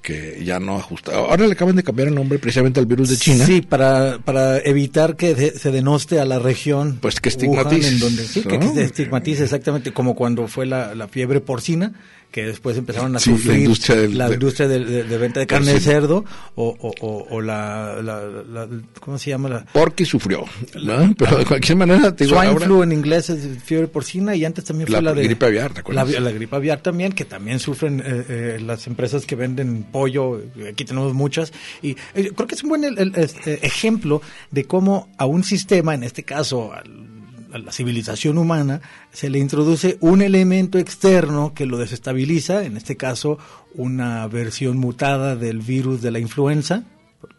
que 0.01 0.41
ya 0.45 0.59
no 0.59 0.77
ajustaba. 0.77 1.17
Ahora 1.29 1.45
le 1.45 1.53
acaban 1.53 1.75
de 1.75 1.83
cambiar 1.83 2.07
el 2.09 2.15
nombre 2.15 2.39
precisamente 2.39 2.79
al 2.79 2.85
virus 2.85 3.09
de 3.09 3.17
China. 3.17 3.45
Sí, 3.45 3.61
para, 3.61 4.17
para 4.19 4.57
evitar 4.59 5.15
que 5.17 5.35
de- 5.35 5.51
se 5.51 5.71
denoste 5.71 6.19
a 6.19 6.25
la 6.25 6.39
región. 6.39 6.99
Pues 7.01 7.19
que 7.19 7.29
Wuhan, 7.29 7.37
estigmatices, 7.67 7.91
en 7.93 7.99
donde, 7.99 8.23
sí, 8.25 8.41
que, 8.41 8.57
¿no? 8.57 8.73
que 8.73 8.79
se 8.79 8.83
estigmatice 8.85 9.43
exactamente 9.43 9.91
como 9.93 10.15
cuando 10.15 10.47
fue 10.47 10.65
la, 10.65 10.95
la 10.95 11.07
fiebre 11.09 11.41
porcina, 11.41 11.93
que 12.31 12.45
después 12.45 12.77
empezaron 12.77 13.15
a 13.15 13.19
Sí, 13.19 13.31
la 13.31 13.37
sufrir 13.37 13.57
industria 13.59 13.95
del- 13.97 14.17
la 14.17 14.31
industria 14.31 14.67
de, 14.67 14.85
de- 14.85 15.03
de 15.03 15.17
venta 15.17 15.39
de 15.39 15.47
carne 15.47 15.73
de 15.73 15.79
cerdo 15.79 16.23
o, 16.55 16.75
o, 16.79 16.93
o, 17.01 17.27
o 17.31 17.41
la, 17.41 17.99
la, 18.03 18.21
la- 18.23 18.67
¿Cómo 18.99 19.17
se 19.17 19.31
llama? 19.31 19.49
La, 19.49 19.65
Porque 19.73 20.05
sufrió. 20.05 20.45
¿no? 20.83 21.15
Pero 21.17 21.37
de 21.39 21.45
cualquier 21.45 21.77
manera, 21.77 22.15
te 22.15 22.25
digo, 22.25 22.35
Swine 22.37 22.51
ahora- 22.53 22.65
flu 22.67 22.83
en 22.83 22.91
inglés 22.91 23.31
es 23.31 23.63
fiebre 23.63 23.87
porcina 23.87 24.35
y 24.35 24.45
antes 24.45 24.63
también 24.65 24.91
La 24.91 24.97
fue 24.99 25.03
la 25.05 25.13
de 25.15 25.23
gripe 25.23 25.45
aviar, 25.47 25.73
¿te 25.73 25.79
acuerdas? 25.79 26.09
La, 26.11 26.19
la 26.19 26.31
gripe 26.31 26.55
aviar 26.55 26.81
también, 26.81 27.13
que 27.13 27.25
también 27.25 27.59
sufren 27.59 27.99
eh, 28.05 28.25
eh, 28.29 28.59
las 28.63 28.85
empresas 28.85 29.25
que 29.25 29.35
venden 29.35 29.83
pollo, 29.91 30.39
aquí 30.71 30.85
tenemos 30.85 31.13
muchas, 31.15 31.51
y 31.81 31.91
eh, 32.13 32.31
creo 32.35 32.47
que 32.47 32.53
es 32.55 32.61
un 32.63 32.69
buen 32.69 32.83
el- 32.83 32.99
el- 32.99 33.13
este, 33.15 33.65
ejemplo 33.65 34.21
de 34.51 34.65
cómo 34.65 35.09
a 35.17 35.25
un 35.25 35.43
sistema, 35.43 35.95
en 35.95 36.03
este 36.03 36.21
caso 36.23 36.73
al- 36.73 37.18
a 37.53 37.57
la 37.57 37.71
civilización 37.71 38.37
humana, 38.37 38.81
se 39.11 39.29
le 39.29 39.39
introduce 39.39 39.97
un 40.01 40.21
elemento 40.21 40.77
externo 40.77 41.53
que 41.53 41.65
lo 41.65 41.77
desestabiliza, 41.77 42.63
en 42.63 42.77
este 42.77 42.95
caso 42.97 43.37
una 43.75 44.27
versión 44.27 44.77
mutada 44.77 45.35
del 45.35 45.59
virus 45.59 46.01
de 46.01 46.11
la 46.11 46.19
influenza, 46.19 46.83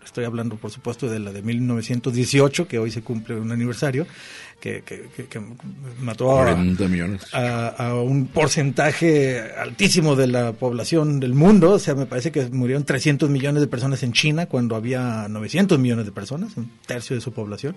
Estoy 0.04 0.24
hablando, 0.24 0.56
por 0.56 0.70
supuesto, 0.70 1.08
de 1.08 1.18
la 1.20 1.32
de 1.32 1.40
1918, 1.40 2.68
que 2.68 2.78
hoy 2.78 2.90
se 2.90 3.00
cumple 3.02 3.36
un 3.36 3.50
aniversario, 3.50 4.06
que, 4.61 4.82
que- 4.82 5.08
que- 5.16 5.24
que 5.26 5.40
mató 6.00 6.32
a, 6.38 6.44
40 6.52 6.86
millones. 6.88 7.22
a- 7.32 7.68
a 7.68 7.94
un 7.94 8.26
porcentaje 8.26 9.40
altísimo 9.58 10.16
de 10.16 10.26
la 10.26 10.52
población 10.52 11.18
del 11.20 11.32
mundo. 11.34 11.72
O 11.72 11.78
sea, 11.78 11.94
me 11.94 12.04
parece 12.06 12.30
que 12.30 12.44
murieron 12.50 12.84
300 12.84 13.30
millones 13.30 13.61
de 13.62 13.68
personas 13.68 14.02
en 14.02 14.12
China 14.12 14.46
cuando 14.46 14.76
había 14.76 15.26
900 15.28 15.78
millones 15.78 16.04
de 16.06 16.12
personas, 16.12 16.56
un 16.56 16.70
tercio 16.86 17.16
de 17.16 17.22
su 17.22 17.32
población. 17.32 17.76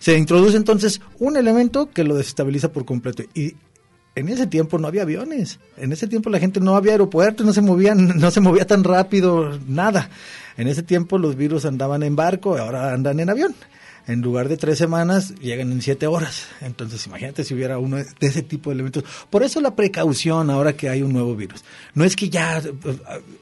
Se 0.00 0.18
introduce 0.18 0.56
entonces 0.56 1.00
un 1.20 1.36
elemento 1.36 1.90
que 1.90 2.02
lo 2.02 2.16
desestabiliza 2.16 2.72
por 2.72 2.84
completo. 2.84 3.22
Y 3.32 3.54
en 4.16 4.28
ese 4.28 4.48
tiempo 4.48 4.78
no 4.78 4.88
había 4.88 5.02
aviones. 5.02 5.60
En 5.76 5.92
ese 5.92 6.08
tiempo 6.08 6.28
la 6.30 6.40
gente 6.40 6.58
no 6.58 6.74
había 6.74 6.92
aeropuertos, 6.92 7.46
no 7.46 7.52
se 7.52 7.60
movían, 7.60 8.08
no 8.18 8.32
se 8.32 8.40
movía 8.40 8.66
tan 8.66 8.82
rápido, 8.82 9.60
nada. 9.68 10.10
En 10.56 10.66
ese 10.66 10.82
tiempo 10.82 11.18
los 11.18 11.36
virus 11.36 11.64
andaban 11.64 12.02
en 12.02 12.16
barco, 12.16 12.56
ahora 12.56 12.92
andan 12.92 13.20
en 13.20 13.30
avión 13.30 13.54
en 14.06 14.22
lugar 14.22 14.48
de 14.48 14.56
tres 14.56 14.78
semanas, 14.78 15.34
llegan 15.36 15.72
en 15.72 15.82
siete 15.82 16.06
horas. 16.06 16.46
Entonces, 16.60 17.06
imagínate 17.06 17.44
si 17.44 17.54
hubiera 17.54 17.78
uno 17.78 17.96
de 17.96 18.06
ese 18.20 18.42
tipo 18.42 18.70
de 18.70 18.74
elementos. 18.74 19.04
Por 19.28 19.42
eso 19.42 19.60
la 19.60 19.74
precaución 19.74 20.50
ahora 20.50 20.74
que 20.74 20.88
hay 20.88 21.02
un 21.02 21.12
nuevo 21.12 21.36
virus. 21.36 21.64
No 21.94 22.04
es 22.04 22.16
que 22.16 22.28
ya... 22.28 22.62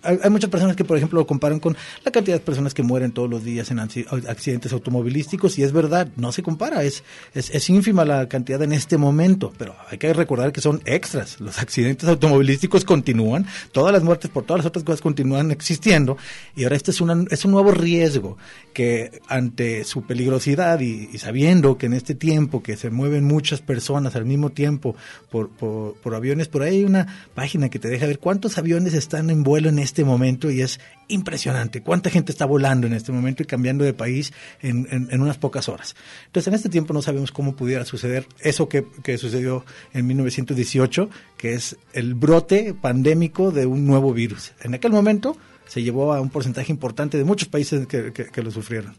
Hay, 0.02 0.30
muchas 0.30 0.50
personas 0.50 0.76
que, 0.76 0.84
por 0.84 0.96
ejemplo, 0.96 1.20
lo 1.20 1.26
comparan 1.26 1.60
con 1.60 1.76
la 2.04 2.10
cantidad 2.10 2.36
de 2.36 2.40
personas 2.40 2.74
que 2.74 2.82
mueren 2.82 3.12
todos 3.12 3.28
los 3.28 3.44
días 3.44 3.70
en 3.70 3.78
accidentes 3.78 4.72
automovilísticos 4.72 5.58
y 5.58 5.62
es 5.62 5.72
verdad, 5.72 6.08
no 6.16 6.32
se 6.32 6.42
compara. 6.42 6.82
Es, 6.84 7.04
es, 7.34 7.68
ínfima 7.70 8.04
la 8.04 8.28
cantidad 8.28 8.62
en 8.62 8.72
este 8.72 8.98
momento, 8.98 9.52
pero 9.58 9.74
hay 9.90 9.98
que 9.98 10.12
recordar 10.12 10.52
que 10.52 10.60
son 10.60 10.80
extras. 10.84 11.40
Los 11.40 11.58
accidentes 11.58 12.08
automovilísticos 12.08 12.84
continúan, 12.84 13.46
todas 13.72 13.92
las 13.92 14.02
muertes 14.02 14.30
por 14.30 14.44
todas 14.44 14.60
las 14.60 14.66
otras 14.66 14.84
cosas 14.84 15.00
continúan 15.00 15.50
existiendo 15.50 16.16
y 16.56 16.64
ahora 16.64 16.76
este 16.76 16.90
es, 16.90 17.00
una, 17.00 17.24
es 17.30 17.44
un 17.44 17.52
nuevo 17.52 17.70
riesgo 17.72 18.38
que 18.72 19.20
ante 19.28 19.84
su 19.84 20.02
peligrosidad 20.02 20.47
y, 20.48 21.18
sabiendo 21.18 21.76
que 21.76 21.86
en 21.86 21.92
este 21.92 22.14
tiempo 22.14 22.62
que 22.62 22.76
se 22.76 22.88
mueven 22.90 23.24
muchas 23.24 23.60
personas 23.60 24.16
al 24.16 24.24
mismo 24.24 24.50
tiempo 24.50 24.96
por, 25.30 25.50
por, 25.50 26.14
aviones, 26.14 26.48
por 26.48 26.62
ahí 26.62 26.76
hay 26.76 26.84
una 26.84 27.28
página 27.34 27.68
que 27.68 27.78
te 27.78 27.88
deja 27.88 28.06
ver 28.06 28.18
cuántos 28.18 28.56
aviones 28.56 28.94
están 28.94 29.28
en 29.28 29.42
vuelo 29.42 29.68
en 29.68 29.78
este 29.78 30.04
momento 30.04 30.50
y 30.50 30.62
es 30.62 30.80
impresionante 31.08 31.82
cuánta 31.82 32.10
gente 32.10 32.32
está 32.32 32.46
volando 32.46 32.86
en 32.86 32.94
este 32.94 33.12
momento 33.12 33.42
y 33.42 33.46
cambiando 33.46 33.84
de 33.84 33.92
país 33.92 34.32
en, 34.62 34.86
en, 34.90 35.20
unas 35.20 35.36
pocas 35.36 35.68
horas. 35.68 35.96
Entonces 36.26 36.48
en 36.48 36.54
este 36.54 36.68
tiempo 36.68 36.94
no 36.94 37.02
sabemos 37.02 37.30
cómo 37.30 37.54
pudiera 37.54 37.84
suceder 37.84 38.26
eso 38.40 38.68
que, 38.68 38.86
que 39.02 39.18
sucedió 39.18 39.64
en 39.92 40.06
1918, 40.06 41.10
que 41.36 41.54
es 41.54 41.76
el 41.92 42.14
brote 42.14 42.74
pandémico 42.74 43.50
de 43.50 43.66
un 43.66 43.86
nuevo 43.86 44.14
virus. 44.14 44.52
En 44.62 44.74
aquel 44.74 44.92
momento 44.92 45.36
se 45.66 45.82
llevó 45.82 46.14
a 46.14 46.20
un 46.22 46.30
porcentaje 46.30 46.72
importante 46.72 47.18
de 47.18 47.24
muchos 47.24 47.48
países 47.48 47.86
que, 47.86 48.12
que 48.12 48.42
lo 48.42 48.50
sufrieron 48.50 48.96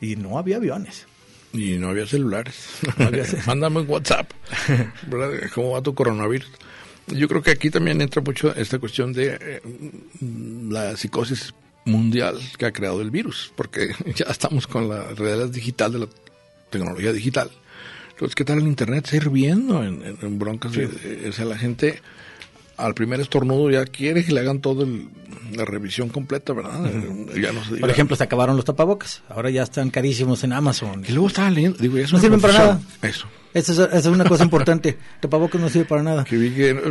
y 0.00 0.16
no 0.16 0.38
había 0.38 0.56
aviones. 0.56 1.06
Y 1.52 1.78
no 1.78 1.88
había 1.88 2.06
celulares. 2.06 2.78
Mándame 3.46 3.80
un 3.80 3.90
WhatsApp. 3.90 4.30
¿Cómo 5.54 5.72
va 5.72 5.82
tu 5.82 5.94
coronavirus? 5.94 6.50
Yo 7.08 7.28
creo 7.28 7.42
que 7.42 7.50
aquí 7.50 7.70
también 7.70 8.00
entra 8.00 8.22
mucho 8.22 8.54
esta 8.54 8.78
cuestión 8.78 9.12
de 9.12 9.38
eh, 9.40 9.60
la 10.68 10.96
psicosis 10.96 11.54
mundial 11.84 12.38
que 12.56 12.66
ha 12.66 12.72
creado 12.72 13.00
el 13.00 13.10
virus, 13.10 13.52
porque 13.56 13.94
ya 14.14 14.26
estamos 14.26 14.66
con 14.66 14.88
la 14.88 15.08
realidad 15.14 15.48
digital 15.48 15.92
de 15.92 15.98
la 16.00 16.08
tecnología 16.70 17.12
digital. 17.12 17.50
Entonces, 18.10 18.34
¿qué 18.34 18.44
tal 18.44 18.58
el 18.58 18.66
Internet? 18.66 19.06
Está 19.06 19.16
hirviendo 19.16 19.82
en, 19.82 20.38
broncas. 20.38 20.72
o 20.76 21.32
sea, 21.32 21.46
la 21.46 21.56
gente 21.56 22.00
al 22.80 22.94
primer 22.94 23.20
estornudo 23.20 23.70
ya 23.70 23.84
quiere 23.84 24.24
que 24.24 24.32
le 24.32 24.40
hagan 24.40 24.60
toda 24.60 24.86
la 25.54 25.64
revisión 25.64 26.08
completa, 26.08 26.52
¿verdad? 26.52 26.90
ya 27.40 27.52
no 27.52 27.60
Por 27.80 27.90
ejemplo, 27.90 28.16
se 28.16 28.24
acabaron 28.24 28.56
los 28.56 28.64
tapabocas. 28.64 29.22
Ahora 29.28 29.50
ya 29.50 29.62
están 29.62 29.90
carísimos 29.90 30.44
en 30.44 30.52
Amazon. 30.52 31.04
Y 31.06 31.12
luego 31.12 31.28
estaba 31.28 31.50
leyendo, 31.50 31.78
digo, 31.78 31.96
no 31.96 32.18
sirven 32.18 32.40
para 32.40 32.52
nada. 32.52 32.80
Eso. 33.02 33.26
Esa 33.52 33.86
es, 33.92 34.06
una 34.06 34.24
cosa 34.24 34.44
importante. 34.44 34.96
Tapabocas 35.20 35.60
no 35.60 35.68
sirve 35.68 35.86
para 35.86 36.02
nada. 36.02 36.24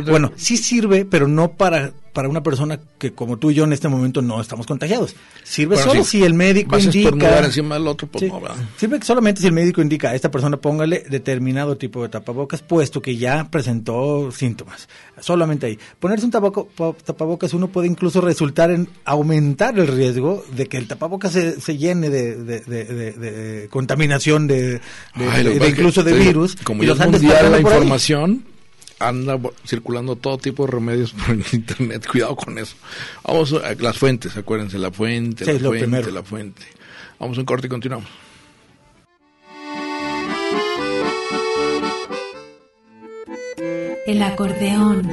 bueno, 0.08 0.32
sí 0.36 0.56
sirve, 0.56 1.04
pero 1.06 1.26
no 1.26 1.52
para, 1.52 1.92
para 2.12 2.28
una 2.28 2.42
persona 2.42 2.78
que 2.98 3.12
como 3.12 3.38
tú 3.38 3.50
y 3.50 3.54
yo 3.54 3.64
en 3.64 3.72
este 3.72 3.88
momento 3.88 4.20
no 4.20 4.40
estamos 4.40 4.66
contagiados. 4.66 5.14
Sirve 5.42 5.78
solo 5.78 6.04
si 6.04 6.22
el 6.22 6.34
médico 6.34 6.78
indica. 6.78 7.44
encima 7.44 7.76
del 7.76 7.86
otro, 7.86 8.08
pues 8.08 8.24
no, 8.30 8.40
Sirve 8.76 9.00
solamente 9.02 9.40
si 9.40 9.46
el 9.46 9.52
médico 9.52 9.80
indica 9.80 10.10
a 10.10 10.14
esta 10.14 10.30
persona 10.30 10.58
póngale 10.58 11.04
determinado 11.08 11.76
tipo 11.76 12.02
de 12.02 12.10
tapabocas, 12.10 12.60
puesto 12.62 13.00
que 13.00 13.16
ya 13.16 13.48
presentó 13.50 14.30
síntomas. 14.30 14.88
Solamente 15.20 15.66
ahí. 15.66 15.78
Ponerse 15.98 16.26
un 16.26 16.30
tapabocas, 16.30 17.54
uno 17.54 17.68
puede 17.68 17.88
incluso 17.88 18.20
resultar 18.20 18.70
en 18.70 18.88
aumentar 19.04 19.78
el 19.78 19.86
riesgo 19.86 20.44
de 20.54 20.66
que 20.66 20.76
el 20.76 20.86
tapabocas 20.86 21.32
se, 21.32 21.60
se 21.60 21.78
llene 21.78 22.10
de, 22.10 22.36
de, 22.44 23.68
contaminación, 23.70 24.46
de, 24.46 24.80
incluso 25.68 26.02
de 26.02 26.12
virus 26.14 26.49
como 26.64 26.84
ya 26.84 26.92
es 26.92 26.98
mundial 26.98 27.52
la 27.52 27.60
información, 27.60 28.44
anda 28.98 29.38
circulando 29.66 30.16
todo 30.16 30.38
tipo 30.38 30.66
de 30.66 30.72
remedios 30.72 31.12
por 31.12 31.36
internet. 31.52 32.06
Cuidado 32.10 32.36
con 32.36 32.58
eso. 32.58 32.76
Vamos 33.24 33.52
a 33.52 33.74
las 33.74 33.98
fuentes, 33.98 34.36
acuérdense, 34.36 34.78
la 34.78 34.90
fuente, 34.90 35.44
la 35.44 35.70
fuente, 35.70 36.12
la 36.12 36.22
fuente. 36.22 36.62
Vamos 37.18 37.36
a 37.36 37.40
un 37.40 37.46
corte 37.46 37.66
y 37.66 37.70
continuamos. 37.70 38.08
El 44.06 44.22
acordeón. 44.22 45.12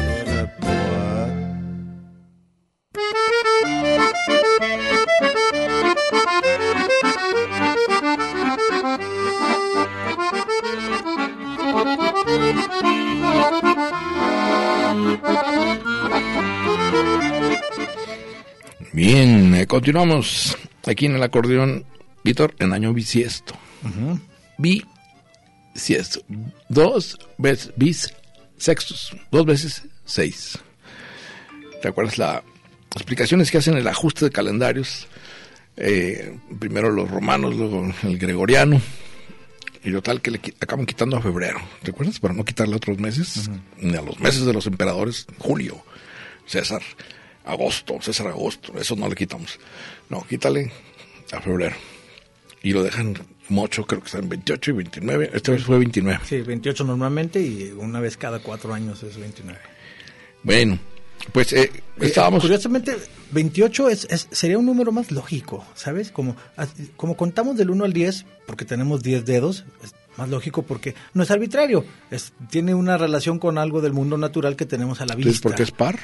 Eh, 19.61 19.67
continuamos 19.67 20.57
aquí 20.87 21.05
en 21.05 21.15
el 21.15 21.23
acordeón, 21.23 21.85
Víctor, 22.23 22.55
en 22.59 22.73
año 22.73 22.93
bisiesto. 22.93 23.53
Bisiesto. 24.57 26.21
Dos 26.67 27.19
veces, 27.37 27.71
bis 27.75 28.13
sextos, 28.57 29.15
dos 29.31 29.45
veces 29.45 29.83
seis. 30.05 30.57
¿Te 31.81 31.87
acuerdas 31.87 32.17
las 32.17 32.41
explicaciones 32.95 33.51
que 33.51 33.59
hacen 33.59 33.75
el 33.77 33.87
ajuste 33.87 34.25
de 34.25 34.31
calendarios? 34.31 35.07
Eh, 35.77 36.37
primero 36.59 36.91
los 36.91 37.09
romanos, 37.09 37.55
luego 37.55 37.87
el 38.03 38.17
gregoriano, 38.17 38.81
y 39.83 39.91
tal 40.01 40.21
que 40.21 40.31
le 40.31 40.41
acaban 40.59 40.85
quitando 40.85 41.17
a 41.17 41.21
febrero. 41.21 41.59
¿Te 41.83 41.91
acuerdas? 41.91 42.19
Para 42.19 42.33
no 42.33 42.45
quitarle 42.45 42.75
otros 42.75 42.97
meses, 42.97 43.49
ni 43.77 43.95
a 43.95 44.01
los 44.01 44.19
meses 44.19 44.45
de 44.45 44.53
los 44.53 44.65
emperadores, 44.65 45.27
julio, 45.37 45.83
César 46.45 46.81
agosto, 47.45 47.97
César 48.01 48.27
agosto, 48.27 48.73
eso 48.79 48.95
no 48.95 49.07
le 49.07 49.15
quitamos. 49.15 49.59
No, 50.09 50.25
quítale 50.27 50.71
a 51.31 51.41
febrero. 51.41 51.75
Y 52.63 52.73
lo 52.73 52.83
dejan 52.83 53.17
mucho, 53.49 53.85
creo 53.85 54.01
que 54.01 54.07
están 54.07 54.29
28 54.29 54.71
y 54.71 54.73
29. 54.73 55.31
Esta 55.33 55.51
vez 55.51 55.63
fue 55.63 55.77
29. 55.79 56.19
Sí, 56.25 56.41
28 56.41 56.83
normalmente 56.83 57.41
y 57.41 57.71
una 57.77 57.99
vez 57.99 58.17
cada 58.17 58.39
cuatro 58.39 58.73
años 58.73 59.03
es 59.03 59.17
29. 59.17 59.59
Bueno, 60.43 60.79
pues 61.31 61.53
eh, 61.53 61.71
eh, 61.73 61.81
estábamos... 61.99 62.41
curiosamente, 62.41 62.97
28 63.31 63.89
es, 63.89 64.27
sería 64.31 64.57
un 64.57 64.65
número 64.65 64.91
más 64.91 65.11
lógico, 65.11 65.65
¿sabes? 65.75 66.11
Como, 66.11 66.35
como 66.95 67.15
contamos 67.15 67.57
del 67.57 67.69
1 67.69 67.85
al 67.85 67.93
10, 67.93 68.25
porque 68.45 68.65
tenemos 68.65 69.03
10 69.03 69.25
dedos, 69.25 69.65
es 69.83 69.93
más 70.17 70.29
lógico 70.29 70.63
porque 70.63 70.95
no 71.13 71.23
es 71.23 71.31
arbitrario, 71.31 71.85
es, 72.09 72.33
tiene 72.49 72.73
una 72.73 72.97
relación 72.97 73.39
con 73.39 73.57
algo 73.57 73.81
del 73.81 73.93
mundo 73.93 74.17
natural 74.17 74.55
que 74.55 74.65
tenemos 74.65 75.01
a 75.01 75.05
la 75.05 75.15
vista. 75.15 75.41
¿Por 75.41 75.55
qué 75.55 75.63
es 75.63 75.71
par? 75.71 75.99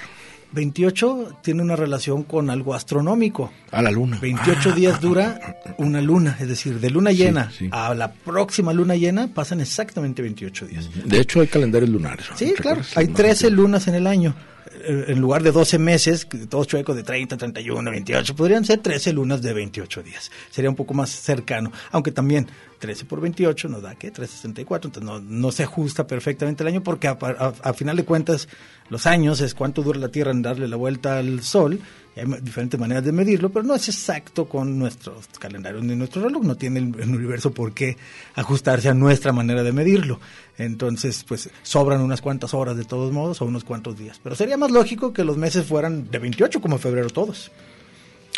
28 0.52 1.40
tiene 1.44 1.62
una 1.62 1.76
relación 1.76 2.24
con 2.24 2.50
algo 2.50 2.74
astronómico. 2.74 3.52
A 3.72 3.82
la 3.82 3.92
luna. 3.92 4.18
28 4.22 4.72
días 4.72 5.02
dura 5.02 5.58
una 5.78 6.02
luna, 6.02 6.38
es 6.40 6.48
decir, 6.48 6.80
de 6.80 6.90
luna 6.90 7.12
llena 7.12 7.52
a 7.72 7.94
la 7.94 8.12
próxima 8.12 8.74
luna 8.74 8.96
llena 8.96 9.28
pasan 9.34 9.62
exactamente 9.62 10.22
28 10.22 10.68
días. 10.68 10.90
De 11.06 11.20
hecho, 11.20 11.42
hay 11.42 11.48
calendarios 11.48 11.90
lunares. 11.90 12.26
Sí, 12.36 12.54
claro, 12.54 12.82
hay 12.96 13.08
13 13.08 13.50
lunas 13.50 13.88
en 13.88 13.96
el 13.96 14.08
año. 14.08 14.36
Eh, 14.84 15.06
en 15.10 15.20
lugar 15.20 15.44
de 15.44 15.52
12 15.52 15.80
meses, 15.80 16.28
todos 16.50 16.68
chuecos 16.68 16.96
de 16.96 17.04
30, 17.04 17.38
31, 17.38 17.92
28, 17.92 18.36
podrían 18.36 18.64
ser 18.64 18.80
13 18.80 19.14
lunas 19.14 19.42
de 19.42 19.54
28 19.54 20.04
días. 20.04 20.32
Sería 20.50 20.70
un 20.70 20.76
poco 20.76 20.94
más 20.94 21.10
cercano, 21.10 21.72
aunque 21.92 22.12
también 22.12 22.48
13 22.80 23.06
por 23.06 23.22
28 23.22 23.70
nos 23.70 23.82
da, 23.82 23.96
¿qué? 23.96 24.12
364, 24.12 24.90
entonces 24.90 25.04
no, 25.04 25.20
no 25.20 25.52
se 25.52 25.64
ajusta 25.64 26.06
perfectamente 26.06 26.64
el 26.64 26.68
año 26.68 26.84
porque 26.84 27.08
a, 27.08 27.74
final 27.74 27.98
de 27.98 28.06
cuentas 28.06 28.48
los 28.90 29.06
años 29.06 29.42
es 29.42 29.54
cuánto 29.54 29.82
dura 29.82 30.00
la 30.00 30.10
Tierra 30.10 30.32
en 30.32 30.42
darle 30.42 30.68
la 30.68 30.76
vuelta 30.76 31.18
al 31.18 31.42
Sol 31.42 31.80
Y 32.16 32.20
hay 32.20 32.26
diferentes 32.42 32.80
maneras 32.80 33.04
de 33.04 33.12
medirlo, 33.12 33.50
pero 33.50 33.64
no 33.64 33.76
es 33.76 33.90
exacto 33.90 34.46
con 34.46 34.78
nuestros 34.78 35.28
calendarios 35.40 35.84
ni 35.84 35.96
nuestro 35.96 36.22
reloj. 36.22 36.44
No 36.44 36.56
tiene 36.56 36.80
el, 36.80 36.96
el 37.00 37.10
universo 37.16 37.52
por 37.52 37.74
qué 37.74 37.98
ajustarse 38.36 38.90
a 38.90 38.94
nuestra 38.94 39.34
manera 39.34 39.64
de 39.64 39.72
medirlo. 39.72 40.20
Entonces, 40.58 41.24
pues 41.28 41.50
sobran 41.64 42.02
unas 42.02 42.22
cuantas 42.22 42.54
horas 42.54 42.78
de 42.78 42.86
todos 42.86 43.12
modos 43.12 43.42
o 43.42 43.46
unos 43.46 43.64
cuantos 43.64 43.98
días. 43.98 44.20
Pero 44.24 44.36
sería 44.36 44.58
más 44.58 44.72
lógico 44.72 45.14
que 45.14 45.24
los 45.24 45.38
meses 45.38 45.66
fueran 45.66 46.10
de 46.10 46.20
28 46.20 46.62
como 46.62 46.78
febrero 46.78 47.10
todos. 47.10 47.52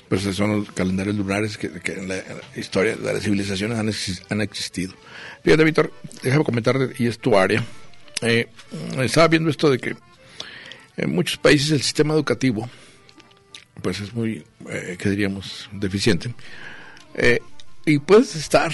Pues 0.09 0.21
esos 0.21 0.37
son 0.37 0.57
los 0.57 0.71
calendarios 0.71 1.15
lunares 1.15 1.57
que, 1.57 1.69
que 1.69 1.93
en 1.93 2.07
la 2.07 2.21
historia 2.55 2.95
de 2.95 3.13
las 3.13 3.23
civilizaciones 3.23 3.77
han, 3.77 3.91
han 4.29 4.41
existido. 4.41 4.93
Fíjate, 5.43 5.63
Víctor, 5.63 5.93
déjame 6.23 6.43
comentar, 6.43 6.75
y 6.97 7.07
es 7.07 7.19
tu 7.19 7.37
área. 7.37 7.63
Eh, 8.21 8.47
estaba 8.97 9.27
viendo 9.27 9.49
esto 9.49 9.69
de 9.69 9.77
que 9.77 9.95
en 10.97 11.15
muchos 11.15 11.37
países 11.37 11.71
el 11.71 11.81
sistema 11.81 12.13
educativo, 12.13 12.69
pues 13.81 14.01
es 14.01 14.13
muy, 14.13 14.43
eh, 14.69 14.97
¿qué 14.99 15.09
diríamos?, 15.09 15.69
deficiente. 15.71 16.33
Eh, 17.13 17.39
y 17.85 17.99
puedes 17.99 18.35
estar 18.35 18.73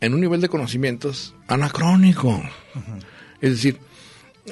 en 0.00 0.14
un 0.14 0.20
nivel 0.20 0.40
de 0.40 0.48
conocimientos 0.48 1.34
anacrónico. 1.46 2.42
Es 3.40 3.50
decir, 3.50 3.78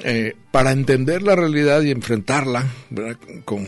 eh, 0.03 0.35
para 0.51 0.71
entender 0.71 1.21
la 1.21 1.35
realidad 1.35 1.81
y 1.81 1.91
enfrentarla, 1.91 2.65
¿verdad? 2.89 3.17
Con, 3.43 3.65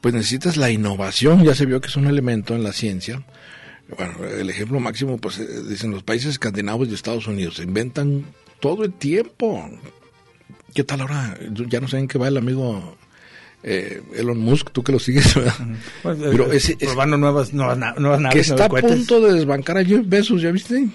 pues 0.00 0.14
necesitas 0.14 0.56
la 0.56 0.70
innovación, 0.70 1.44
ya 1.44 1.54
se 1.54 1.66
vio 1.66 1.80
que 1.80 1.88
es 1.88 1.96
un 1.96 2.06
elemento 2.06 2.54
en 2.54 2.62
la 2.62 2.72
ciencia. 2.72 3.22
Bueno, 3.96 4.14
el 4.24 4.48
ejemplo 4.48 4.78
máximo, 4.80 5.18
pues 5.18 5.38
eh, 5.38 5.46
dicen 5.68 5.90
los 5.90 6.02
países 6.02 6.30
escandinavos 6.32 6.88
y 6.88 6.94
Estados 6.94 7.26
Unidos, 7.26 7.56
se 7.56 7.64
inventan 7.64 8.24
todo 8.60 8.84
el 8.84 8.92
tiempo. 8.92 9.68
¿Qué 10.74 10.84
tal 10.84 11.00
ahora? 11.00 11.36
Ya 11.68 11.80
no 11.80 11.88
sé 11.88 11.98
en 11.98 12.06
qué 12.06 12.16
va 12.18 12.28
el 12.28 12.36
amigo 12.36 12.96
eh, 13.64 14.00
Elon 14.14 14.38
Musk, 14.38 14.70
tú 14.70 14.82
que 14.84 14.92
lo 14.92 14.98
sigues, 15.00 15.34
¿verdad? 15.34 15.54
Pero 16.02 16.52
eh, 16.52 16.56
ese- 16.56 16.74
ese- 16.74 16.86
probando 16.86 17.16
nuevas, 17.16 17.52
nuevas, 17.52 17.76
nuevas 17.98 18.20
naves, 18.20 18.34
que 18.34 18.40
está 18.40 18.66
a 18.66 18.68
punto 18.68 19.20
de 19.20 19.32
desbancar 19.34 19.78
a 19.78 19.84
Jeff 19.84 20.02
Bezos, 20.06 20.40
¿ya 20.40 20.50
viste? 20.52 20.88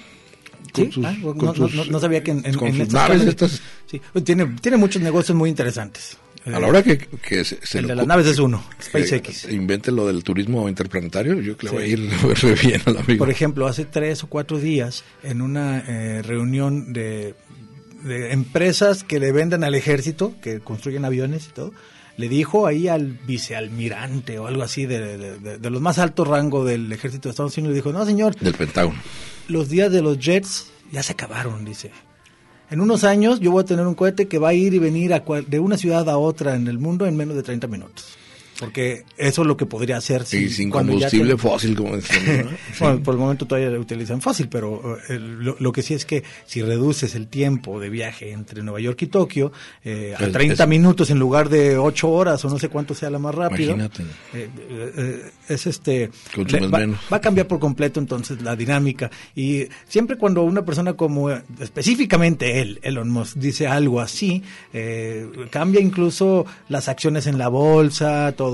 Sí, 0.74 0.90
ah, 1.06 1.14
no, 1.22 1.34
no- 1.34 1.54
no- 1.54 1.86
no 1.86 2.00
sabía 2.00 2.24
que 2.24 2.32
en, 2.32 2.46
en- 2.46 2.56
con 2.56 2.68
en 2.70 2.74
sus 2.74 2.82
estos 2.84 2.94
naves 2.94 3.18
casos- 3.20 3.28
estas, 3.30 3.62
Sí, 3.88 4.02
tiene, 4.24 4.46
tiene 4.62 4.78
muchos 4.78 5.02
negocios 5.02 5.38
muy 5.38 5.50
interesantes. 5.50 6.18
A 6.46 6.60
la 6.60 6.68
hora 6.68 6.84
que, 6.84 6.98
que 6.98 7.44
se, 7.44 7.58
se 7.66 7.80
el 7.80 7.86
le 7.86 7.90
de 7.90 7.96
las 7.96 8.08
naves 8.08 8.28
es 8.28 8.38
uno, 8.40 8.64
SpaceX. 8.82 9.46
invente 9.52 9.92
lo 9.92 10.06
del 10.08 10.24
turismo 10.24 10.70
interplanetario, 10.70 11.40
yo 11.42 11.58
creo 11.58 11.58
que 11.58 11.66
le 11.66 11.70
Sí. 11.70 11.76
voy 11.76 11.84
a 11.84 11.88
ir 11.88 12.36
re 12.42 12.54
bien 12.68 12.82
al 12.86 12.98
amigo. 12.98 13.18
Por 13.20 13.30
ejemplo, 13.32 13.68
hace 13.68 13.86
tres 13.86 14.24
o 14.24 14.28
cuatro 14.28 14.60
días, 14.60 15.04
en 15.24 15.42
una 15.42 15.80
eh, 15.88 16.22
reunión 16.22 16.94
de, 16.94 17.34
de 18.04 18.32
empresas 18.32 19.04
que 19.04 19.20
le 19.20 19.32
venden 19.32 19.64
al 19.64 19.74
ejército, 19.76 20.34
que 20.42 20.60
construyen 20.60 21.04
aviones 21.06 21.48
y 21.48 21.54
todo, 21.54 21.74
le 22.18 22.30
dijo 22.30 22.66
ahí 22.68 22.88
al 22.88 23.08
vicealmirante 23.26 24.40
o 24.40 24.48
algo 24.48 24.64
así 24.64 24.86
de, 24.86 25.18
de- 25.18 25.40
de- 25.40 25.58
de 25.58 25.70
los 25.70 25.82
más 25.82 26.00
altos 26.00 26.28
rangos 26.28 26.66
del 26.68 26.92
ejército 26.92 27.28
de 27.28 27.32
Estados 27.32 27.58
Unidos, 27.58 27.72
le 27.72 27.76
dijo, 27.76 27.92
no 27.92 28.06
señor, 28.06 28.36
Del 28.36 28.54
Pentágono. 28.54 28.98
los 29.48 29.68
días 29.70 29.92
de 29.92 30.02
los 30.02 30.18
jets 30.20 30.68
ya 30.92 31.04
se 31.04 31.14
acabaron, 31.14 31.66
dice. 31.66 31.92
En 32.72 32.82
unos 32.82 33.04
años 33.04 33.40
yo 33.40 33.52
voy 33.52 33.62
a 33.62 33.66
tener 33.66 33.86
un 33.86 33.94
cohete 33.96 34.28
que 34.28 34.40
va 34.40 34.50
a 34.50 34.54
ir 34.54 34.74
y 34.74 34.80
venir 34.80 35.14
a 35.14 35.24
cual- 35.24 35.46
de 35.48 35.60
una 35.60 35.78
ciudad 35.78 36.10
a 36.10 36.18
otra 36.18 36.56
en 36.56 36.68
el 36.68 36.80
mundo 36.80 37.06
en 37.06 37.16
menos 37.16 37.36
de 37.36 37.44
30 37.44 37.68
minutos. 37.68 38.18
Porque 38.60 39.04
eso 39.18 39.42
es 39.42 39.48
lo 39.48 39.58
que 39.58 39.66
podría 39.66 39.98
hacer 39.98 40.26
si 40.26 40.38
y 40.46 40.50
sin 40.50 40.70
ya 40.70 40.74
combustible 40.74 41.38
fósil, 41.38 41.76
como 41.76 41.96
decían. 41.98 42.46
¿no? 42.46 42.50
Sí. 42.52 42.56
bueno, 42.80 43.04
por 43.04 43.14
el 43.16 43.20
momento 43.20 43.46
todavía 43.46 43.70
utilizan 43.78 44.22
fácil, 44.22 44.48
pero 44.48 44.98
eh, 44.98 45.02
el- 45.10 45.44
lo, 45.44 45.58
lo 45.60 45.72
que 45.74 45.82
sí 45.82 45.94
es 45.94 46.06
que 46.06 46.24
si 46.46 46.62
reduces 46.62 47.16
el 47.16 47.28
tiempo 47.28 47.80
de 47.80 47.90
viaje 47.90 48.32
entre 48.32 48.64
Nueva 48.64 48.80
York 48.80 49.02
y 49.02 49.08
Tokio 49.08 49.52
eh, 49.84 50.14
a 50.18 50.24
Es- 50.24 50.32
30 50.32 50.64
es- 50.64 50.70
minutos 50.70 51.10
en 51.10 51.20
lugar 51.20 51.50
de 51.50 51.78
8 51.78 52.10
horas 52.10 52.46
o 52.46 52.50
no 52.50 52.58
sé 52.58 52.70
cuánto 52.70 52.94
sea 52.96 53.10
la 53.10 53.20
más 53.20 53.36
rápido, 53.36 53.74
Imagínate. 53.76 54.04
eh, 54.34 54.50
eh, 54.98 55.32
es 55.50 55.68
este 55.68 56.10
le- 56.36 56.68
va, 56.68 56.80
va 57.12 57.18
a 57.18 57.22
cambiar 57.22 57.48
por 57.48 57.60
completo 57.60 58.00
entonces 58.00 58.42
la 58.42 58.56
dinámica 58.56 59.12
y 59.36 59.64
siempre 59.88 60.18
cuando 60.18 60.44
una 60.44 60.64
persona 60.64 60.94
como 60.94 61.30
eh, 61.30 61.42
específicamente 61.60 62.62
él, 62.62 62.80
Elon 62.84 63.10
Musk, 63.10 63.36
dice 63.38 63.68
algo 63.68 64.00
así, 64.00 64.42
eh, 64.74 65.28
cambia 65.50 65.82
incluso 65.82 66.46
las 66.70 66.88
acciones 66.88 67.28
en 67.28 67.38
la 67.38 67.50
bolsa, 67.50 68.32
todo. 68.36 68.45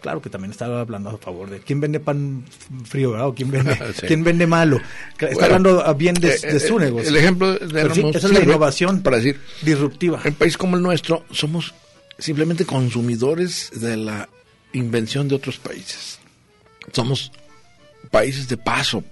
Claro 0.00 0.22
que 0.22 0.30
también 0.30 0.52
estaba 0.52 0.80
hablando 0.80 1.10
a 1.10 1.18
favor 1.18 1.50
de 1.50 1.58
quién 1.58 1.80
vende 1.80 1.98
pan 1.98 2.44
frío, 2.84 3.10
¿verdad? 3.10 3.26
O 3.28 3.34
quién 3.34 3.50
vende, 3.50 3.74
Sí. 4.00 4.06
quién 4.06 4.22
vende 4.22 4.46
malo. 4.46 4.80
Está 5.18 5.26
Bueno, 5.32 5.44
hablando 5.44 5.94
bien 5.96 6.14
de, 6.14 6.34
eh, 6.34 6.38
de 6.52 6.60
su 6.60 6.78
eh, 6.78 6.84
negocio. 6.84 7.08
El 7.08 7.16
ejemplo 7.16 7.52
de 7.52 7.58
Pero 7.58 7.78
Elon 7.80 7.94
sí, 7.94 8.02
Musk 8.02 8.16
esa 8.16 8.26
es 8.28 8.32
la 8.32 8.40
innovación 8.44 9.02
Para 9.02 9.16
decir, 9.16 9.40
disruptiva. 9.62 10.20
en 10.24 10.28
un 10.28 10.34
país 10.38 10.56
como 10.56 10.76
el 10.76 10.82
nuestro, 10.82 11.24
somos 11.32 11.74
simplemente 12.16 12.64
consumidores 12.64 13.70
de 13.74 13.96
la 13.96 14.28
invención 14.72 15.26
de 15.26 15.34
otros 15.34 15.58
países. 15.58 16.20
Somos 16.92 17.32
países 18.12 18.48
de 18.48 18.56
paso 18.56 19.02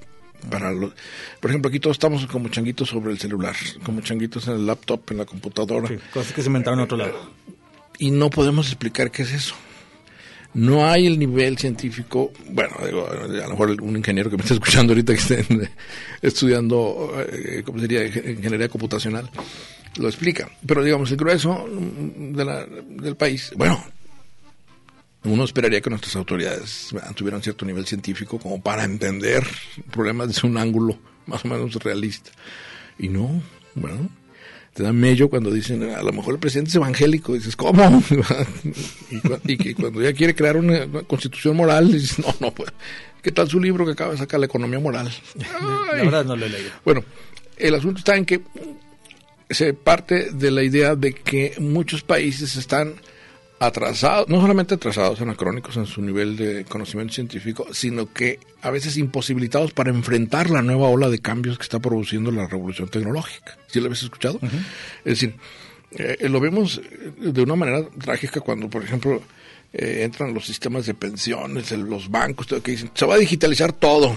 para 0.51 0.71
los... 0.73 0.93
Por 1.41 1.51
ejemplo, 1.51 1.69
aquí 1.69 1.81
todos 1.81 1.97
estamos 1.97 2.25
como 2.27 2.49
changuitos 2.49 2.89
sobre 2.91 3.11
el 3.11 3.19
celular, 3.19 3.57
como 3.83 4.03
changuitos 4.03 4.47
en 4.47 4.55
el 4.55 4.67
laptop, 4.67 5.01
en 5.11 5.17
la 5.19 5.25
computadora. 5.25 5.89
Sí, 5.89 5.97
cosas 6.13 6.33
que 6.33 6.43
se 6.43 6.47
inventaron 6.47 6.79
en 6.79 6.85
otro 6.85 6.97
lado. 6.97 7.31
y 7.99 8.13
no 8.13 8.31
podemos 8.31 8.69
explicar 8.69 9.11
qué 9.11 9.23
es 9.23 9.33
eso. 9.33 9.55
No 10.57 10.87
hay 10.89 11.07
el 11.07 11.19
nivel 11.19 11.59
científico, 11.59 12.33
bueno, 12.49 12.75
digo, 12.87 13.07
a 13.11 13.27
lo 13.27 13.51
mejor 13.51 13.79
un 13.83 13.95
ingeniero 13.97 14.31
que 14.31 14.37
me 14.39 14.43
está 14.43 14.55
escuchando 14.55 14.93
ahorita 14.95 15.13
que 15.13 15.19
esté 15.21 15.45
estudiando, 16.23 17.13
eh, 17.31 17.63
¿cómo 17.65 17.79
sería? 17.79 18.07
Ingeniería 18.07 18.69
computacional, 18.71 19.31
lo 19.99 20.09
explica. 20.09 20.49
Pero 20.67 20.83
digamos, 20.83 21.11
el 21.11 21.19
grueso 21.19 21.67
de 21.69 22.43
la- 22.45 22.65
del 22.67 23.17
país, 23.17 23.53
bueno, 23.55 23.85
uno 25.25 25.45
esperaría 25.45 25.83
que 25.83 25.91
nuestras 25.91 26.17
autoridades 26.17 26.89
tuvieran 27.15 27.43
cierto 27.43 27.67
nivel 27.67 27.85
científico 27.87 28.39
como 28.39 28.63
para 28.63 28.85
entender 28.85 29.47
problemas 29.91 30.29
desde 30.29 30.47
un 30.49 30.57
ángulo 30.57 30.99
más 31.27 31.45
o 31.45 31.49
menos 31.49 31.75
realista. 31.75 32.31
Y 32.99 33.09
no, 33.11 33.43
bueno, 33.75 34.09
te 34.77 34.83
da 34.83 34.93
mello 34.93 35.31
cuando 35.31 35.51
dicen, 35.51 35.83
a 35.95 36.03
lo 36.03 36.13
mejor 36.13 36.35
el 36.35 36.39
presidente 36.39 36.69
es 36.69 36.75
evangélico, 36.75 37.33
dices, 37.33 37.57
¿cómo? 37.57 38.03
y, 39.47 39.57
que 39.57 39.75
cuando 39.75 40.03
ya 40.03 40.13
quiere 40.13 40.35
crear 40.35 40.59
una, 40.59 40.85
una 40.85 41.03
constitución 41.03 41.57
moral, 41.57 41.91
dices, 41.91 42.19
no, 42.19 42.35
no, 42.41 42.51
pues, 42.53 42.71
¿qué 43.23 43.33
tal 43.33 43.49
su 43.49 43.59
libro 43.59 43.87
que 43.87 43.93
acaba 43.93 44.13
de 44.13 44.19
sacar, 44.19 44.39
La 44.39 44.45
economía 44.45 44.79
moral? 44.79 45.11
La 45.35 45.47
Ay. 45.95 46.05
verdad 46.05 46.27
no 46.27 46.37
lo 46.37 46.45
he 46.45 46.51
leído. 46.51 46.71
Bueno, 46.85 47.03
el 47.57 47.75
asunto 47.75 48.01
está 48.01 48.17
en 48.17 48.27
que 48.27 48.43
se 49.49 49.73
parte 49.73 50.31
de 50.33 50.51
la 50.51 50.63
idea 50.63 50.95
de 50.95 51.15
que 51.15 51.55
muchos 51.59 52.03
países 52.03 52.57
están 52.57 52.97
atrasados, 53.59 54.29
no 54.29 54.41
solamente 54.41 54.75
atrasados, 54.75 55.21
anacrónicos 55.21 55.77
en 55.77 55.87
su 55.87 56.03
nivel 56.03 56.37
de 56.37 56.65
conocimiento 56.65 57.15
científico, 57.15 57.67
sino 57.73 58.13
que 58.13 58.39
a 58.63 58.71
veces 58.71 58.97
imposibilitados 58.97 59.73
para 59.73 59.91
enfrentar 59.91 60.51
la 60.51 60.63
nueva 60.63 60.89
ola 60.89 61.09
de 61.09 61.21
cambios 61.21 61.57
que 61.57 61.63
está 61.63 61.79
produciendo 61.79 62.31
la 62.31 62.47
revolución 62.47 62.89
tecnológica. 62.89 63.57
¿Sí 63.69 63.81
lo 63.81 63.87
habéis 63.87 64.03
escuchado? 64.03 64.39
Es 65.05 65.21
decir, 65.21 65.35
eh, 65.93 66.29
lo 66.29 66.41
vemos 66.41 66.81
de 67.19 67.43
una 67.43 67.57
manera 67.57 67.89
trágica 67.99 68.41
cuando, 68.41 68.69
por 68.69 68.83
ejemplo, 68.83 69.23
eh, 69.73 70.03
entran 70.03 70.35
los 70.35 70.47
sistemas 70.47 70.87
de 70.87 70.95
pensiones, 70.95 71.71
los 71.73 72.11
bancos, 72.11 72.47
todo, 72.47 72.63
que 72.63 72.73
dicen, 72.73 72.91
se 72.95 73.07
va 73.07 73.15
a 73.15 73.19
digitalizar 73.19 73.73
todo. 73.73 74.17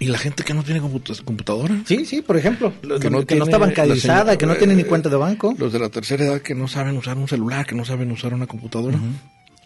Y 0.00 0.06
la 0.06 0.18
gente 0.18 0.42
que 0.42 0.52
no 0.54 0.62
tiene 0.64 0.80
computa- 0.80 1.14
computadora. 1.24 1.80
Sí, 1.86 2.04
sí, 2.04 2.22
por 2.22 2.36
ejemplo, 2.36 2.72
lo- 2.82 2.98
que, 2.98 3.08
no, 3.10 3.22
tiene 3.24 3.44
está 3.44 3.58
la 3.58 3.66
bancarizada, 3.66 4.36
que 4.36 4.46
no 4.46 4.56
tiene 4.56 4.74
ni 4.74 4.82
eh, 4.82 4.86
cuenta 4.86 5.08
de 5.08 5.16
banco. 5.16 5.54
Los 5.58 5.72
de 5.72 5.78
la 5.78 5.88
tercera 5.90 6.24
edad 6.24 6.40
que 6.40 6.54
no 6.54 6.66
saben 6.66 6.96
usar 6.96 7.16
un 7.18 7.28
celular, 7.28 7.66
que 7.66 7.74
no 7.74 7.84
saben 7.84 8.10
usar 8.10 8.34
una 8.34 8.46
computadora. 8.46 8.98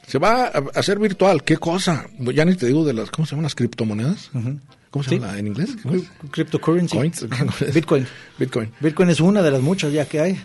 Se 0.06 0.18
va 0.18 0.46
a 0.46 0.62
hacer 0.74 0.98
virtual. 0.98 1.42
¿Qué 1.42 1.56
cosa? 1.56 2.06
Ya 2.34 2.44
ni 2.44 2.54
te 2.54 2.66
digo 2.66 2.84
de 2.84 2.92
las, 2.92 3.10
¿cómo 3.10 3.24
se 3.26 3.30
llaman 3.32 3.44
las 3.44 3.54
criptomonedas? 3.54 4.30
¿Cómo 4.90 5.02
se 5.02 5.10
Sí. 5.10 5.18
llama 5.18 5.38
en 5.38 5.46
inglés? 5.48 5.70
Cryptocurrency. 6.30 6.96
Coins. 6.96 7.26
Bitcoin. 7.74 8.06
Bitcoin. 8.38 8.70
Bitcoin 8.80 9.10
es 9.10 9.20
una 9.20 9.42
de 9.42 9.50
las 9.50 9.62
muchas 9.62 9.92
ya 9.92 10.04
que 10.06 10.20
hay. 10.20 10.40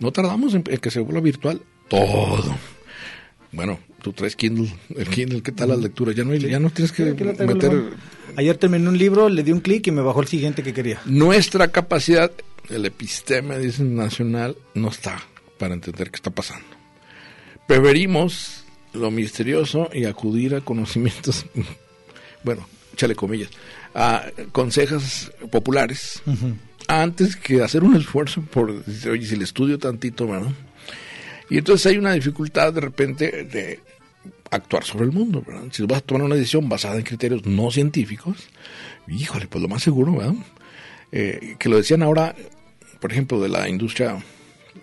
No 0.00 0.12
tardamos 0.12 0.54
en 0.54 0.62
que 0.62 0.90
se 0.90 1.00
vuelva 1.00 1.20
virtual 1.20 1.60
todo. 1.88 2.56
Bueno, 3.52 3.78
tú 4.04 4.12
traes 4.12 4.36
Kindle, 4.36 4.70
el 4.94 5.08
Kindle, 5.08 5.42
¿qué 5.42 5.50
tal 5.50 5.70
las 5.70 5.78
lecturas? 5.78 6.14
Ya 6.14 6.24
no, 6.24 6.32
hay- 6.32 6.40
ya 6.40 6.60
no 6.60 6.68
tienes 6.68 6.92
que 6.92 7.04
meter. 7.14 7.84
Ayer 8.36 8.54
terminé 8.58 8.86
un 8.86 8.98
libro, 8.98 9.30
le 9.30 9.42
di 9.42 9.50
un 9.50 9.60
clic 9.60 9.86
y 9.86 9.92
me 9.92 10.02
bajó 10.02 10.20
el 10.20 10.28
siguiente 10.28 10.62
que 10.62 10.74
quería. 10.74 11.00
nuestra 11.06 11.68
capacidad, 11.68 12.30
el 12.68 12.84
episteme, 12.84 13.58
dicen 13.58 13.96
nacional, 13.96 14.58
no 14.74 14.88
está 14.90 15.22
para 15.58 15.72
entender 15.72 16.10
qué 16.10 16.16
está 16.16 16.30
pasando. 16.30 16.66
Preferimos 17.66 18.64
lo 18.92 19.10
misterioso 19.10 19.88
y 19.92 20.04
acudir 20.04 20.54
a 20.54 20.60
conocimientos, 20.60 21.46
bueno, 22.44 22.68
échale 22.92 23.14
comillas, 23.14 23.48
a 23.94 24.26
consejos 24.52 25.32
populares, 25.50 26.20
antes 26.88 27.36
que 27.36 27.62
hacer 27.62 27.82
un 27.84 27.96
esfuerzo 27.96 28.42
por, 28.42 28.84
decir, 28.84 29.10
oye, 29.12 29.26
si 29.26 29.36
le 29.36 29.44
estudio 29.44 29.78
tantito, 29.78 30.26
¿verdad? 30.28 30.52
Y 31.50 31.58
entonces 31.58 31.86
hay 31.86 31.96
una 31.98 32.12
dificultad 32.12 32.72
de 32.72 32.80
repente 32.80 33.44
de 33.44 33.80
actuar 34.50 34.84
sobre 34.84 35.04
el 35.04 35.12
mundo, 35.12 35.42
¿verdad? 35.46 35.64
Si 35.72 35.82
vas 35.84 35.98
a 35.98 36.00
tomar 36.00 36.24
una 36.24 36.36
decisión 36.36 36.68
basada 36.68 36.96
en 36.96 37.02
criterios 37.02 37.44
no 37.46 37.70
científicos, 37.70 38.48
híjole, 39.08 39.46
pues 39.46 39.62
lo 39.62 39.68
más 39.68 39.82
seguro, 39.82 40.16
¿verdad? 40.16 40.34
Eh, 41.12 41.56
que 41.58 41.68
lo 41.68 41.76
decían 41.76 42.02
ahora, 42.02 42.34
por 43.00 43.12
ejemplo, 43.12 43.40
de 43.40 43.48
la 43.48 43.68
industria 43.68 44.22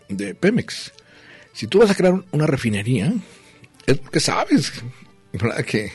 de 0.09 0.36
Pemex. 0.36 0.93
Si 1.53 1.68
tú 1.68 1.80
vas 1.80 1.91
a 1.91 1.95
crear 1.95 2.24
una 2.32 2.47
refinería, 2.47 3.14
es 3.86 3.97
porque 3.97 4.20
sabes 4.20 4.72
¿verdad? 5.34 5.64
Que 5.66 5.91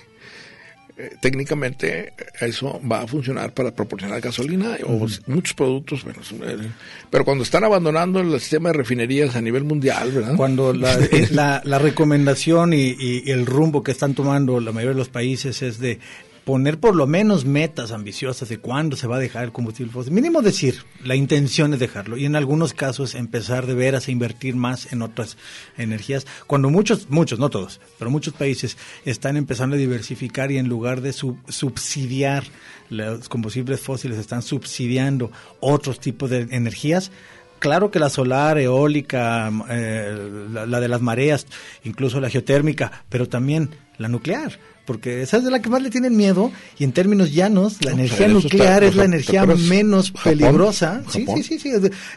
eh, 0.98 1.14
técnicamente 1.20 2.14
eso 2.40 2.80
va 2.90 3.02
a 3.02 3.06
funcionar 3.06 3.52
para 3.52 3.70
proporcionar 3.70 4.18
gasolina 4.18 4.78
o 4.86 5.06
muchos 5.26 5.52
productos, 5.54 6.02
bueno, 6.04 6.20
eh, 6.42 6.70
pero 7.10 7.22
cuando 7.22 7.44
están 7.44 7.64
abandonando 7.64 8.20
el 8.20 8.40
sistema 8.40 8.70
de 8.70 8.78
refinerías 8.78 9.36
a 9.36 9.42
nivel 9.42 9.64
mundial, 9.64 10.10
¿verdad? 10.10 10.36
Cuando 10.36 10.72
la, 10.72 10.94
eh, 11.12 11.28
la, 11.32 11.60
la 11.64 11.78
recomendación 11.78 12.72
y, 12.72 12.96
y, 12.98 13.30
el 13.30 13.44
rumbo 13.44 13.82
que 13.82 13.92
están 13.92 14.14
tomando 14.14 14.58
la 14.58 14.72
mayoría 14.72 14.94
de 14.94 14.98
los 14.98 15.10
países 15.10 15.60
es 15.60 15.78
de 15.80 15.98
poner 16.46 16.78
por 16.78 16.94
lo 16.94 17.08
menos 17.08 17.44
metas 17.44 17.90
ambiciosas 17.90 18.48
de 18.48 18.58
cuándo 18.58 18.96
se 18.96 19.08
va 19.08 19.16
a 19.16 19.18
dejar 19.18 19.42
el 19.42 19.50
combustible 19.50 19.92
fósil. 19.92 20.12
Mínimo 20.12 20.42
decir, 20.42 20.84
la 21.02 21.16
intención 21.16 21.74
es 21.74 21.80
dejarlo 21.80 22.16
y 22.16 22.24
en 22.24 22.36
algunos 22.36 22.72
casos 22.72 23.16
empezar 23.16 23.66
de 23.66 23.74
veras 23.74 24.06
a 24.06 24.12
invertir 24.12 24.54
más 24.54 24.92
en 24.92 25.02
otras 25.02 25.38
energías. 25.76 26.24
Cuando 26.46 26.70
muchos, 26.70 27.10
muchos, 27.10 27.40
no 27.40 27.50
todos, 27.50 27.80
pero 27.98 28.12
muchos 28.12 28.32
países 28.32 28.78
están 29.04 29.36
empezando 29.36 29.74
a 29.74 29.78
diversificar 29.80 30.52
y 30.52 30.58
en 30.58 30.68
lugar 30.68 31.00
de 31.00 31.12
subsidiar 31.12 32.44
los 32.90 33.28
combustibles 33.28 33.80
fósiles, 33.80 34.16
están 34.16 34.42
subsidiando 34.42 35.32
otros 35.58 35.98
tipos 35.98 36.30
de 36.30 36.42
energías, 36.42 37.10
claro 37.58 37.90
que 37.90 37.98
la 37.98 38.08
solar, 38.08 38.56
eólica, 38.58 39.50
eh, 39.68 40.46
la, 40.52 40.78
de 40.78 40.86
las 40.88 41.02
mareas, 41.02 41.48
incluso 41.82 42.20
la 42.20 42.30
geotérmica, 42.30 43.04
pero 43.08 43.28
también 43.28 43.70
la 43.98 44.06
nuclear 44.06 44.60
porque 44.86 45.22
esa 45.22 45.38
es 45.38 45.44
de 45.44 45.50
la 45.50 45.60
que 45.60 45.68
más 45.68 45.82
le 45.82 45.90
tienen 45.90 46.16
miedo 46.16 46.50
y 46.78 46.84
en 46.84 46.92
términos 46.92 47.32
llanos 47.32 47.84
la 47.84 47.92
energía 47.92 48.28
nuclear 48.28 48.84
es 48.84 48.96
la 48.96 49.04
energía 49.04 49.44
menos 49.44 50.12
peligrosa. 50.12 51.02
Sí 51.10 51.26
sí 51.26 51.42
sí 51.42 51.58
sí 51.58 51.70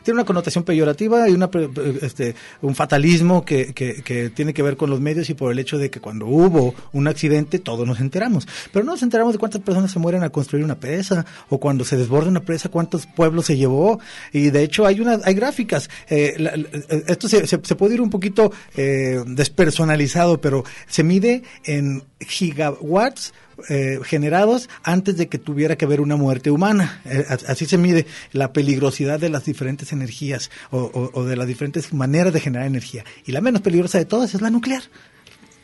tiene 0.03 0.19
una 0.19 0.25
connotación 0.25 0.63
peyorativa 0.63 1.27
y 1.29 1.33
una 1.33 1.49
este 2.01 2.35
un 2.61 2.75
fatalismo 2.75 3.43
que, 3.43 3.73
que, 3.73 4.01
que, 4.03 4.29
tiene 4.29 4.53
que 4.53 4.61
ver 4.61 4.77
con 4.77 4.89
los 4.89 5.01
medios 5.01 5.29
y 5.29 5.33
por 5.33 5.51
el 5.51 5.59
hecho 5.59 5.77
de 5.77 5.89
que 5.89 5.99
cuando 5.99 6.27
hubo 6.27 6.75
un 6.93 7.07
accidente 7.07 7.59
todos 7.59 7.87
nos 7.87 7.99
enteramos. 7.99 8.47
Pero 8.71 8.85
no 8.85 8.91
nos 8.91 9.03
enteramos 9.03 9.33
de 9.33 9.39
cuántas 9.39 9.61
personas 9.61 9.91
se 9.91 9.99
mueren 9.99 10.23
a 10.23 10.29
construir 10.29 10.63
una 10.63 10.79
presa 10.79 11.25
o 11.49 11.59
cuando 11.59 11.83
se 11.83 11.97
desborda 11.97 12.29
una 12.29 12.41
presa 12.41 12.69
cuántos 12.69 13.07
pueblos 13.07 13.47
se 13.47 13.57
llevó. 13.57 13.99
Y 14.31 14.51
de 14.51 14.63
hecho 14.63 14.85
hay 14.85 14.99
una 14.99 15.19
hay 15.23 15.33
gráficas 15.33 15.89
eh, 16.09 16.35
esto 17.07 17.27
se, 17.27 17.47
se, 17.47 17.57
puede 17.57 17.95
ir 17.95 18.01
un 18.01 18.09
poquito 18.09 18.51
eh, 18.75 19.23
despersonalizado 19.25 20.39
pero 20.41 20.63
se 20.87 21.03
mide 21.03 21.43
en 21.63 22.03
gigawatts 22.59 23.33
eh, 23.69 23.99
generados 24.03 24.69
antes 24.83 25.17
de 25.17 25.27
que 25.27 25.37
tuviera 25.37 25.77
que 25.77 25.85
haber 25.85 26.01
una 26.01 26.15
muerte 26.15 26.51
humana. 26.51 27.01
Eh, 27.05 27.25
así 27.47 27.65
se 27.65 27.77
mide 27.77 28.05
la 28.31 28.53
peligrosidad 28.53 29.19
de 29.19 29.29
las 29.29 29.45
diferentes 29.45 29.91
energías 29.91 30.49
o, 30.71 31.23
de 31.25 31.35
las 31.35 31.47
diferentes 31.47 31.93
maneras 31.93 32.33
de 32.33 32.39
generar 32.39 32.67
energía. 32.67 33.03
Y 33.25 33.31
la 33.31 33.41
menos 33.41 33.61
peligrosa 33.61 33.97
de 33.97 34.05
todas 34.05 34.33
es 34.33 34.41
la 34.41 34.49
nuclear. 34.49 34.83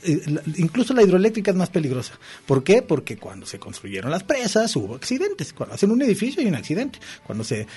Eh, 0.06 0.22
incluso 0.58 0.94
la 0.94 1.04
hidroeléctrica 1.04 1.52
es 1.52 1.58
más 1.58 1.70
peligrosa. 1.70 2.14
¿Por 2.46 2.64
qué? 2.64 2.82
Porque 2.82 3.18
cuando 3.18 3.46
se 3.46 3.60
construyeron 3.60 4.12
las 4.12 4.24
presas 4.24 4.76
hubo 4.76 4.96
accidentes. 4.96 5.54
Cuando 5.54 5.76
hacen 5.76 5.92
un 5.92 6.02
edificio 6.02 6.42
hay 6.42 6.48
un 6.48 6.56
accidente. 6.56 7.00
Cuando 7.26 7.44
se 7.44 7.68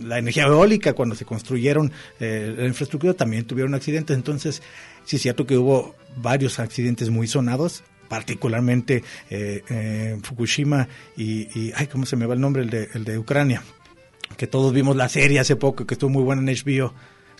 la 0.00 0.18
energía 0.18 0.44
eólica, 0.44 0.92
cuando 0.92 1.14
se 1.14 1.24
construyeron 1.24 1.92
la 2.18 2.66
infraestructura 2.66 3.14
también 3.14 3.44
tuvieron 3.44 3.74
accidentes. 3.74 4.16
Entonces 4.16 4.62
sí 5.04 5.16
es 5.16 5.22
cierto 5.22 5.46
que 5.46 5.56
hubo 5.56 5.94
varios 6.16 6.58
accidentes 6.58 7.10
muy 7.10 7.26
sonados 7.26 7.82
particularmente 8.08 9.02
eh, 9.30 9.62
eh, 9.68 10.18
Fukushima 10.22 10.88
y, 11.16 11.72
ay, 11.74 11.86
¿cómo 11.88 12.06
se 12.06 12.16
me 12.16 12.26
va 12.26 12.34
el 12.34 12.40
nombre? 12.40 12.62
El 12.62 12.70
de, 12.70 12.88
el 12.94 13.04
de 13.04 13.18
Ucrania, 13.18 13.62
que 14.36 14.46
todos 14.46 14.72
vimos 14.72 14.96
la 14.96 15.08
serie 15.08 15.40
hace 15.40 15.56
poco, 15.56 15.86
que 15.86 15.94
estuvo 15.94 16.10
muy 16.10 16.22
buena 16.22 16.42
en 16.42 16.56
HBO. 16.56 16.94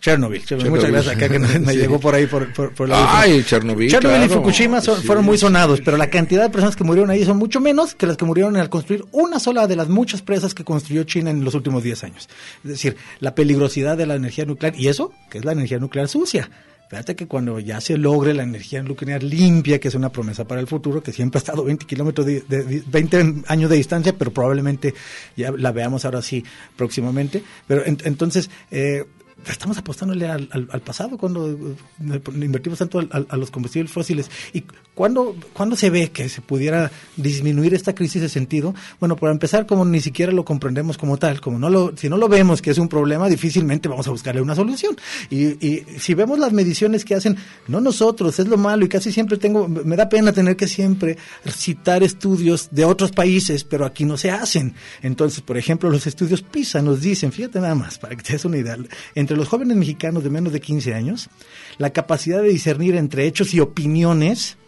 Chernobyl. 0.05 0.43
Muchas 0.69 0.91
gracias 0.91 1.17
acá 1.17 1.31
que 1.31 1.39
me 1.39 1.49
llegó 1.77 1.99
por 1.99 2.15
ahí 2.15 2.27
por, 2.27 2.53
por, 2.53 2.87
la 2.87 3.21
Ay, 3.21 3.43
Chernobyl. 3.43 3.89
Chernobyl 3.89 4.25
y 4.25 4.29
Fukushima 4.29 4.83
fueron 4.83 5.25
muy 5.25 5.39
sonados, 5.39 5.81
pero 5.81 5.97
la 5.97 6.11
cantidad 6.11 6.43
de 6.43 6.51
personas 6.51 6.77
que 6.77 6.85
murieron 6.85 7.09
ahí 7.09 7.25
son 7.25 7.39
mucho 7.39 7.59
menos 7.59 7.95
que 7.95 8.07
las 8.07 8.19
que 8.19 8.27
murieron 8.27 8.55
al 8.59 8.69
construir 8.69 9.07
una 9.13 9.39
sola 9.39 9.67
de 9.67 9.77
las 9.77 9.89
muchas 9.89 10.21
presas 10.21 10.53
que 10.53 10.63
construyó 10.63 11.05
China 11.05 11.31
en 11.31 11.43
los 11.43 11.55
últimos 11.55 11.83
10 11.83 12.05
años. 12.05 12.29
Es 12.65 12.71
decir, 12.71 12.99
la 13.21 13.35
peligrosidad 13.35 13.97
de 13.97 14.05
la 14.05 14.17
energía 14.17 14.45
nuclear, 14.45 14.79
y 14.79 14.89
eso, 14.89 15.11
que 15.31 15.39
es 15.39 15.45
la 15.47 15.53
energía 15.53 15.79
nuclear 15.79 16.07
sucia. 16.07 16.51
Fíjate 16.91 17.17
que 17.17 17.27
cuando 17.27 17.59
ya 17.59 17.81
se 17.81 17.97
logre 17.97 18.35
la 18.35 18.43
energía 18.43 18.83
nuclear 18.83 19.23
limpia, 19.23 19.81
que 19.81 19.89
es 19.89 19.95
una 19.95 20.13
promesa 20.13 20.47
para 20.47 20.61
el 20.61 20.67
futuro, 20.67 21.03
que 21.03 21.13
siempre 21.13 21.39
ha 21.39 21.41
estado 21.41 21.65
20 21.65 21.87
kilómetros 21.87 22.27
de, 22.27 22.45
20 22.87 23.45
años 23.47 23.71
de 23.71 23.77
distancia, 23.77 24.15
pero 24.19 24.31
probablemente 24.33 24.93
ya 25.35 25.51
la 25.51 25.73
veamos 25.73 26.05
ahora 26.05 26.21
sí 26.21 26.45
próximamente. 26.77 27.43
Pero 27.67 27.85
entonces, 27.87 28.51
eh, 28.71 29.07
estamos 29.49 29.77
apostándole 29.79 30.29
al, 30.29 30.47
pasado 30.85 31.19
cuando 31.19 31.51
eh, 31.51 32.21
invertimos 32.35 32.79
tanto 32.79 33.01
a, 33.11 33.37
los 33.37 33.51
combustibles 33.51 33.91
fósiles. 33.93 34.31
¿Y 34.53 34.65
cuándo, 34.95 35.37
cuando 35.53 35.77
se 35.77 35.91
ve 35.91 36.11
que 36.11 36.29
se 36.29 36.41
pudiera 36.41 36.91
disminuir 37.17 37.75
esta 37.75 37.95
crisis 37.95 38.23
de 38.23 38.29
sentido? 38.29 38.75
Bueno, 39.01 39.17
para 39.17 39.33
empezar, 39.33 39.67
como 39.67 39.85
ni 39.85 40.01
siquiera 40.01 40.33
lo 40.33 40.45
comprendemos 40.45 40.99
como 40.99 41.19
tal, 41.19 41.41
como 41.41 41.59
no 41.59 41.69
lo, 41.69 41.97
si 41.97 42.09
no 42.09 42.17
lo 42.17 42.29
vemos 42.29 42.63
que 42.63 42.71
es 42.71 42.79
un 42.79 42.89
problema, 42.89 43.29
difícilmente 43.29 43.89
vamos 43.89 44.07
a 44.07 44.11
buscarle 44.11 44.41
una 44.41 44.55
solución. 44.55 44.97
Y, 45.31 45.67
y 45.67 45.85
si 45.99 46.15
vemos 46.15 46.39
las 46.39 46.53
mediciones 46.53 47.05
que 47.05 47.15
hacen, 47.15 47.37
no 47.69 47.81
nosotros, 47.81 48.39
es 48.39 48.49
lo 48.49 48.57
malo, 48.57 48.85
y 48.85 48.89
casi 48.89 49.13
siempre 49.13 49.37
tengo, 49.37 49.69
me 49.69 49.97
da 49.97 50.09
pena 50.09 50.33
tener 50.33 50.57
que 50.57 50.69
siempre 50.69 51.19
citar 51.49 52.03
estudios 52.03 52.69
de 52.71 52.85
otros 52.85 53.13
países, 53.13 53.65
pero 53.65 53.85
aquí 53.85 54.05
no 54.05 54.17
se 54.17 54.31
hacen. 54.31 54.75
Entonces, 55.03 55.41
por 55.41 55.57
ejemplo, 55.57 55.91
los 55.91 56.07
estudios 56.07 56.43
PISA 56.43 56.83
nos 56.83 57.01
dicen, 57.01 57.33
fíjate 57.33 57.61
nada 57.61 57.75
más, 57.75 57.99
para 57.99 58.17
que 58.17 58.23
te 58.23 58.33
des 58.33 58.45
una 58.45 58.59
idea, 58.59 58.77
entre 59.25 59.39
los 59.39 59.49
jóvenes 59.49 59.79
mexicanos 59.79 60.23
de 60.23 60.29
menos 60.29 60.53
de 60.53 60.61
15 60.61 60.93
años, 60.93 61.31
la 61.79 61.91
capacidad 61.91 62.43
de 62.43 62.51
discernir 62.51 62.95
entre 62.95 63.27
hechos 63.27 63.55
y 63.55 63.61
opiniones 63.61 64.59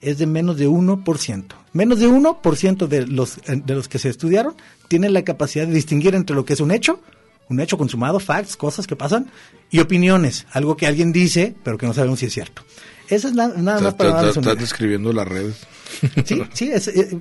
es 0.00 0.18
de 0.18 0.26
menos 0.26 0.56
de 0.56 0.68
1%. 0.68 1.44
Menos 1.72 2.00
de 2.00 2.08
1% 2.08 2.86
de 2.88 3.06
los, 3.06 3.38
eh, 3.38 3.62
de 3.64 3.74
los 3.74 3.86
que 3.86 4.00
se 4.00 4.08
estudiaron 4.08 4.54
tienen 4.88 5.12
la 5.12 5.22
capacidad 5.22 5.64
de 5.64 5.74
distinguir 5.74 6.16
entre 6.16 6.34
lo 6.34 6.44
que 6.44 6.54
es 6.54 6.60
un 6.60 6.72
hecho, 6.72 7.00
un 7.48 7.60
hecho 7.60 7.78
consumado, 7.78 8.18
facts, 8.18 8.56
cosas 8.56 8.88
que 8.88 8.96
pasan, 8.96 9.30
y 9.70 9.78
opiniones, 9.78 10.44
algo 10.50 10.76
que 10.76 10.88
alguien 10.88 11.12
dice, 11.12 11.54
pero 11.62 11.78
que 11.78 11.86
no 11.86 11.94
sabemos 11.94 12.18
si 12.18 12.26
es 12.26 12.32
cierto. 12.32 12.62
Eso 13.10 13.26
es 13.26 13.34
nada, 13.34 13.80
más 13.80 13.94
para 13.94 14.28
Estás 14.28 14.58
describiendo 14.58 15.12
las 15.12 15.26
redes. 15.26 15.56
Sí, 16.24 16.40
sí, 16.52 16.70
eh, 16.70 17.20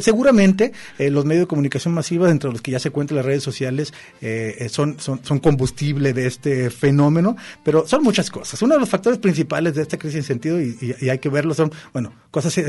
seguramente 0.00 0.72
eh, 0.98 1.10
los 1.10 1.24
medios 1.24 1.44
de 1.44 1.46
comunicación 1.46 1.94
masiva, 1.94 2.28
entre 2.28 2.50
los 2.50 2.60
que 2.60 2.72
ya 2.72 2.78
se 2.80 2.90
cuentan 2.90 3.16
las 3.16 3.24
redes 3.24 3.42
sociales, 3.42 3.94
eh, 4.20 4.66
son, 4.68 4.98
son, 4.98 5.24
son, 5.24 5.38
combustible 5.38 6.12
de 6.12 6.26
este 6.26 6.70
fenómeno, 6.70 7.36
pero 7.62 7.86
son 7.86 8.02
muchas 8.02 8.28
cosas. 8.30 8.60
Uno 8.62 8.74
de 8.74 8.80
los 8.80 8.88
factores 8.88 9.18
principales 9.20 9.74
de 9.74 9.82
esta 9.82 9.96
crisis 9.96 10.18
en 10.18 10.24
sentido, 10.24 10.60
y, 10.60 10.96
hay 11.08 11.18
que 11.18 11.28
verlo, 11.28 11.54
son, 11.54 11.72
bueno, 11.92 12.12
cosas, 12.30 12.60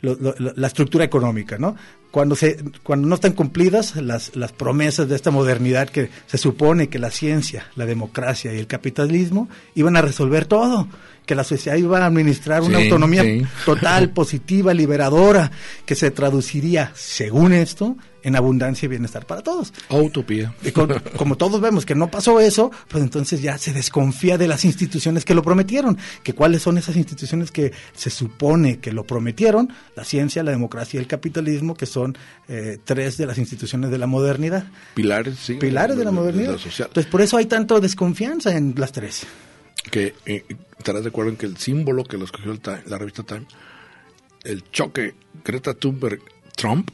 la 0.00 0.66
estructura 0.66 1.04
económica, 1.04 1.58
¿no? 1.58 1.76
Cuando, 2.10 2.34
se, 2.34 2.56
cuando 2.82 3.06
no 3.06 3.14
están 3.14 3.32
cumplidas 3.32 3.96
las, 3.96 4.34
las 4.34 4.52
promesas 4.52 5.08
de 5.08 5.16
esta 5.16 5.30
modernidad 5.30 5.90
que 5.90 6.08
se 6.26 6.38
supone 6.38 6.88
que 6.88 6.98
la 6.98 7.10
ciencia, 7.10 7.66
la 7.76 7.84
democracia 7.84 8.52
y 8.54 8.58
el 8.58 8.66
capitalismo 8.66 9.48
iban 9.74 9.96
a 9.96 10.02
resolver 10.02 10.46
todo 10.46 10.88
que 11.28 11.34
la 11.34 11.44
sociedad 11.44 11.76
iba 11.76 11.98
a 11.98 12.06
administrar 12.06 12.62
una 12.62 12.78
autonomía 12.78 13.22
total, 13.66 14.10
positiva, 14.14 14.72
liberadora, 14.72 15.52
que 15.84 15.94
se 15.94 16.10
traduciría, 16.10 16.90
según 16.94 17.52
esto, 17.52 17.98
en 18.22 18.34
abundancia 18.34 18.86
y 18.86 18.88
bienestar 18.88 19.26
para 19.26 19.42
todos. 19.42 19.74
Utopía. 19.90 20.54
Y 20.64 20.70
como 21.16 21.36
todos 21.36 21.60
vemos 21.60 21.84
que 21.84 21.94
no 21.94 22.10
pasó 22.10 22.40
eso, 22.40 22.70
pues 22.88 23.04
entonces 23.04 23.42
ya 23.42 23.58
se 23.58 23.74
desconfía 23.74 24.38
de 24.38 24.48
las 24.48 24.64
instituciones 24.64 25.26
que 25.26 25.34
lo 25.34 25.42
prometieron. 25.42 25.98
Que 26.22 26.32
cuáles 26.32 26.62
son 26.62 26.78
esas 26.78 26.96
instituciones 26.96 27.50
que 27.50 27.72
se 27.94 28.08
supone 28.08 28.78
que 28.78 28.90
lo 28.90 29.04
prometieron, 29.04 29.68
la 29.96 30.04
ciencia, 30.04 30.42
la 30.42 30.52
democracia 30.52 30.96
y 30.96 31.02
el 31.02 31.08
capitalismo, 31.08 31.74
que 31.74 31.84
son 31.84 32.16
eh, 32.48 32.78
tres 32.82 33.18
de 33.18 33.26
las 33.26 33.36
instituciones 33.36 33.90
de 33.90 33.98
la 33.98 34.06
modernidad. 34.06 34.64
Pilares, 34.94 35.38
sí. 35.38 35.56
Pilares 35.56 35.98
de, 35.98 36.06
la 36.06 36.10
modernidad. 36.10 36.56
Entonces 36.64 37.04
por 37.04 37.20
eso 37.20 37.36
hay 37.36 37.44
tanto 37.44 37.80
desconfianza 37.80 38.56
en 38.56 38.72
las 38.78 38.92
tres 38.92 39.26
que 39.90 40.14
eh, 40.26 40.44
estarás 40.78 41.02
de 41.02 41.08
acuerdo 41.08 41.30
en 41.30 41.36
que 41.36 41.46
el 41.46 41.56
símbolo 41.56 42.04
que 42.04 42.18
lo 42.18 42.24
escogió 42.24 42.58
la 42.86 42.98
revista 42.98 43.22
Time, 43.22 43.46
el 44.44 44.68
choque 44.70 45.14
Greta 45.44 45.74
Thunberg-Trump, 45.74 46.90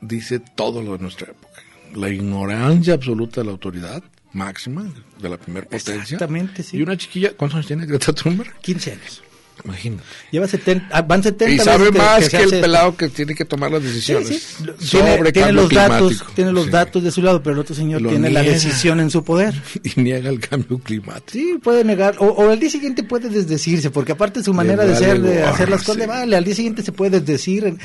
dice 0.00 0.40
todo 0.40 0.82
lo 0.82 0.92
de 0.96 1.02
nuestra 1.02 1.30
época. 1.30 1.62
La 1.94 2.08
ignorancia 2.08 2.94
absoluta 2.94 3.40
de 3.40 3.46
la 3.46 3.52
autoridad 3.52 4.02
máxima 4.32 4.92
de 5.20 5.28
la 5.28 5.36
primera 5.36 5.66
potencia. 5.66 5.96
Exactamente, 5.96 6.62
sí. 6.62 6.78
Y 6.78 6.82
una 6.82 6.96
chiquilla, 6.96 7.32
¿cuántos 7.36 7.56
años 7.56 7.66
tiene 7.66 7.86
Greta 7.86 8.12
Thunberg? 8.12 8.56
15 8.60 8.92
años. 8.92 9.22
Imagínate. 9.64 10.02
Lleva 10.30 10.46
70, 10.46 10.88
ah, 10.90 11.02
van 11.02 11.22
70 11.22 11.54
Y 11.54 11.58
sabe 11.58 11.90
más 11.92 12.28
que, 12.28 12.36
el 12.36 12.50
pelado 12.50 12.96
que 12.96 13.08
tiene 13.08 13.34
que 13.34 13.44
tomar 13.44 13.70
las 13.70 13.82
decisiones. 13.82 14.56
Sobre 14.78 15.32
tiene, 15.32 15.52
los 15.52 15.68
datos, 15.68 16.24
tiene 16.34 16.52
los 16.52 16.70
datos 16.70 17.02
de 17.02 17.10
su 17.10 17.22
lado, 17.22 17.42
pero 17.42 17.54
el 17.54 17.60
otro 17.60 17.74
señor 17.74 18.02
tiene 18.06 18.30
la 18.30 18.42
decisión 18.42 19.00
en 19.00 19.10
su 19.10 19.24
poder. 19.24 19.54
Y 19.82 20.00
niega 20.00 20.28
el 20.28 20.40
cambio 20.40 20.78
climático. 20.78 21.32
Sí, 21.32 21.58
puede 21.62 21.84
negar. 21.84 22.16
O, 22.18 22.48
al 22.50 22.60
día 22.60 22.70
siguiente 22.70 23.02
puede 23.02 23.28
desdecirse, 23.28 23.90
porque 23.90 24.12
aparte 24.12 24.42
su 24.42 24.52
manera 24.52 24.84
de 24.84 24.94
ser, 24.96 25.20
de 25.20 25.42
hacer 25.42 25.68
las 25.68 25.82
cosas, 25.82 26.06
vale, 26.06 26.36
al 26.36 26.44
día 26.44 26.54
siguiente 26.54 26.82
se 26.82 26.92
puede 26.92 27.20
desdecir. 27.20 27.76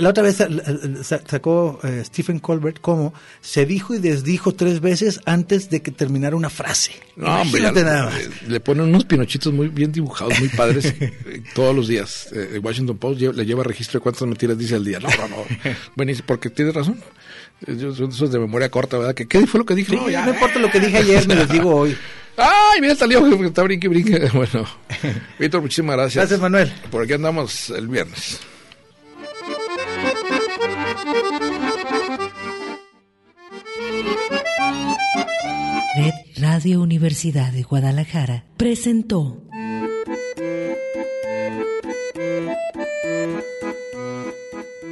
La 0.00 0.08
otra 0.10 0.22
vez 0.22 0.40
eh, 0.40 0.48
eh, 0.50 0.94
sa- 1.02 1.20
sacó 1.26 1.78
eh, 1.82 2.02
Stephen 2.04 2.38
Colbert 2.40 2.80
como 2.80 3.12
se 3.40 3.66
dijo 3.66 3.94
y 3.94 3.98
desdijo 3.98 4.52
tres 4.52 4.80
veces 4.80 5.20
antes 5.26 5.70
de 5.70 5.82
que 5.82 5.90
terminara 5.90 6.36
una 6.36 6.50
frase. 6.50 6.92
No, 7.16 7.42
hombre, 7.42 7.60
nada 7.62 8.06
más. 8.06 8.14
le 8.48 8.60
ponen 8.60 8.86
unos 8.86 9.04
pinochitos 9.04 9.52
muy 9.52 9.68
bien 9.68 9.92
dibujados, 9.92 10.38
muy 10.40 10.48
padres, 10.48 10.94
todos 11.54 11.74
los 11.74 11.86
días. 11.88 12.28
Eh, 12.32 12.50
el 12.54 12.60
Washington 12.60 12.96
Post 12.98 13.20
le 13.20 13.44
lleva 13.46 13.62
registro 13.64 13.98
de 14.00 14.02
cuántas 14.02 14.26
mentiras 14.26 14.56
dice 14.58 14.74
al 14.76 14.84
día. 14.84 14.98
No, 15.00 15.08
no, 15.10 15.28
no. 15.28 15.36
Buenísimo, 15.96 16.26
porque 16.26 16.50
tiene 16.50 16.72
razón. 16.72 17.00
Yo, 17.66 17.94
son 17.94 18.10
esos 18.10 18.32
de 18.32 18.38
memoria 18.38 18.70
corta, 18.70 18.96
¿verdad? 18.96 19.14
¿Qué, 19.14 19.28
qué 19.28 19.46
fue 19.46 19.58
lo 19.58 19.66
que 19.66 19.74
dije? 19.74 19.94
No, 19.94 20.08
ya. 20.08 20.24
no 20.24 20.32
importa 20.32 20.58
lo 20.58 20.70
que 20.70 20.80
dije 20.80 20.96
ayer, 20.96 21.28
me 21.28 21.34
los 21.34 21.48
digo 21.48 21.74
hoy. 21.76 21.96
¡Ay, 22.36 22.80
mira, 22.80 22.94
porque 22.96 23.46
está 23.46 23.62
brinque, 23.62 23.86
brinque! 23.88 24.30
Bueno, 24.32 24.64
Víctor, 25.38 25.60
muchísimas 25.60 25.96
gracias. 25.96 26.16
Gracias, 26.22 26.40
Manuel. 26.40 26.72
Por 26.90 27.02
aquí 27.02 27.12
andamos 27.12 27.68
el 27.70 27.86
viernes. 27.88 28.40
Radio 36.40 36.80
Universidad 36.80 37.52
de 37.52 37.62
Guadalajara 37.64 38.44
Presentó 38.56 39.42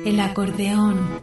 El 0.04 0.20
acordeón. 0.20 1.22